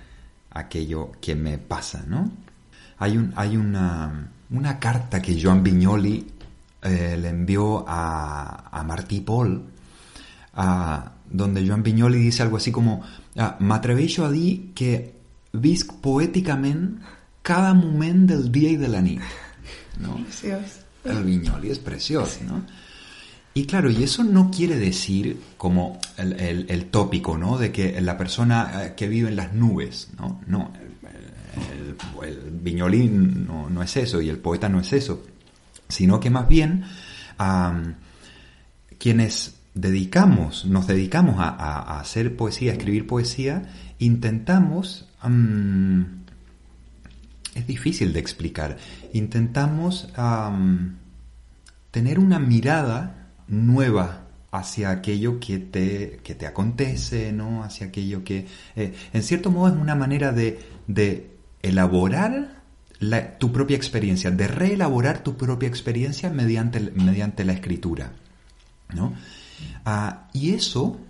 aquello 0.50 1.12
que 1.20 1.34
me 1.34 1.58
pasa. 1.58 2.04
¿no? 2.06 2.30
Hay, 2.98 3.16
un, 3.16 3.32
hay 3.36 3.56
una, 3.56 4.30
una 4.50 4.78
carta 4.78 5.20
que 5.20 5.40
Joan 5.40 5.62
Vignoli 5.62 6.26
eh, 6.82 7.18
le 7.20 7.28
envió 7.28 7.84
a, 7.86 8.68
a 8.70 8.82
Martí 8.84 9.20
Paul, 9.20 9.64
a, 10.54 11.12
donde 11.30 11.66
Joan 11.66 11.82
Vignoli 11.82 12.18
dice 12.18 12.42
algo 12.42 12.58
así 12.58 12.70
como 12.70 13.02
ah, 13.36 13.56
m'atreveixo 13.58 14.24
a 14.24 14.30
dir 14.30 14.72
que 14.74 15.14
visc 15.54 15.94
poèticament 16.02 17.00
cada 17.42 17.74
moment 17.74 18.26
del 18.28 18.50
dia 18.52 18.70
i 18.74 18.78
de 18.78 18.88
la 18.88 19.02
nit. 19.02 19.22
¿no? 20.00 20.16
Preciós. 20.22 20.80
El 21.04 21.22
Viñoli 21.24 21.70
es 21.70 21.78
precioso, 21.78 22.40
¿no? 22.46 22.62
Y 23.56 23.66
claro, 23.66 23.88
y 23.88 24.02
eso 24.02 24.24
no 24.24 24.50
quiere 24.50 24.76
decir 24.76 25.40
como 25.56 26.00
el, 26.16 26.66
el, 26.68 26.86
tópico, 26.86 27.38
¿no? 27.38 27.56
De 27.56 27.70
que 27.70 28.00
la 28.00 28.18
persona 28.18 28.84
eh, 28.84 28.94
que 28.96 29.06
vive 29.06 29.28
en 29.28 29.36
las 29.36 29.54
nubes, 29.54 30.10
¿no? 30.18 30.40
No, 30.48 30.72
el, 31.72 32.28
el, 32.28 32.50
Viñoli 32.50 33.06
no, 33.06 33.70
no, 33.70 33.82
es 33.82 33.96
eso 33.96 34.20
y 34.20 34.28
el 34.28 34.38
poeta 34.38 34.68
no 34.68 34.80
es 34.80 34.92
eso, 34.92 35.24
sino 35.88 36.18
que 36.18 36.30
más 36.30 36.48
bien 36.48 36.84
quienes 38.98 39.54
dedicamos, 39.74 40.64
nos 40.64 40.88
dedicamos 40.88 41.36
a, 41.38 41.48
a, 41.48 42.00
hacer 42.00 42.36
poesía, 42.36 42.72
a 42.72 42.74
escribir 42.74 43.06
poesía, 43.06 43.70
intentamos... 44.00 45.08
Es 47.54 47.68
difícil 47.68 48.12
de 48.12 48.18
explicar. 48.18 48.78
Intentamos 49.12 50.08
tener 51.92 52.18
una 52.18 52.40
mirada 52.40 53.23
nueva 53.48 54.26
hacia 54.50 54.90
aquello 54.90 55.40
que 55.40 55.58
te, 55.58 56.20
que 56.22 56.34
te 56.34 56.46
acontece, 56.46 57.32
¿no? 57.32 57.64
Hacia 57.64 57.88
aquello 57.88 58.22
que... 58.22 58.46
Eh, 58.76 58.94
en 59.12 59.22
cierto 59.22 59.50
modo 59.50 59.74
es 59.74 59.80
una 59.80 59.94
manera 59.96 60.32
de, 60.32 60.60
de 60.86 61.30
elaborar 61.62 62.62
la, 63.00 63.38
tu 63.38 63.52
propia 63.52 63.76
experiencia, 63.76 64.30
de 64.30 64.46
reelaborar 64.46 65.24
tu 65.24 65.36
propia 65.36 65.68
experiencia 65.68 66.30
mediante, 66.30 66.80
mediante 66.80 67.44
la 67.44 67.52
escritura, 67.52 68.12
¿no? 68.94 69.14
Uh, 69.86 70.14
y 70.32 70.54
eso 70.54 71.00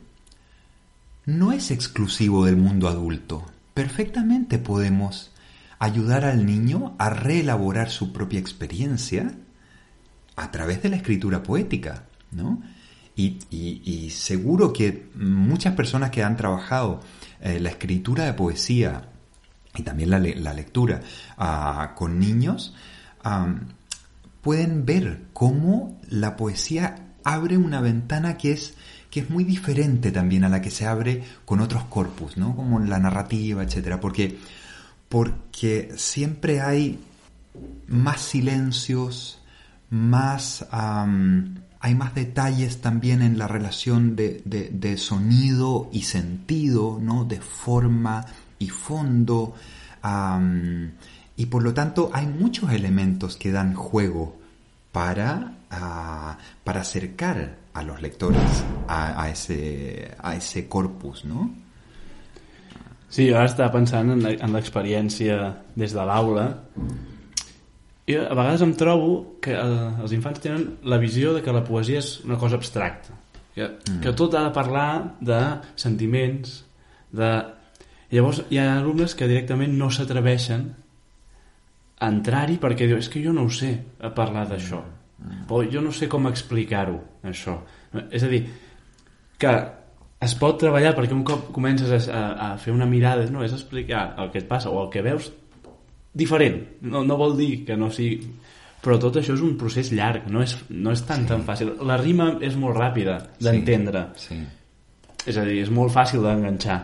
no 1.26 1.52
es 1.52 1.70
exclusivo 1.70 2.44
del 2.44 2.56
mundo 2.56 2.88
adulto. 2.88 3.44
Perfectamente 3.74 4.58
podemos 4.58 5.32
ayudar 5.78 6.24
al 6.24 6.46
niño 6.46 6.94
a 6.98 7.10
reelaborar 7.10 7.90
su 7.90 8.12
propia 8.12 8.40
experiencia 8.40 9.34
a 10.36 10.50
través 10.50 10.82
de 10.82 10.88
la 10.88 10.96
escritura 10.96 11.42
poética, 11.42 12.04
¿no? 12.34 12.62
Y, 13.16 13.38
y, 13.50 14.10
seguro 14.10 14.72
que 14.72 15.08
muchas 15.14 15.74
personas 15.74 16.10
que 16.10 16.24
han 16.24 16.36
trabajado 16.36 17.00
eh, 17.40 17.60
la 17.60 17.68
escritura 17.68 18.24
de 18.24 18.32
poesía 18.32 19.08
y 19.76 19.82
también 19.82 20.10
la, 20.10 20.18
la 20.18 20.52
lectura 20.52 21.00
uh, 21.38 21.94
con 21.94 22.18
niños, 22.18 22.74
pueden 24.42 24.84
ver 24.84 25.22
cómo 25.32 26.00
la 26.08 26.36
poesía 26.36 27.14
abre 27.24 27.56
una 27.56 27.80
ventana 27.80 28.36
que 28.36 28.52
es, 28.52 28.74
que 29.10 29.20
es 29.20 29.30
muy 29.30 29.44
diferente 29.44 30.12
también 30.12 30.44
a 30.44 30.48
la 30.48 30.60
que 30.60 30.70
se 30.70 30.86
abre 30.86 31.24
con 31.44 31.60
otros 31.60 31.84
corpus, 31.84 32.36
¿no? 32.36 32.54
Como 32.54 32.78
la 32.80 32.98
narrativa, 32.98 33.62
etcétera, 33.62 34.00
porque 34.00 34.38
porque 35.08 35.92
siempre 35.96 36.60
hay 36.60 36.98
más 37.86 38.20
silencios, 38.20 39.40
más 39.88 40.66
hay 41.84 41.94
más 41.94 42.14
detalles 42.14 42.80
también 42.80 43.20
en 43.20 43.36
la 43.36 43.46
relación 43.46 44.16
de, 44.16 44.94
sonido 44.96 45.90
y 45.92 46.04
sentido, 46.04 46.98
¿no? 46.98 47.26
de 47.26 47.42
forma 47.42 48.24
y 48.58 48.70
fondo, 48.70 49.52
y 51.36 51.46
por 51.46 51.62
lo 51.62 51.74
tanto 51.74 52.10
hay 52.14 52.26
muchos 52.26 52.72
elementos 52.72 53.36
que 53.36 53.52
dan 53.52 53.74
juego 53.74 54.38
para, 54.92 55.58
uh, 55.70 56.40
para 56.64 56.80
acercar 56.80 57.56
a 57.74 57.82
los 57.82 58.00
lectores 58.00 58.64
a, 58.88 59.28
ese, 59.28 60.16
a 60.22 60.36
ese 60.36 60.66
corpus, 60.66 61.26
¿no? 61.26 61.52
Sí, 63.10 63.28
jo 63.28 63.36
ara 63.36 63.46
estava 63.46 63.70
pensant 63.70 64.08
en, 64.10 64.24
en 64.26 64.56
l'experiència 64.56 65.36
des 65.76 65.92
de 65.94 66.02
l'aula 66.02 66.48
i 68.06 68.16
a 68.20 68.34
vegades 68.36 68.62
em 68.64 68.74
trobo 68.76 69.38
que 69.42 69.54
eh, 69.56 69.90
els 70.04 70.12
infants 70.12 70.42
tenen 70.44 70.64
la 70.90 70.98
visió 71.00 71.32
de 71.32 71.42
que 71.44 71.52
la 71.54 71.64
poesia 71.64 72.02
és 72.02 72.18
una 72.26 72.36
cosa 72.40 72.58
abstracta 72.60 73.16
que, 73.54 73.64
mm. 73.64 74.00
que 74.04 74.12
tot 74.12 74.34
ha 74.36 74.44
de 74.48 74.54
parlar 74.54 75.16
de 75.20 75.40
sentiments 75.80 76.58
de... 77.14 77.30
llavors 78.12 78.42
hi 78.50 78.60
ha 78.60 78.74
alumnes 78.76 79.14
que 79.16 79.28
directament 79.30 79.76
no 79.78 79.88
s'atreveixen 79.90 80.66
a 81.94 82.10
entrar-hi 82.10 82.58
perquè 82.60 82.90
diu, 82.90 82.98
és 83.00 83.08
que 83.08 83.22
jo 83.24 83.32
no 83.32 83.46
ho 83.46 83.52
sé 83.52 83.72
a 84.00 84.12
parlar 84.12 84.44
d'això 84.50 84.82
mm. 84.82 85.46
o 85.48 85.62
jo 85.72 85.80
no 85.84 85.94
sé 85.94 86.10
com 86.12 86.28
explicar-ho 86.28 86.98
això 87.24 87.56
és 88.10 88.26
a 88.26 88.28
dir 88.28 88.42
que 89.40 89.54
es 90.24 90.36
pot 90.40 90.60
treballar 90.60 90.92
perquè 90.96 91.16
un 91.16 91.24
cop 91.24 91.48
comences 91.56 91.88
a, 91.88 92.18
a, 92.18 92.24
a 92.50 92.52
fer 92.60 92.74
una 92.74 92.88
mirada 92.90 93.24
no 93.32 93.44
és 93.46 93.56
explicar 93.56 94.10
el 94.20 94.28
que 94.34 94.44
et 94.44 94.50
passa 94.50 94.68
o 94.68 94.82
el 94.84 94.92
que 94.92 95.04
veus 95.04 95.32
diferent, 96.14 96.60
no, 96.86 97.02
no 97.04 97.18
vol 97.18 97.36
dir 97.36 97.64
que 97.66 97.76
no 97.76 97.90
sigui 97.92 98.22
però 98.84 98.98
tot 99.00 99.16
això 99.16 99.34
és 99.34 99.42
un 99.44 99.54
procés 99.60 99.90
llarg 99.96 100.28
no 100.32 100.42
és, 100.44 100.56
no 100.70 100.92
és 100.92 101.02
tan 101.08 101.24
sí. 101.24 101.30
tan 101.30 101.44
fàcil 101.46 101.72
la 101.88 101.96
rima 102.00 102.34
és 102.44 102.56
molt 102.60 102.76
ràpida 102.76 103.16
d'entendre 103.40 104.10
sí, 104.20 104.36
sí. 104.36 105.22
és 105.32 105.38
a 105.40 105.46
dir, 105.48 105.62
és 105.64 105.72
molt 105.72 105.94
fàcil 105.94 106.24
d'enganxar 106.24 106.80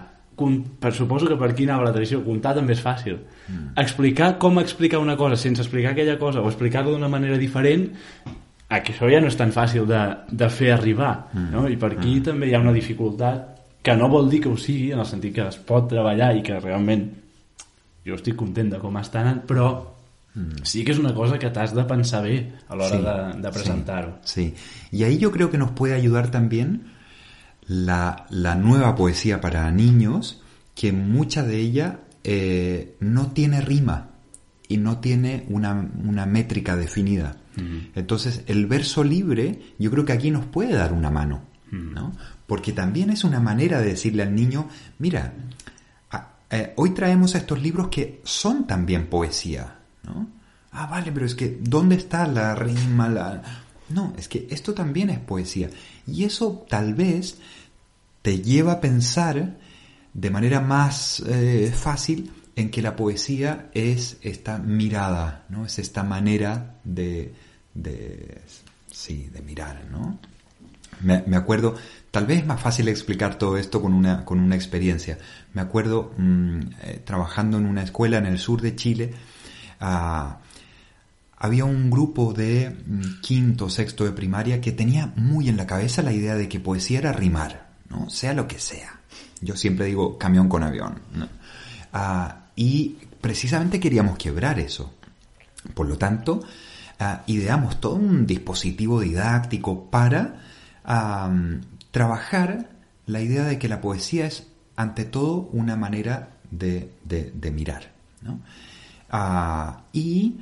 per, 0.81 0.95
suposo 0.97 1.29
que 1.29 1.37
per 1.37 1.51
aquí 1.53 1.67
anava 1.69 1.91
la 1.91 1.93
tradició 1.93 2.23
comptar 2.25 2.55
també 2.57 2.73
és 2.73 2.81
fàcil 2.81 3.19
mm. 3.19 3.73
explicar 3.83 4.33
com 4.41 4.63
explicar 4.63 5.03
una 5.03 5.19
cosa 5.21 5.37
sense 5.37 5.61
explicar 5.61 5.93
aquella 5.93 6.17
cosa 6.19 6.41
o 6.41 6.49
explicar-lo 6.49 6.97
d'una 6.97 7.13
manera 7.13 7.37
diferent 7.41 7.91
que 8.71 8.95
això 8.95 9.11
ja 9.11 9.21
no 9.21 9.29
és 9.29 9.37
tan 9.37 9.53
fàcil 9.53 9.85
de, 9.85 10.01
de 10.31 10.49
fer 10.49 10.73
arribar 10.73 11.13
mm. 11.35 11.49
no? 11.53 11.69
i 11.69 11.77
per 11.77 11.93
aquí 11.99 12.17
mm. 12.17 12.27
també 12.31 12.49
hi 12.49 12.57
ha 12.57 12.65
una 12.65 12.73
dificultat 12.77 13.59
que 13.85 13.97
no 13.97 14.09
vol 14.13 14.29
dir 14.33 14.43
que 14.45 14.49
ho 14.49 14.57
sigui 14.61 14.93
en 14.95 15.05
el 15.05 15.09
sentit 15.09 15.35
que 15.37 15.49
es 15.49 15.61
pot 15.69 15.89
treballar 15.93 16.33
i 16.37 16.43
que 16.47 16.57
realment 16.61 17.09
jo 18.07 18.15
estic 18.15 18.37
content 18.37 18.71
de 18.73 18.79
com 18.79 18.97
està 18.97 19.21
anant 19.21 19.43
però 19.47 19.67
mm. 20.35 20.63
sí 20.63 20.85
que 20.85 20.93
és 20.93 20.99
una 20.99 21.15
cosa 21.15 21.39
que 21.39 21.51
t'has 21.51 21.75
de 21.75 21.85
pensar 21.85 22.25
a 22.25 22.77
l'hora 22.77 22.97
sí, 22.97 23.03
de, 23.05 23.43
de 23.43 23.51
presentar-ho 23.51 24.17
sí. 24.23 24.55
sí, 24.55 24.99
y 24.99 25.05
ahí 25.05 25.19
yo 25.19 25.31
creo 25.31 25.51
que 25.51 25.59
nos 25.59 25.71
puede 25.73 25.95
ayudar 25.95 26.31
también 26.31 26.93
la, 27.67 28.27
la 28.31 28.55
nueva 28.57 28.97
poesía 28.97 29.41
para 29.41 29.71
niños 29.71 30.43
que 30.75 30.93
mucha 30.93 31.43
de 31.43 31.59
ella 31.59 32.01
eh, 32.25 32.97
no 33.01 33.33
tiene 33.33 33.61
rima 33.61 34.11
y 34.69 34.77
no 34.77 34.99
tiene 34.99 35.47
una, 35.49 35.91
una 36.05 36.27
métrica 36.27 36.77
definida. 36.77 37.37
Uh 37.57 37.61
-huh. 37.61 37.91
Entonces, 37.97 38.43
el 38.47 38.67
verso 38.67 39.05
libre, 39.05 39.61
yo 39.79 39.91
creo 39.91 40.05
que 40.05 40.13
aquí 40.13 40.31
nos 40.31 40.47
puede 40.47 40.75
dar 40.75 40.93
una 40.93 41.11
mano, 41.11 41.43
uh 41.73 41.75
-huh. 41.75 41.93
¿no? 41.93 42.13
Porque 42.47 42.73
también 42.73 43.11
es 43.11 43.25
una 43.25 43.41
manera 43.41 43.81
de 43.81 43.89
decirle 43.89 44.23
al 44.23 44.35
niño, 44.35 44.69
mira, 44.99 45.35
eh, 46.51 46.73
hoy 46.77 46.91
traemos 46.91 47.35
estos 47.35 47.63
libros 47.63 47.89
que 47.89 48.21
son 48.25 48.67
también 48.67 49.07
poesía, 49.09 49.79
¿no? 50.03 50.29
Ah, 50.73 50.87
vale, 50.87 51.13
pero 51.13 51.27
es 51.27 51.35
que, 51.35 51.59
¿dónde 51.61 51.97
está 51.97 52.27
la 52.27 52.55
rima? 52.55 53.09
La... 53.09 53.43
No, 53.89 54.13
es 54.17 54.29
que 54.29 54.47
esto 54.51 54.73
también 54.73 55.11
es 55.11 55.19
poesía. 55.19 55.69
Y 56.07 56.25
eso 56.25 56.65
tal 56.69 56.95
vez 56.95 57.39
te 58.23 58.41
lleva 58.41 58.73
a 58.73 58.81
pensar 58.81 59.57
de 60.13 60.31
manera 60.31 60.61
más 60.61 61.21
eh, 61.27 61.73
fácil 61.75 62.33
en 62.57 62.71
que 62.71 62.83
la 62.83 62.97
poesía 62.97 63.71
es 63.75 64.19
esta 64.23 64.59
mirada, 64.59 65.45
¿no? 65.49 65.67
Es 65.67 65.79
esta 65.79 66.03
manera 66.03 66.77
de, 66.85 67.35
de 67.75 68.41
sí, 68.91 69.29
de 69.33 69.41
mirar, 69.43 69.87
¿no? 69.91 70.19
Me, 71.01 71.23
me, 71.27 71.37
acuerdo, 71.37 71.77
tal 72.11 72.27
vez 72.27 72.41
es 72.41 72.47
más 72.47 72.61
fácil 72.61 72.89
explicar 72.89 73.39
todo 73.39 73.57
esto 73.57 73.81
con 73.81 73.93
una, 73.93 74.25
con 74.25 74.41
una 74.41 74.57
experiencia. 74.57 75.19
Me 75.53 75.61
acuerdo 75.61 76.13
mmm, 76.17 76.61
eh, 76.83 77.03
trabajando 77.05 77.59
en 77.59 77.67
una 77.67 77.83
escuela 77.83 78.19
en 78.19 78.27
el 78.27 78.39
sur 78.39 78.61
de 78.61 78.75
Chile, 78.75 79.15
uh, 79.81 80.35
había 81.37 81.65
un 81.65 81.91
grupo 81.91 82.33
de 82.33 82.71
mmm, 82.71 83.21
quinto, 83.21 83.71
sexto 83.71 84.05
de 84.05 84.13
primaria 84.13 84.61
que 84.61 84.73
tenía 84.73 85.13
muy 85.17 85.49
en 85.49 85.57
la 85.57 85.67
cabeza 85.67 86.03
la 86.03 86.13
idea 86.13 86.35
de 86.35 86.49
que 86.49 86.61
poesía 86.61 86.99
era 86.99 87.13
rimar, 87.13 87.71
¿no? 87.89 88.11
Sea 88.11 88.35
lo 88.35 88.47
que 88.49 88.59
sea. 88.59 89.01
Yo 89.41 89.57
siempre 89.57 89.87
digo 89.87 90.19
camión 90.19 90.49
con 90.49 90.63
avión. 90.63 91.01
Uh, 91.93 92.33
y 92.57 92.97
precisamente 93.21 93.81
queríamos 93.81 94.19
quebrar 94.19 94.59
eso. 94.59 94.95
Por 95.75 95.89
lo 95.89 95.97
tanto, 95.97 96.41
uh, 97.01 97.05
ideamos 97.27 97.81
todo 97.81 97.95
un 97.95 98.27
dispositivo 98.27 99.01
didáctico 99.01 99.91
para 99.91 100.41
trabajar 101.91 102.71
la 103.07 103.21
idea 103.21 103.45
de 103.45 103.59
que 103.59 103.69
la 103.69 103.81
poesía 103.81 104.27
es 104.27 104.47
ante 104.77 105.05
todo 105.05 105.49
una 105.53 105.77
manera 105.77 106.37
de, 106.51 106.93
de, 107.05 107.51
mirar. 107.51 107.93
¿no? 108.23 108.41
Ah, 109.11 109.83
y 109.93 110.41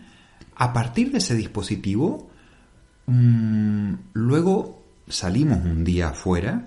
a 0.56 0.72
partir 0.72 1.12
de 1.12 1.18
ese 1.18 1.34
dispositivo, 1.34 2.30
mm, 3.06 3.94
luego 4.12 4.82
salimos 5.08 5.64
un 5.64 5.84
día 5.84 6.10
afuera 6.10 6.66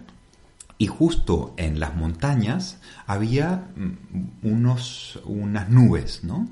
y 0.77 0.87
justo 0.87 1.53
en 1.57 1.79
las 1.79 1.95
montañas 1.95 2.79
había 3.05 3.67
mm, 3.75 4.47
unos, 4.47 5.19
unas 5.25 5.69
nubes, 5.69 6.23
¿no? 6.23 6.49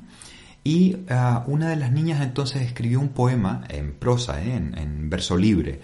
Y 0.63 0.97
ah, 1.09 1.43
una 1.47 1.69
de 1.69 1.77
las 1.77 1.91
niñas 1.91 2.21
entonces 2.21 2.61
escribió 2.61 2.99
un 2.99 3.09
poema 3.09 3.63
en 3.69 3.93
prosa, 3.93 4.43
¿eh? 4.43 4.55
en, 4.55 4.77
en 4.77 5.09
verso 5.09 5.37
libre, 5.37 5.81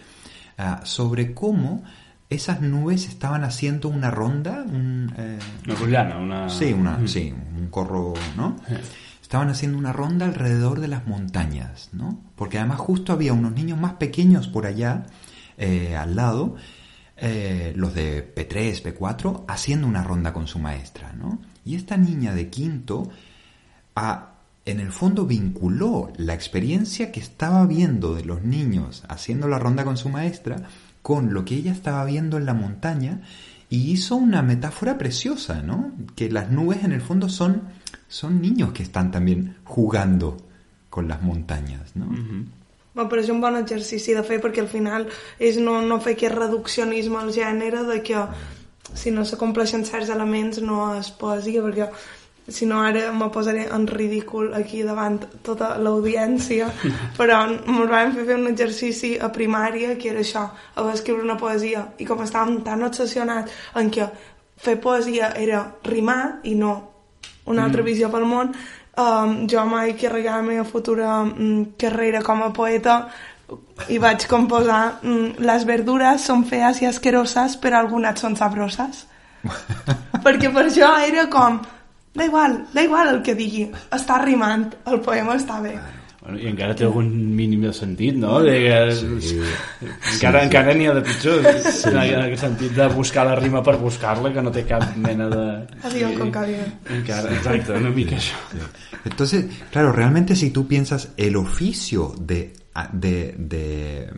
ah, 0.58 0.82
sobre 0.84 1.34
cómo 1.34 1.84
esas 2.30 2.62
nubes 2.62 3.08
estaban 3.08 3.44
haciendo 3.44 3.88
una 3.90 4.10
ronda, 4.12 4.64
un, 4.68 5.14
eh, 5.18 5.40
Una 5.66 5.76
rotllana, 5.76 6.18
una... 6.18 6.50
sí, 6.50 6.74
una, 6.74 7.08
sí, 7.08 7.34
un 7.58 7.68
corro, 7.68 8.14
¿no? 8.36 8.56
Estaban 9.22 9.50
haciendo 9.50 9.78
una 9.78 9.92
ronda 9.94 10.26
alrededor 10.26 10.80
de 10.80 10.88
las 10.88 11.08
montañas, 11.08 11.90
¿no? 11.94 12.20
Porque 12.36 12.58
además 12.60 12.80
justo 12.80 13.14
había 13.14 13.34
unos 13.34 13.54
niños 13.54 13.80
más 13.80 13.94
pequeños 13.94 14.48
por 14.48 14.66
allá, 14.66 15.06
eh, 15.58 15.96
al 15.96 16.16
lado, 16.16 16.56
eh, 17.18 17.74
los 17.76 17.94
de 17.96 18.34
P3, 18.36 18.82
P4, 18.84 19.46
haciendo 19.48 19.88
una 19.88 20.04
ronda 20.04 20.34
con 20.34 20.48
su 20.48 20.60
maestra, 20.60 21.14
¿no? 21.14 21.40
Y 21.64 21.76
esta 21.76 21.96
niña 21.98 22.34
de 22.34 22.50
quinto, 22.50 23.10
a- 23.96 24.32
en 24.66 24.80
el 24.80 24.92
fondo 24.92 25.26
vinculó 25.26 26.12
la 26.18 26.34
experiencia 26.34 27.12
que 27.12 27.20
estaba 27.20 27.66
viendo 27.68 28.16
de 28.16 28.26
los 28.26 28.42
niños 28.44 29.04
haciendo 29.10 29.48
la 29.48 29.60
ronda 29.60 29.84
con 29.86 29.96
su 29.96 30.10
maestra 30.10 30.64
con 31.06 31.36
lo 31.36 31.46
que 31.46 31.54
ella 31.54 31.72
estaba 31.72 32.04
viendo 32.04 32.40
en 32.40 32.48
la 32.48 32.56
montaña 32.56 33.22
y 33.70 33.92
hizo 33.92 34.16
una 34.16 34.42
metáfora 34.42 34.98
preciosa, 34.98 35.62
¿no? 35.62 35.92
Que 36.16 36.32
las 36.32 36.50
nubes 36.50 36.84
en 36.84 36.94
el 36.94 37.02
fondo 37.02 37.30
son, 37.30 37.62
son 38.08 38.42
niños 38.42 38.72
que 38.72 38.82
están 38.82 39.12
también 39.12 39.56
jugando 39.66 40.36
con 40.90 41.08
las 41.08 41.22
montañas, 41.22 41.96
¿no? 41.96 42.08
Bueno, 42.96 43.10
però 43.12 43.22
és 43.22 43.30
un 43.30 43.38
bon 43.44 43.54
exercici 43.60 44.16
de 44.18 44.24
fer 44.26 44.40
perquè 44.42 44.64
al 44.64 44.72
final 44.72 45.06
és 45.38 45.60
no, 45.62 45.78
no 45.86 46.00
fer 46.02 46.16
aquest 46.16 46.34
reduccionisme 46.40 47.22
al 47.22 47.30
gènere 47.36 47.84
de 47.86 48.02
que 48.02 48.26
si 48.98 49.14
no 49.14 49.30
se 49.30 49.38
compleixen 49.38 49.86
certs 49.86 50.10
elements 50.10 50.58
no 50.64 50.96
es 50.98 51.12
poesia 51.12 51.62
perquè 51.62 51.92
si 52.48 52.66
no 52.70 52.82
ara 52.86 53.12
me 53.12 53.30
posaré 53.34 53.66
en 53.74 53.88
ridícul 53.88 54.54
aquí 54.54 54.84
davant 54.84 55.20
tota 55.44 55.76
l'audiència. 55.82 56.70
Però 57.18 57.42
ens 57.50 57.66
vam 57.66 58.14
fer, 58.14 58.26
fer 58.28 58.38
un 58.38 58.48
exercici 58.52 59.16
a 59.18 59.32
primària 59.34 59.96
que 59.98 60.12
era 60.14 60.22
això, 60.22 60.46
haver 60.76 60.94
d'escriure 60.94 61.26
una 61.26 61.38
poesia. 61.42 61.88
I 61.98 62.06
com 62.06 62.22
estàvem 62.22 62.62
tan 62.64 62.86
obsessionats 62.86 63.52
en 63.82 63.90
que 63.90 64.10
fer 64.58 64.78
poesia 64.82 65.34
era 65.36 65.66
rimar 65.84 66.40
i 66.44 66.56
no 66.56 66.76
una 67.46 67.66
altra 67.66 67.84
visió 67.86 68.10
pel 68.10 68.26
món 68.26 68.52
um, 68.52 69.48
jo 69.50 69.66
mai 69.70 69.94
carregar 70.00 70.40
la 70.40 70.48
meva 70.48 70.66
futura 70.66 71.20
um, 71.24 71.66
carrera 71.78 72.24
com 72.24 72.44
a 72.44 72.52
poeta 72.54 72.98
i 73.92 74.00
vaig 74.02 74.26
composar 74.30 75.00
um, 75.04 75.34
les 75.38 75.66
verdures 75.68 76.26
són 76.26 76.46
fees 76.50 76.82
i 76.82 76.90
asqueroses 76.90 77.60
però 77.62 77.82
algunes 77.82 78.22
són 78.22 78.38
sabroses 78.40 79.06
perquè 80.26 80.50
per 80.54 80.66
això 80.70 80.96
era 81.06 81.28
com 81.30 81.60
da 82.16 82.26
igual, 82.26 82.66
da 82.74 82.82
igual 82.84 83.14
el 83.16 83.22
que 83.22 83.36
digui 83.36 83.68
està 83.92 84.18
rimant, 84.24 84.72
el 84.88 85.02
poema 85.06 85.36
està 85.36 85.62
bé 85.62 85.76
Bueno, 86.26 86.40
I 86.42 86.48
encara 86.50 86.74
té 86.74 86.88
algun 86.88 87.06
mínim 87.38 87.62
de 87.68 87.72
sentit, 87.72 88.16
no? 88.18 88.40
De 88.42 88.56
que, 88.64 88.78
Sí. 89.22 89.36
encara 90.16 90.40
encara 90.44 90.74
n'hi 90.74 90.88
ha 90.90 90.96
de 90.96 91.04
pitjor, 91.06 91.44
sí. 91.62 91.92
en 91.92 92.00
aquest 92.24 92.42
sentit 92.42 92.72
de 92.74 92.88
buscar 92.90 93.28
la 93.28 93.36
rima 93.36 93.62
per 93.62 93.76
buscar-la, 93.78 94.32
que 94.34 94.42
no 94.42 94.50
té 94.50 94.64
cap 94.66 94.96
mena 94.98 95.28
de... 95.30 95.44
Adiós 95.86 96.18
con 96.18 96.32
cabida. 96.32 96.66
Encara, 96.90 97.30
exacte, 97.30 97.74
una 97.78 97.92
mica 97.94 98.16
això. 98.18 98.34
Entonces, 99.06 99.46
claro, 99.70 99.92
realmente 99.92 100.36
si 100.36 100.50
tú 100.50 100.66
piensas 100.68 101.12
el 101.16 101.36
oficio 101.36 102.16
de, 102.20 102.54
de, 102.92 103.36
de, 103.38 104.10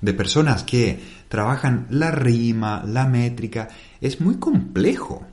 de 0.00 0.14
personas 0.14 0.62
que 0.64 0.98
trabajan 1.28 1.86
la 1.90 2.10
rima, 2.12 2.82
la 2.86 3.06
métrica, 3.06 3.68
es 4.00 4.22
muy 4.22 4.36
complejo. 4.38 5.26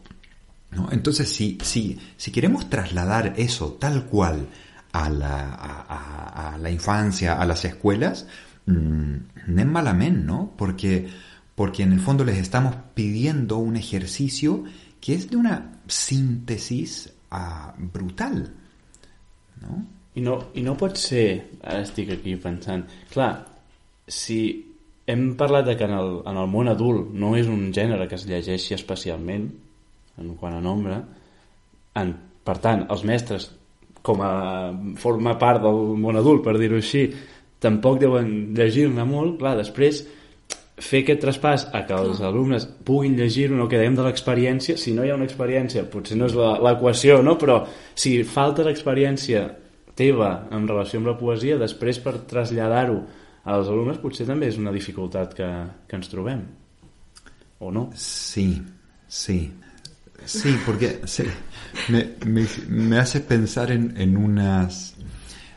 ¿No? 0.72 0.90
Entonces, 0.92 1.30
si, 1.30 1.58
si, 1.62 1.98
si 2.18 2.32
queremos 2.32 2.70
trasladar 2.70 3.34
eso 3.38 3.74
tal 3.80 4.06
cual 4.06 4.48
a 4.92 5.10
la, 5.10 5.50
a, 5.54 5.82
a- 5.88 6.54
a 6.54 6.58
la 6.58 6.70
infancia, 6.72 7.34
a 7.40 7.46
las 7.46 7.66
escuelas, 7.66 8.28
mmm, 8.66 9.16
no 9.48 9.62
es 9.62 9.68
malamente, 9.68 10.22
¿no? 10.24 10.54
Porque, 10.58 11.08
porque 11.56 11.84
en 11.84 11.94
el 11.94 12.00
fondo 12.00 12.24
les 12.24 12.38
estamos 12.38 12.76
pidiendo 12.94 13.58
un 13.58 13.76
ejercicio 13.78 14.64
que 15.02 15.14
es 15.16 15.30
de 15.30 15.38
una 15.38 15.80
síntesis 15.88 17.14
ah, 17.32 17.74
brutal. 17.78 18.54
No? 19.62 19.86
I 20.16 20.22
no, 20.22 20.50
I 20.56 20.62
no 20.66 20.74
pot 20.76 20.98
ser, 20.98 21.60
ara 21.62 21.84
estic 21.86 22.10
aquí 22.16 22.34
pensant, 22.42 22.86
clar, 23.14 23.46
si 24.10 24.40
hem 25.08 25.36
parlat 25.38 25.68
de 25.70 25.76
que 25.78 25.86
en 25.86 25.94
el, 25.96 26.10
en 26.28 26.38
el 26.42 26.48
món 26.50 26.68
adult 26.72 27.12
no 27.14 27.36
és 27.38 27.48
un 27.48 27.70
gènere 27.76 28.08
que 28.10 28.18
es 28.18 28.26
llegeixi 28.28 28.74
especialment, 28.76 29.46
en 30.20 30.36
quant 30.40 30.56
a 30.58 30.62
nombre, 30.62 31.00
en, 32.00 32.14
per 32.46 32.58
tant, 32.64 32.86
els 32.92 33.04
mestres, 33.08 33.50
com 34.04 34.22
a 34.24 34.32
forma 35.00 35.34
part 35.40 35.62
del 35.64 35.80
món 36.00 36.16
adult, 36.20 36.44
per 36.46 36.58
dir-ho 36.60 36.78
així, 36.80 37.08
tampoc 37.60 38.00
deuen 38.00 38.54
llegir-ne 38.56 39.04
molt, 39.08 39.38
clar, 39.42 39.58
després 39.60 40.06
fer 40.80 41.02
aquest 41.04 41.20
traspàs 41.26 41.66
a 41.76 41.82
que 41.88 41.96
els 41.98 42.22
alumnes 42.24 42.64
puguin 42.88 43.18
llegir-ho, 43.20 43.58
no 43.60 43.66
que 43.68 43.76
dèiem 43.82 43.98
de 43.98 44.06
l'experiència, 44.06 44.78
si 44.80 44.94
no 44.96 45.04
hi 45.04 45.10
ha 45.12 45.18
una 45.20 45.28
experiència, 45.28 45.84
potser 45.92 46.16
no 46.18 46.30
és 46.30 46.36
la- 46.40 46.56
l'equació, 46.64 47.18
no? 47.22 47.36
però 47.38 47.66
si 47.96 48.22
falta 48.24 48.64
l'experiència 48.64 49.42
teva 50.00 50.46
en 50.56 50.68
relació 50.70 51.02
amb 51.02 51.10
la 51.12 51.18
poesia, 51.20 51.58
després 51.60 52.00
per 52.00 52.14
traslladar-ho 52.30 53.02
als 53.50 53.68
alumnes 53.68 53.98
potser 54.00 54.26
també 54.28 54.48
és 54.48 54.58
una 54.58 54.72
dificultat 54.72 55.34
que, 55.36 55.50
que 55.88 55.96
ens 56.00 56.08
trobem. 56.12 56.46
O 57.60 57.72
no? 57.76 57.90
Sí, 58.00 58.54
sí. 59.08 59.42
Sí, 60.26 60.58
porque 60.66 61.02
sí, 61.06 61.24
me, 61.90 62.16
me, 62.26 62.46
me 62.68 62.98
hace 63.00 63.20
pensar 63.22 63.72
en, 63.72 63.96
en 63.98 64.18
unas 64.18 64.96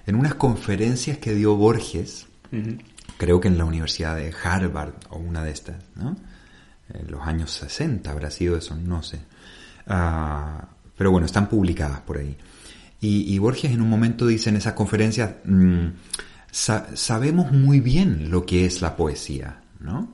en 0.06 0.16
unas 0.16 0.34
conferencias 0.34 1.18
que 1.18 1.34
dio 1.34 1.54
Borges, 1.56 2.26
Ujú. 2.52 2.76
creo 3.18 3.40
que 3.40 3.48
en 3.48 3.56
la 3.58 3.64
Universidad 3.64 4.16
de 4.16 4.32
Harvard 4.42 4.94
o 5.10 5.18
una 5.18 5.44
de 5.44 5.50
estas, 5.52 5.76
¿no? 5.94 6.16
En 6.92 7.10
los 7.10 7.20
años 7.26 7.50
60 7.52 8.10
habrá 8.10 8.30
sido 8.30 8.56
eso, 8.56 8.74
no 8.76 9.02
sé. 9.02 9.20
Ah, 9.86 10.68
pero 10.96 11.10
bueno, 11.10 11.26
están 11.26 11.48
publicadas 11.48 12.00
por 12.00 12.18
ahí. 12.18 12.36
Y, 13.00 13.32
y 13.32 13.38
Borges 13.38 13.72
en 13.72 13.80
un 13.80 13.88
momento 13.88 14.26
dice 14.26 14.50
en 14.50 14.56
esas 14.56 14.74
conferencias, 14.74 15.32
mm, 15.44 15.86
"Sa- 16.50 16.88
sabemos 16.94 17.52
muy 17.52 17.80
bien 17.80 18.30
lo 18.30 18.44
que 18.44 18.64
es 18.66 18.82
la 18.82 18.96
poesía, 18.96 19.60
¿no? 19.80 20.12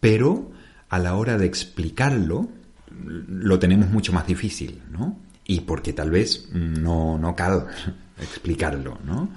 Pero 0.00 0.50
a 0.88 0.98
la 0.98 1.14
hora 1.14 1.38
de 1.38 1.46
explicarlo, 1.46 2.48
lo 3.04 3.58
tenemos 3.58 3.90
mucho 3.90 4.12
más 4.12 4.26
difícil, 4.26 4.80
¿no? 4.90 5.16
Y 5.44 5.60
porque 5.60 5.92
tal 5.92 6.10
vez 6.10 6.48
no, 6.52 7.18
no 7.18 7.34
cal 7.34 7.66
explicarlo, 8.20 8.98
¿no? 9.04 9.28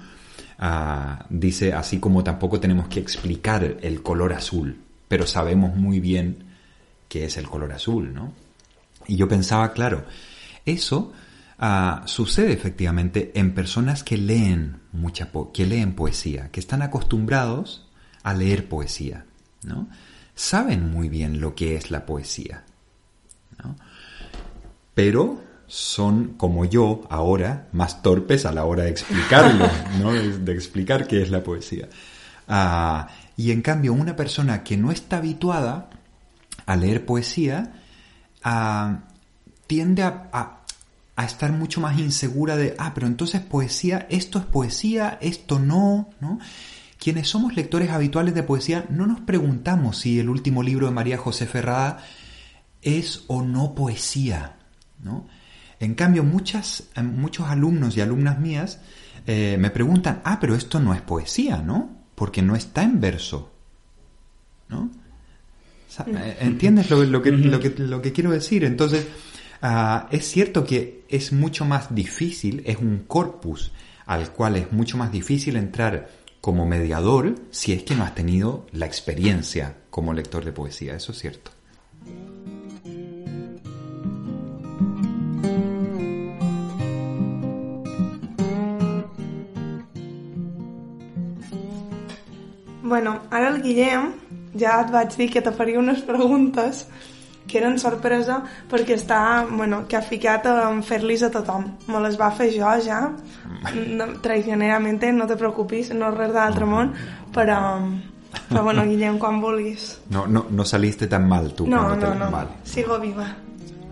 Ah, 0.60 1.26
dice, 1.30 1.74
así 1.74 2.00
como 2.00 2.24
tampoco 2.24 2.60
tenemos 2.60 2.88
que 2.88 3.00
explicar 3.00 3.78
el 3.82 4.02
color 4.04 4.34
azul, 4.34 4.78
pero 5.08 5.26
sabemos 5.26 5.76
muy 5.76 6.00
bien 6.00 6.44
qué 7.10 7.26
es 7.26 7.38
el 7.38 7.48
color 7.50 7.74
azul, 7.74 8.14
¿no? 8.14 8.34
Y 9.08 9.16
yo 9.18 9.28
pensaba, 9.28 9.74
claro, 9.74 10.06
eso 10.66 11.12
ah, 11.60 12.04
sucede 12.06 12.54
efectivamente 12.54 13.32
en 13.36 13.54
personas 13.54 14.04
que 14.04 14.18
leen 14.18 14.78
mucha 14.92 15.32
po- 15.32 15.52
que 15.52 15.66
leen 15.66 15.94
poesía, 15.94 16.50
que 16.52 16.60
están 16.60 16.82
acostumbrados 16.82 17.88
a 18.22 18.34
leer 18.34 18.70
poesía, 18.70 19.26
¿no? 19.64 19.90
Saben 20.36 20.92
muy 20.92 21.10
bien 21.10 21.42
lo 21.42 21.54
que 21.56 21.76
es 21.76 21.92
la 21.92 22.06
poesía, 22.06 22.64
¿no? 23.64 23.76
Pero 24.94 25.42
son, 25.68 26.34
como 26.38 26.66
yo, 26.66 27.02
ahora, 27.10 27.68
más 27.72 28.02
torpes 28.04 28.46
a 28.46 28.52
la 28.52 28.66
hora 28.66 28.84
de 28.84 28.90
explicarlo, 28.92 29.68
¿no? 30.02 30.12
De, 30.14 30.38
de 30.40 30.54
explicar 30.54 31.08
qué 31.08 31.22
es 31.24 31.30
la 31.32 31.44
poesía. 31.44 31.90
Ah, 32.48 33.08
y 33.38 33.52
en 33.52 33.62
cambio, 33.62 33.94
una 33.94 34.16
persona 34.16 34.64
que 34.64 34.78
no 34.78 34.92
está 34.92 35.18
habituada 35.18 35.90
a 36.66 36.76
leer 36.76 37.06
poesía, 37.06 37.74
ah, 38.44 39.00
tiende 39.68 40.04
a, 40.04 40.30
a- 40.32 40.60
a 41.16 41.26
estar 41.26 41.52
mucho 41.52 41.80
más 41.80 42.00
insegura 42.00 42.56
de, 42.58 42.76
ah, 42.80 42.92
pero 42.96 43.06
entonces 43.08 43.40
poesía, 43.42 44.08
esto 44.10 44.40
es 44.40 44.46
poesía, 44.46 45.18
esto 45.22 45.60
no, 45.60 46.10
¿no? 46.20 46.40
Quienes 47.00 47.28
somos 47.28 47.56
lectores 47.56 47.92
habituales 47.92 48.34
de 48.34 48.42
poesía 48.44 48.86
no 48.90 49.06
nos 49.06 49.20
preguntamos 49.22 49.98
si 50.00 50.20
el 50.20 50.30
último 50.30 50.64
libro 50.64 50.88
de 50.88 50.94
María 50.94 51.18
José 51.18 51.46
Ferrada 51.46 52.00
es 52.84 53.24
o 53.28 53.42
no 53.42 53.76
poesía, 53.76 54.58
¿no? 55.04 55.28
En 55.80 55.96
cambio, 55.96 56.24
muchas, 56.24 56.90
eh, 56.96 57.04
muchos 57.04 57.48
alumnos 57.48 57.98
y 57.98 58.02
alumnas 58.02 58.40
mías 58.40 58.80
eh, 59.28 59.58
me 59.60 59.70
preguntan, 59.70 60.22
ah, 60.24 60.40
pero 60.40 60.56
esto 60.56 60.80
no 60.80 60.94
es 60.94 61.02
poesía, 61.02 61.58
¿no? 61.58 62.04
Porque 62.16 62.42
no 62.42 62.56
está 62.56 62.84
en 62.84 63.00
verso, 63.00 63.52
¿no? 64.70 64.92
Eh, 66.08 66.38
¿Entiendes 66.42 66.90
lo, 66.90 67.04
lo 67.04 67.22
que, 67.22 67.32
lo, 67.32 67.60
que, 67.60 67.70
lo 67.78 68.02
que 68.02 68.14
quiero 68.14 68.32
decir? 68.32 68.64
Entonces, 68.64 69.06
Ah, 69.66 70.10
es 70.12 70.28
cierto 70.28 70.66
que 70.66 71.06
es 71.08 71.32
mucho 71.32 71.64
más 71.64 71.96
difícil, 71.96 72.64
es 72.66 72.76
un 72.80 73.06
corpus 73.08 73.72
al 74.06 74.34
cual 74.34 74.58
es 74.58 74.74
mucho 74.74 74.98
más 74.98 75.10
difícil 75.10 75.56
entrar 75.56 76.10
como 76.42 76.66
mediador 76.66 77.36
si 77.50 77.72
es 77.72 77.84
que 77.84 77.96
no 77.96 78.04
has 78.04 78.14
tenido 78.14 78.68
la 78.74 78.86
experiencia 78.86 79.78
como 79.90 80.14
lector 80.14 80.44
de 80.44 80.52
poesía, 80.52 80.96
eso 80.96 81.14
es 81.14 81.20
cierto. 81.20 81.52
Bueno, 92.94 93.16
ara 93.34 93.48
el 93.50 93.62
Guillem 93.64 94.12
ja 94.60 94.76
et 94.84 94.92
vaig 94.94 95.16
dir 95.18 95.32
que 95.34 95.42
te 95.42 95.52
faria 95.56 95.80
unes 95.82 96.04
preguntes 96.06 96.84
que 97.50 97.58
eren 97.60 97.80
sorpresa 97.82 98.36
perquè 98.70 98.94
està, 99.00 99.18
bueno, 99.50 99.82
que 99.90 99.98
ha 99.98 100.02
ficat 100.06 100.46
en 100.52 100.84
fer-lis 100.86 101.24
a 101.26 101.32
tothom. 101.34 101.66
Me 101.90 102.00
les 102.06 102.20
va 102.22 102.30
fer 102.38 102.52
jo 102.54 102.70
ja, 102.86 103.00
no, 103.98 104.06
traicionerament, 104.24 105.02
no 105.18 105.26
te 105.28 105.36
preocupis, 105.42 105.90
no 105.98 106.12
res 106.14 106.32
d'altre 106.36 106.68
món, 106.70 106.94
però, 107.34 107.58
però 108.52 108.62
bueno, 108.64 108.86
Guillem, 108.86 109.18
quan 109.20 109.42
vulguis. 109.42 109.88
No, 110.14 110.28
no, 110.28 110.46
no 110.50 110.64
saliste 110.66 111.08
tan 111.10 111.26
mal 111.28 111.50
tú. 111.58 111.66
No, 111.68 111.82
no, 111.90 111.98
te- 111.98 112.14
no, 112.20 112.30
Vale. 112.32 112.62
sigo 112.64 113.00
viva. 113.02 113.26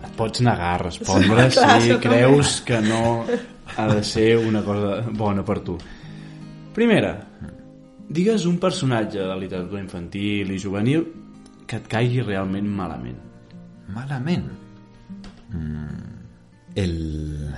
Et 0.04 0.14
pots 0.18 0.42
negar 0.46 0.76
a 0.76 0.84
respondre 0.86 1.50
Sí, 1.50 1.58
clar, 1.58 1.82
si 1.82 1.98
creus 2.06 2.62
que 2.70 2.80
no 2.86 3.26
ha 3.78 3.88
de 3.96 4.04
ser 4.04 4.38
una 4.38 4.62
cosa 4.64 5.02
bona 5.12 5.44
per 5.44 5.60
tu. 5.66 5.78
Primera, 6.74 7.16
digues 8.14 8.46
un 8.46 8.58
personatge 8.60 9.20
de 9.20 9.26
la 9.28 9.36
literatura 9.40 9.82
infantil 9.82 10.52
i 10.52 10.60
juvenil 10.60 11.06
que 11.68 11.78
et 11.80 11.88
caigui 11.88 12.22
realment 12.22 12.68
malament. 12.68 13.18
Malamente. 13.94 14.52
Mm, 15.52 16.76
el, 16.76 17.50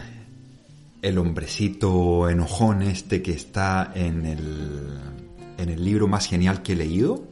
el 1.01 1.17
hombrecito 1.17 2.29
enojón 2.29 2.81
este 2.83 3.21
que 3.21 3.33
está 3.33 3.91
en 3.95 4.25
el, 4.25 4.99
en 5.57 5.69
el 5.69 5.83
libro 5.83 6.07
más 6.07 6.27
genial 6.27 6.61
que 6.61 6.73
he 6.73 6.75
leído, 6.75 7.23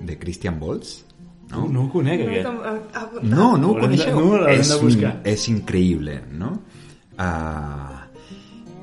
de 0.00 0.18
Christian 0.18 0.58
Bolz. 0.60 1.04
No, 1.50 1.68
no 1.68 1.84
ho 1.84 1.88
conec, 1.90 2.20
No, 2.20 2.26
aquest. 2.30 2.46
ah, 2.48 2.78
ah, 2.94 3.10
No, 3.22 3.56
no, 3.56 3.78
con 3.78 3.92
ello 3.92 4.10
no, 4.10 4.18
un- 4.26 4.48
increíble, 5.48 6.20
¿no? 6.32 6.60
Ah, 7.18 8.08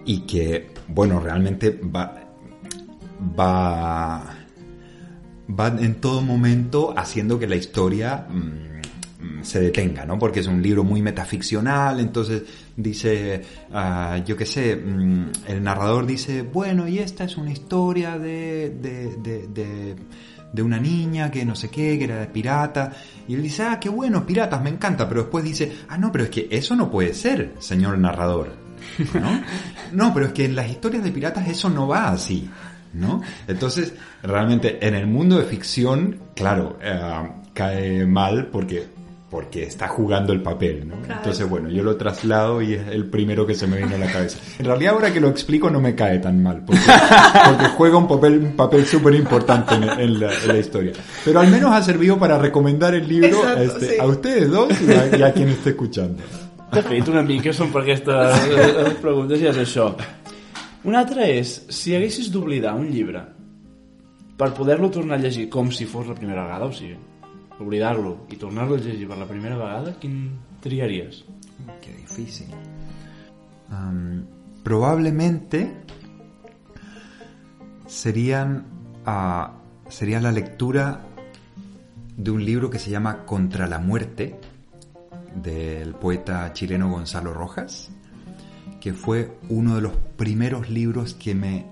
y 0.06 0.22
que, 0.22 0.74
bueno, 0.88 1.20
realmente 1.20 1.70
va, 1.94 2.23
va, 3.40 4.36
va 5.50 5.68
en 5.68 5.96
todo 5.96 6.22
momento 6.22 6.94
haciendo 6.98 7.40
que 7.40 7.48
la 7.48 7.56
historia 7.56 8.28
mm, 8.30 9.40
mm, 9.40 9.44
se 9.44 9.62
detenga, 9.62 10.06
¿no? 10.06 10.20
Porque 10.20 10.42
es 10.42 10.48
un 10.48 10.62
libro 10.62 10.84
muy 10.84 11.02
metaficcional, 11.02 12.00
entonces 12.00 12.44
dice, 12.76 13.42
ah, 13.74 14.20
yo 14.26 14.36
qué 14.36 14.46
sé, 14.46 14.76
mm, 14.76 15.32
el 15.48 15.64
narrador 15.64 16.06
dice, 16.06 16.42
bueno, 16.42 16.88
y 16.88 17.00
esta 17.00 17.24
es 17.24 17.38
una 17.38 17.52
historia 17.52 18.18
de, 18.18 18.70
de, 18.82 19.16
de, 19.18 19.48
de, 19.48 19.96
de 20.54 20.62
una 20.62 20.80
niña 20.80 21.32
que 21.32 21.44
no 21.46 21.56
sé 21.56 21.70
qué, 21.70 21.98
que 21.98 22.06
era 22.06 22.20
de 22.20 22.28
pirata, 22.28 22.92
y 23.28 23.34
él 23.34 23.42
dice, 23.42 23.64
ah, 23.64 23.80
qué 23.80 23.90
bueno, 23.90 24.26
piratas, 24.26 24.62
me 24.62 24.70
encanta, 24.70 25.10
pero 25.10 25.22
después 25.24 25.44
dice, 25.44 25.72
ah, 25.90 25.98
no, 25.98 26.12
pero 26.12 26.26
es 26.26 26.30
que 26.30 26.48
eso 26.52 26.76
no 26.76 26.92
puede 26.92 27.14
ser, 27.14 27.56
señor 27.60 27.98
narrador, 27.98 28.54
¿no? 29.14 29.42
No, 29.94 30.12
pero 30.12 30.26
es 30.28 30.34
que 30.34 30.46
en 30.46 30.56
las 30.56 30.70
historias 30.70 31.04
de 31.04 31.12
piratas 31.12 31.48
eso 31.48 31.70
no 31.70 31.88
va 31.88 32.10
así, 32.10 32.50
¿no? 32.94 33.22
Entonces, 33.48 33.94
realmente 34.22 34.86
en 34.86 34.96
el 34.96 35.08
mundo 35.08 35.38
de 35.38 35.44
ficción, 35.44 36.20
claro, 36.36 36.78
eh, 36.82 37.30
cae 37.54 38.06
mal 38.06 38.48
porque 38.48 38.88
porque 39.34 39.64
está 39.64 39.88
jugando 39.88 40.32
el 40.32 40.44
papel, 40.44 40.88
¿no? 40.88 40.96
Claro. 41.02 41.22
Entonces, 41.22 41.50
bueno, 41.50 41.68
yo 41.68 41.82
lo 41.82 41.96
traslado 41.98 42.62
y 42.62 42.76
es 42.76 42.88
el 42.90 43.06
primero 43.06 43.48
que 43.48 43.56
se 43.56 43.66
me 43.66 43.78
viene 43.78 43.96
a 43.96 43.98
la 43.98 44.06
cabeza. 44.06 44.38
En 44.60 44.66
realidad, 44.66 44.94
ahora 44.94 45.12
que 45.12 45.20
lo 45.20 45.28
explico, 45.28 45.72
no 45.72 45.82
me 45.82 45.96
cae 45.96 46.20
tan 46.20 46.44
mal, 46.44 46.64
porque, 46.64 46.84
porque 47.48 47.66
juega 47.76 47.98
un 47.98 48.08
papel, 48.08 48.38
un 48.38 48.56
papel 48.56 48.86
súper 48.86 49.16
importante 49.16 49.74
en, 49.74 49.86
en 49.86 50.20
la, 50.20 50.32
en 50.38 50.48
la 50.50 50.60
historia. 50.60 50.94
Pero 51.26 51.40
al 51.40 51.48
menos 51.48 51.74
ha 51.74 51.82
servido 51.82 52.20
para 52.20 52.38
recomendar 52.38 52.94
el 52.94 53.08
libro 53.08 53.30
Exacto, 53.30 53.64
este, 53.64 53.88
sí. 53.88 53.96
a 54.00 54.06
ustedes 54.06 54.52
dos 54.52 54.70
y 54.80 54.92
a, 54.92 55.18
y 55.18 55.24
a 55.24 55.34
quien 55.34 55.50
esté 55.50 55.72
escuchando. 55.72 56.22
De 56.74 56.82
fet, 56.82 57.06
una 57.12 57.22
mica 57.22 57.52
són 57.54 57.70
per 57.70 57.84
aquestes 57.84 58.96
preguntes 59.02 59.42
i 59.44 59.46
és 59.46 59.58
això. 59.62 59.92
Una 60.84 61.00
altra 61.00 61.28
és, 61.32 61.56
si 61.72 61.96
haguessis 61.96 62.30
d'oblidar 62.32 62.74
un 62.76 62.90
llibre 62.92 63.24
per 64.38 64.52
poder-lo 64.58 64.90
tornar 64.92 65.16
a 65.16 65.24
llegir 65.24 65.48
com 65.50 65.72
si 65.72 65.86
fos 65.88 66.10
la 66.10 66.16
primera 66.18 66.44
vegada, 66.44 66.68
o 66.68 66.74
sigui, 66.76 66.98
oblidar-lo 67.60 68.26
i 68.34 68.40
tornar-lo 68.42 68.76
la 68.76 69.28
primera 69.30 69.56
vegada, 69.56 69.96
quin 70.00 70.32
triaries? 70.62 71.24
Qué 71.82 71.94
difícil. 71.94 72.48
Probablemente 74.64 75.72
serían 77.88 78.66
ah, 79.06 79.54
sería 79.90 80.20
la 80.20 80.32
lectura 80.32 81.02
de 82.18 82.32
un 82.32 82.44
libro 82.44 82.70
que 82.70 82.80
se 82.80 82.90
llama 82.90 83.26
Contra 83.26 83.68
la 83.68 83.80
muerte 83.80 84.40
del 85.36 85.94
poeta 85.96 86.52
chileno 86.54 86.90
Gonzalo 86.90 87.34
Rojas, 87.34 87.92
que 88.84 88.92
fue 88.94 89.38
uno 89.48 89.76
de 89.76 89.82
los 89.82 89.94
primeros 90.18 90.70
libros 90.70 91.14
que 91.14 91.34
me 91.34 91.68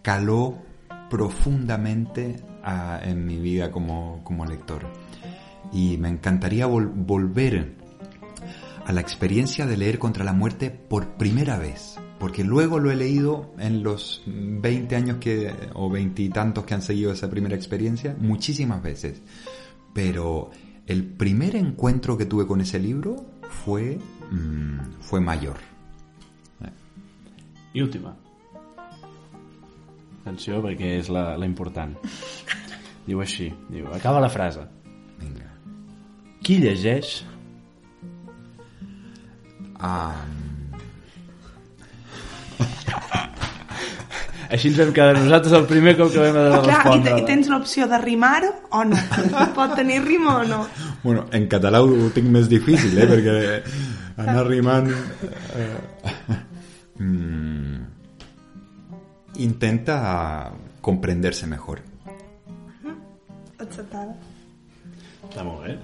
caló 0.00 0.56
profundamente 1.10 2.36
ah, 2.64 2.98
en 3.04 3.26
mi 3.26 3.36
vida 3.36 3.70
como, 3.70 4.24
como 4.24 4.46
lector. 4.46 4.86
Y 5.74 5.98
me 5.98 6.08
encantaría 6.08 6.66
vol- 6.66 6.90
volver 6.90 7.74
a 8.86 8.92
la 8.92 9.02
experiencia 9.02 9.66
de 9.66 9.76
leer 9.76 9.98
Contra 9.98 10.24
la 10.24 10.32
muerte 10.32 10.70
por 10.70 11.18
primera 11.18 11.58
vez, 11.58 11.98
porque 12.18 12.44
luego 12.44 12.78
lo 12.78 12.90
he 12.90 12.96
leído 12.96 13.52
en 13.58 13.82
los 13.82 14.22
20 14.26 14.96
años 14.96 15.18
que, 15.18 15.52
o 15.74 15.90
veintitantos 15.90 16.64
que 16.64 16.72
han 16.72 16.80
seguido 16.80 17.12
esa 17.12 17.28
primera 17.28 17.56
experiencia, 17.56 18.16
muchísimas 18.18 18.82
veces. 18.82 19.20
Pero 19.92 20.48
el 20.86 21.04
primer 21.04 21.56
encuentro 21.56 22.16
que 22.16 22.24
tuve 22.24 22.46
con 22.46 22.62
ese 22.62 22.78
libro 22.78 23.16
fue, 23.50 23.98
mm, 24.30 25.02
fue 25.02 25.20
mayor. 25.20 25.71
I 27.72 27.82
última. 27.82 28.12
Atenció, 30.22 30.60
perquè 30.62 30.98
és 31.00 31.08
la, 31.12 31.32
la 31.40 31.46
important. 31.48 31.94
Diu 33.08 33.18
així, 33.24 33.48
diu, 33.72 33.88
acaba 33.94 34.20
la 34.22 34.30
frase. 34.30 34.62
Venga. 35.18 35.48
Qui 36.42 36.60
llegeix 36.62 37.22
Ah, 39.82 40.14
Així 44.52 44.68
ens 44.68 44.76
vam 44.78 44.92
quedar 44.94 45.16
nosaltres 45.16 45.54
el 45.56 45.64
primer 45.66 45.94
cop 45.98 46.12
que 46.12 46.20
vam 46.20 46.36
haver 46.38 46.52
de 46.52 46.58
Clar, 46.60 46.68
i, 46.68 46.76
respondre. 46.76 47.14
te, 47.16 47.22
i 47.22 47.26
tens 47.26 47.48
l'opció 47.50 47.88
de 47.90 47.98
rimar 48.02 48.42
o 48.78 48.84
no. 48.86 49.00
Pot 49.56 49.74
tenir 49.80 49.98
rima 50.04 50.36
o 50.42 50.44
no. 50.46 50.60
bueno, 51.02 51.24
en 51.34 51.48
català 51.50 51.80
ho 51.82 52.10
tinc 52.14 52.28
més 52.30 52.46
difícil, 52.52 52.94
eh? 52.94 53.08
perquè 53.10 53.36
anar 54.22 54.44
rimant... 54.46 54.86
Eh, 55.56 56.38
mm, 56.98 57.76
intenta 59.36 60.52
comprenderse 60.80 61.46
mejor. 61.46 61.80
Acceptada. 63.62 64.14
Està 65.28 65.44
molt 65.46 65.62
bé. 65.64 65.76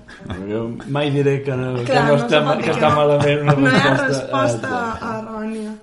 Jo 0.50 0.64
mai 0.92 1.12
diré 1.14 1.38
que 1.46 1.54
no, 1.56 1.70
que 1.78 1.84
Clar, 1.88 2.02
no, 2.08 2.16
no 2.16 2.24
està, 2.24 2.40
que 2.58 2.64
que 2.66 2.72
està 2.74 2.88
no. 2.90 2.96
malament 2.98 3.44
una 3.44 3.54
No 3.54 3.68
hi 3.70 3.76
ha 3.80 3.92
resposta. 3.94 4.40
resposta 4.42 4.80
errònia. 5.18 5.76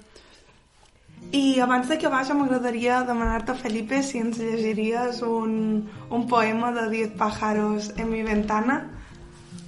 I 1.35 1.59
abans 1.59 1.87
de 1.89 1.97
que 1.97 2.07
vagi 2.11 2.35
m'agradaria 2.37 2.99
demanar-te, 3.07 3.55
Felipe, 3.59 4.03
si 4.03 4.19
ens 4.21 4.37
llegiries 4.37 5.21
un, 5.25 5.89
un 6.13 6.27
poema 6.29 6.69
de 6.75 6.89
Diez 6.91 7.11
pájaros 7.17 7.89
en 7.97 8.11
mi 8.11 8.21
ventana, 8.23 8.77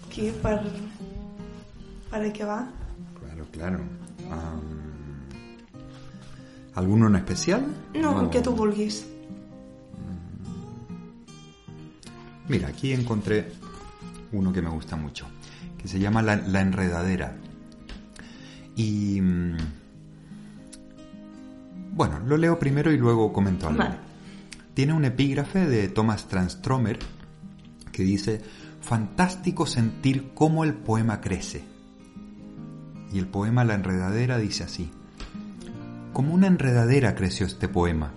aquí 0.06 0.30
per, 0.44 0.60
per 2.12 2.22
acabar. 2.28 2.62
Claro, 3.20 3.48
claro. 3.52 3.80
Am, 4.32 4.77
¿Alguno 6.78 7.08
en 7.08 7.16
especial? 7.16 7.66
No, 7.96 8.30
que 8.30 8.38
O- 8.40 8.52
vulguis. 8.52 9.08
Mira, 12.48 12.68
aquí 12.70 12.94
encontré 12.94 13.52
uno 14.32 14.54
que 14.54 14.62
me 14.62 14.70
gusta 14.70 14.96
mucho, 14.96 15.26
que 15.78 15.88
se 15.88 16.00
llama 16.00 16.22
La, 16.22 16.36
La 16.38 16.62
Enredadera. 16.62 17.36
Y... 18.76 19.20
mm, 19.22 19.58
Bueno, 21.94 22.20
lo 22.20 22.38
leo 22.38 22.60
primero 22.60 22.92
y 22.92 22.98
luego 22.98 23.34
comento 23.34 23.68
algo. 23.68 23.80
Vale. 23.80 23.96
Tiene 24.76 24.94
un 24.94 25.04
epígrafe 25.04 25.66
de 25.66 25.88
Thomas 25.90 26.28
Transtromer 26.28 27.00
que 27.92 28.04
dice, 28.04 28.40
fantástico 28.82 29.66
sentir 29.66 30.30
cómo 30.36 30.64
el 30.64 30.76
poema 30.76 31.20
crece. 31.22 31.64
Y 33.12 33.18
el 33.18 33.26
poema 33.28 33.66
La 33.66 33.74
Enredadera 33.74 34.38
dice 34.38 34.64
así, 34.64 34.92
como 36.18 36.34
una 36.34 36.48
enredadera 36.48 37.14
creció 37.14 37.46
este 37.46 37.68
poema. 37.68 38.12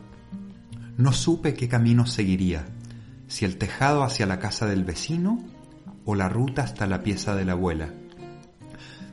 No 0.97 1.13
supe 1.13 1.53
qué 1.53 1.69
camino 1.69 2.07
seguiría, 2.07 2.65
si 3.29 3.45
el 3.45 3.59
tejado 3.59 4.05
hacia 4.05 4.25
la 4.25 4.39
casa 4.39 4.65
del 4.65 4.85
vecino 4.85 5.39
o 6.07 6.15
la 6.15 6.31
ruta 6.31 6.63
hasta 6.63 6.87
la 6.87 7.03
pieza 7.03 7.37
de 7.37 7.45
la 7.45 7.53
abuela. 7.53 7.91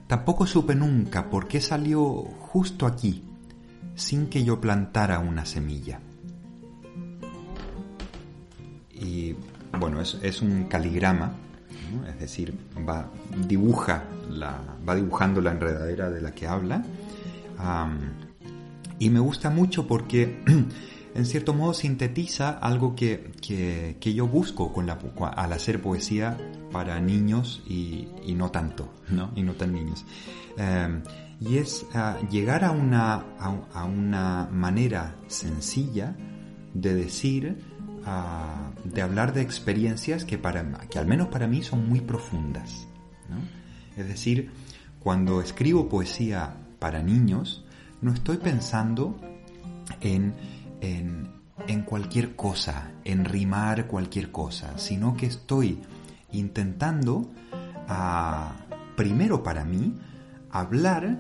Tampoco 0.08 0.48
supe 0.48 0.74
nunca 0.74 1.30
por 1.30 1.50
qué 1.50 1.60
salió 1.60 2.02
justo 2.40 2.86
aquí, 2.86 3.26
sin 3.96 4.28
que 4.28 4.46
yo 4.46 4.62
plantara 4.62 5.20
una 5.20 5.46
semilla. 5.46 6.00
Y 8.94 9.36
bueno, 9.78 10.00
es, 10.00 10.42
un 10.42 10.64
caligrama, 10.64 11.34
es 12.08 12.20
decir, 12.22 12.58
va, 12.88 13.12
dibuja 13.50 14.06
va 14.88 14.96
dibujando 14.96 15.42
la 15.42 15.52
enredadera 15.52 16.10
de 16.10 16.22
la 16.22 16.32
que 16.32 16.48
habla. 16.48 16.86
Y 19.00 19.10
me 19.10 19.20
gusta 19.20 19.50
mucho 19.50 19.88
porque 19.88 20.42
en 21.16 21.26
cierto 21.26 21.54
modo 21.54 21.74
sintetiza 21.74 22.50
algo 22.52 22.96
que, 22.96 23.32
que- 23.42 23.98
que 24.00 24.14
yo 24.14 24.28
busco 24.28 24.74
con 24.74 24.86
la, 24.88 24.98
al 25.36 25.54
hacer 25.54 25.82
poesía 25.82 26.38
para 26.72 27.00
niños 27.00 27.64
y, 27.68 28.08
y 28.26 28.34
no 28.36 28.52
tanto, 28.52 28.94
¿no? 29.10 29.32
Y 29.36 29.44
no 29.44 29.54
tan 29.54 29.74
niños. 29.74 30.06
Eh, 30.58 31.02
y 31.40 31.58
es 31.58 31.86
ah, 31.94 32.18
llegar 32.32 32.64
a 32.66 32.72
una, 32.72 33.14
a, 33.40 33.56
a 33.74 33.86
una 33.86 34.50
manera 34.52 35.16
sencilla 35.28 36.16
de 36.74 36.96
decir, 36.96 37.58
ah, 38.06 38.72
de 38.84 39.02
hablar 39.02 39.34
de 39.34 39.42
experiencias 39.42 40.26
que, 40.26 40.38
para, 40.40 40.64
que 40.90 40.98
al 41.00 41.06
menos 41.06 41.28
para 41.28 41.48
mí 41.48 41.62
son 41.62 41.88
muy 41.88 42.02
profundas. 42.02 42.88
¿no? 43.30 43.38
Es 44.02 44.08
decir, 44.08 44.50
cuando 45.00 45.42
escribo 45.42 45.88
poesía 45.90 46.56
para 46.80 47.02
niños, 47.04 47.64
no 48.02 48.14
estoy 48.14 48.38
pensando 48.38 49.16
en, 50.02 50.34
en, 50.82 51.82
cualquier 51.84 52.36
cosa, 52.36 52.92
en 53.04 53.26
rimar 53.26 53.88
cualquier 53.88 54.32
cosa, 54.32 54.78
sino 54.78 55.16
que 55.16 55.26
estoy 55.26 55.80
intentando, 56.32 57.32
ah, 57.88 58.56
primero 58.96 59.44
para 59.44 59.64
mí, 59.66 59.96
hablar 60.52 61.18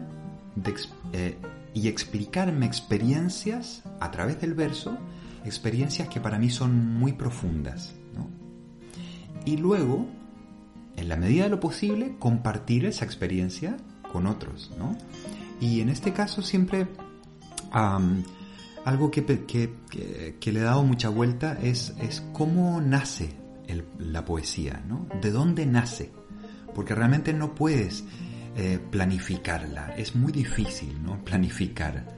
de 0.55 0.75
eh, 1.13 1.37
y 1.73 1.87
explicarme 1.87 2.65
experiencias 2.65 3.83
a 3.99 4.09
través 4.09 4.41
del 4.41 4.53
verso, 4.55 4.97
experiencias 5.45 6.09
que 6.09 6.19
para 6.19 6.39
mí 6.39 6.49
son 6.49 6.95
muy 6.95 7.13
profundas. 7.13 7.93
¿no? 8.15 8.27
Y 9.45 9.57
luego, 9.57 10.07
en 10.95 11.07
la 11.07 11.17
medida 11.17 11.43
de 11.43 11.49
lo 11.49 11.59
posible, 11.59 12.15
compartir 12.17 12.85
esa 12.85 13.05
experiencia 13.05 13.77
con 14.11 14.25
otros. 14.25 14.71
¿no? 14.79 14.97
Y 15.59 15.81
en 15.81 15.89
este 15.89 16.13
caso 16.13 16.41
siempre 16.41 16.87
algo 18.85 19.11
que, 19.11 19.25
que- 19.25 19.73
que- 19.89 20.37
que 20.39 20.51
le 20.51 20.59
he 20.59 20.63
dado 20.63 20.83
mucha 20.83 21.09
vuelta 21.09 21.57
es, 21.61 21.93
es 21.99 22.21
cómo 22.33 22.79
nace 22.81 23.35
el- 23.67 23.85
la 23.99 24.23
poesía, 24.25 24.83
¿no? 24.87 25.07
¿De 25.21 25.31
dónde 25.31 25.65
nace? 25.65 26.11
Porque 26.73 26.95
realmente 26.95 27.33
no 27.33 27.53
puedes 27.55 28.03
eh, 28.59 28.79
planificarla, 28.89 29.93
es 29.97 30.15
muy 30.15 30.31
difícil, 30.31 31.03
¿no? 31.03 31.23
Planificar 31.23 32.17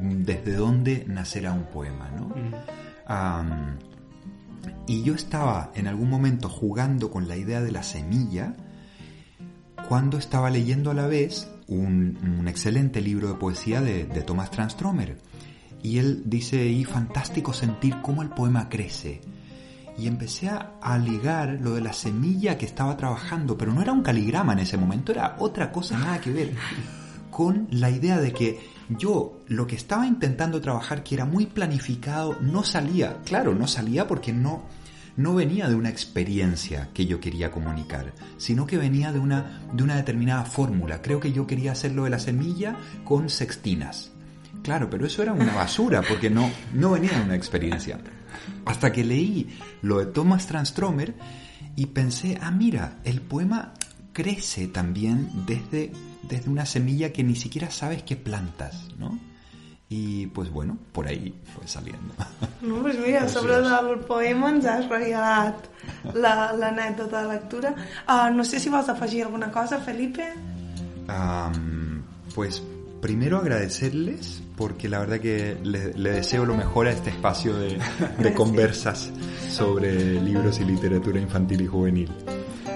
mm, 0.00 0.22
desde 0.22 0.54
dónde 0.56 1.04
nacerá 1.06 1.52
un 1.52 1.66
poema, 1.66 2.10
¿no? 2.10 2.34
Am, 3.06 3.78
y 4.88 5.04
yo 5.04 5.14
estaba 5.14 5.70
en 5.76 5.86
algún 5.86 6.10
momento 6.10 6.48
jugando 6.48 7.10
con 7.12 7.28
la 7.28 7.36
idea 7.36 7.60
de 7.60 7.70
la 7.70 7.84
semilla 7.84 8.54
cuando 9.88 10.18
estaba 10.18 10.50
leyendo 10.50 10.90
a 10.90 10.94
la 10.94 11.06
vez 11.06 11.48
un, 11.68 12.44
excelente 12.46 13.00
libro 13.00 13.28
de 13.28 13.34
poesía 13.34 13.80
de, 13.80 14.04
de 14.04 14.22
Thomas 14.22 14.50
Transtromer. 14.50 15.18
Y 15.82 15.98
él 15.98 16.22
dice, 16.24 16.66
y 16.66 16.84
fantástico 16.84 17.52
sentir 17.52 17.96
cómo 18.02 18.22
el 18.22 18.30
poema 18.30 18.68
crece. 18.68 19.20
Y 19.98 20.08
empecé 20.08 20.50
a 20.50 20.98
ligar 20.98 21.58
lo 21.60 21.74
de 21.74 21.80
la 21.80 21.92
semilla 21.92 22.58
que 22.58 22.66
estaba 22.66 22.96
trabajando, 22.96 23.56
pero 23.56 23.72
no 23.72 23.80
era 23.80 23.92
un 23.92 24.02
caligrama 24.02 24.52
en 24.52 24.58
ese 24.58 24.76
momento, 24.76 25.12
era 25.12 25.36
otra 25.38 25.72
cosa, 25.72 25.96
nada 25.96 26.20
que 26.20 26.32
ver, 26.32 26.54
con 27.30 27.66
la 27.70 27.90
idea 27.90 28.18
de 28.18 28.32
que 28.32 28.58
yo 28.88 29.40
lo 29.46 29.66
que 29.66 29.76
estaba 29.76 30.06
intentando 30.06 30.60
trabajar, 30.60 31.02
que 31.02 31.14
era 31.14 31.24
muy 31.24 31.46
planificado, 31.46 32.36
no 32.40 32.62
salía. 32.62 33.18
Claro, 33.24 33.54
no 33.54 33.66
salía 33.66 34.06
porque 34.06 34.32
no, 34.32 34.64
no 35.16 35.34
venía 35.34 35.68
de 35.68 35.74
una 35.74 35.88
experiencia 35.88 36.90
que 36.92 37.06
yo 37.06 37.20
quería 37.20 37.50
comunicar, 37.50 38.12
sino 38.36 38.66
que 38.66 38.76
venía 38.76 39.12
de 39.12 39.18
una, 39.18 39.62
de 39.72 39.82
una 39.82 39.96
determinada 39.96 40.44
fórmula. 40.44 41.00
Creo 41.00 41.20
que 41.20 41.32
yo 41.32 41.46
quería 41.46 41.72
hacerlo 41.72 42.04
de 42.04 42.10
la 42.10 42.18
semilla 42.18 42.76
con 43.04 43.30
sextinas. 43.30 44.12
Claro, 44.62 44.90
pero 44.90 45.06
eso 45.06 45.22
era 45.22 45.32
una 45.32 45.54
basura 45.54 46.02
porque 46.02 46.30
no, 46.30 46.50
no 46.74 46.92
venía 46.92 47.18
de 47.18 47.24
una 47.24 47.36
experiencia. 47.36 47.98
Hasta 48.64 48.92
que 48.92 49.04
leí 49.04 49.58
lo 49.82 49.98
de 49.98 50.06
Thomas 50.06 50.46
Transtromer 50.46 51.14
y 51.76 51.86
pensé, 51.86 52.38
ah, 52.40 52.50
mira, 52.50 52.98
el 53.04 53.20
poema 53.20 53.74
crece 54.12 54.66
también 54.66 55.30
desde, 55.46 55.92
desde 56.22 56.50
una 56.50 56.66
semilla 56.66 57.12
que 57.12 57.24
ni 57.24 57.36
siquiera 57.36 57.70
sabes 57.70 58.02
que 58.02 58.16
plantas, 58.16 58.88
¿no? 58.98 59.18
Y 59.88 60.26
pues 60.28 60.50
bueno, 60.50 60.76
por 60.92 61.06
ahí 61.06 61.32
fue 61.54 61.68
saliendo. 61.68 62.12
No, 62.60 62.82
pues 62.82 62.98
mira, 62.98 63.28
sobre 63.28 63.54
el 63.56 64.00
poema 64.00 64.50
ens 64.50 64.66
has 64.66 64.88
regalat 64.88 65.54
la- 66.14 66.52
l'anècdota 66.52 67.22
de 67.22 67.28
lectura. 67.34 67.74
Uh, 68.08 68.34
no 68.34 68.42
sé 68.42 68.58
si 68.58 68.68
vols 68.68 68.88
afegir 68.88 69.22
alguna 69.24 69.52
cosa, 69.52 69.78
Felipe. 69.78 70.24
Am, 71.08 72.02
pues 72.34 72.62
primero 73.00 73.38
agradecerles 73.38 74.42
porque 74.56 74.88
la 74.88 74.98
verdad 74.98 75.20
que 75.20 75.56
le, 75.62 75.92
le 75.94 76.10
deseo 76.12 76.44
lo 76.44 76.56
mejor 76.56 76.88
a 76.88 76.90
este 76.90 77.10
espacio 77.10 77.54
de, 77.56 77.78
de 78.18 78.34
conversas 78.34 79.12
sobre 79.48 80.20
libros 80.20 80.58
y 80.58 80.64
literatura 80.64 81.20
infantil 81.20 81.60
y 81.60 81.66
juvenil. 81.68 82.10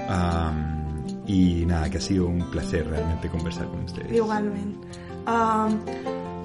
Am, 0.08 1.04
y 1.26 1.64
nada, 1.66 1.90
que 1.90 1.98
ha 1.98 2.00
sido 2.00 2.26
un 2.28 2.48
placer 2.50 2.86
realmente 2.88 3.28
conversar 3.28 3.66
con 3.66 3.80
ustedes. 3.82 4.12
Igualment. 4.12 4.76
Uh, 5.26 5.74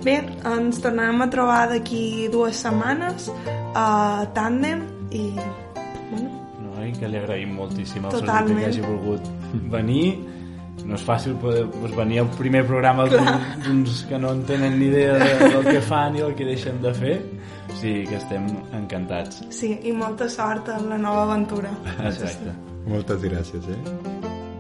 bé, 0.06 0.16
ens 0.54 0.80
tornarem 0.84 1.22
a 1.26 1.28
trobar 1.34 1.64
d'aquí 1.74 2.28
dues 2.34 2.62
setmanes 2.64 3.28
a 3.76 4.26
Tàndem 4.36 4.86
i 5.12 5.26
bueno, 6.12 6.30
No, 6.62 6.86
i 6.86 6.92
que 6.94 7.08
li 7.10 7.18
agraïm 7.20 7.54
moltíssim 7.58 8.06
al 8.06 8.12
Totalment. 8.20 8.60
Que 8.62 8.70
hagi 8.72 8.82
volgut 8.86 9.28
venir. 9.74 10.16
No 10.86 10.94
és 11.00 11.04
fàcil 11.08 11.34
poder 11.42 11.64
doncs, 11.72 11.96
venir 11.98 12.20
al 12.22 12.28
primer 12.38 12.62
programa 12.68 13.06
d'un- 13.10 13.46
d'uns 13.64 14.04
que 14.10 14.18
no 14.20 14.34
en 14.36 14.44
tenen 14.46 14.76
ni 14.78 14.86
idea 14.92 15.14
de, 15.18 15.50
del 15.54 15.64
que 15.66 15.82
fan 15.82 16.18
i 16.18 16.22
el 16.22 16.36
que 16.36 16.46
deixen 16.46 16.82
de 16.84 16.92
fer. 16.94 17.16
O 17.72 17.78
sigui 17.80 18.04
que 18.06 18.16
estem 18.20 18.46
encantats. 18.78 19.42
sí, 19.50 19.72
i 19.84 19.92
molta 19.92 20.28
sort 20.30 20.68
en 20.70 20.90
la 20.90 20.98
nova 20.98 21.24
aventura. 21.24 21.72
Exacte. 22.04 22.52
Muchas 22.86 23.24
gracias. 23.24 23.64
¿eh? 23.68 23.80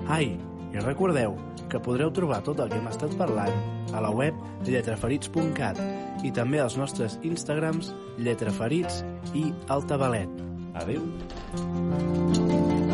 Ai, 0.08 0.38
i 0.76 0.84
recordeu 0.84 1.38
que 1.72 1.80
podreu 1.80 2.12
trobar 2.12 2.42
tot 2.44 2.60
el 2.60 2.72
que 2.72 2.80
hem 2.82 2.90
estat 2.92 3.16
parlant 3.20 3.94
a 3.96 4.04
la 4.04 4.12
web 4.12 4.36
lletraferits.cat 4.68 5.80
i 6.28 6.34
també 6.36 6.60
als 6.60 6.76
nostres 6.80 7.16
Instagrams 7.24 7.94
lletraferits 8.20 9.04
i 9.34 9.48
altabalet. 9.72 10.42
Adéu. 10.76 12.85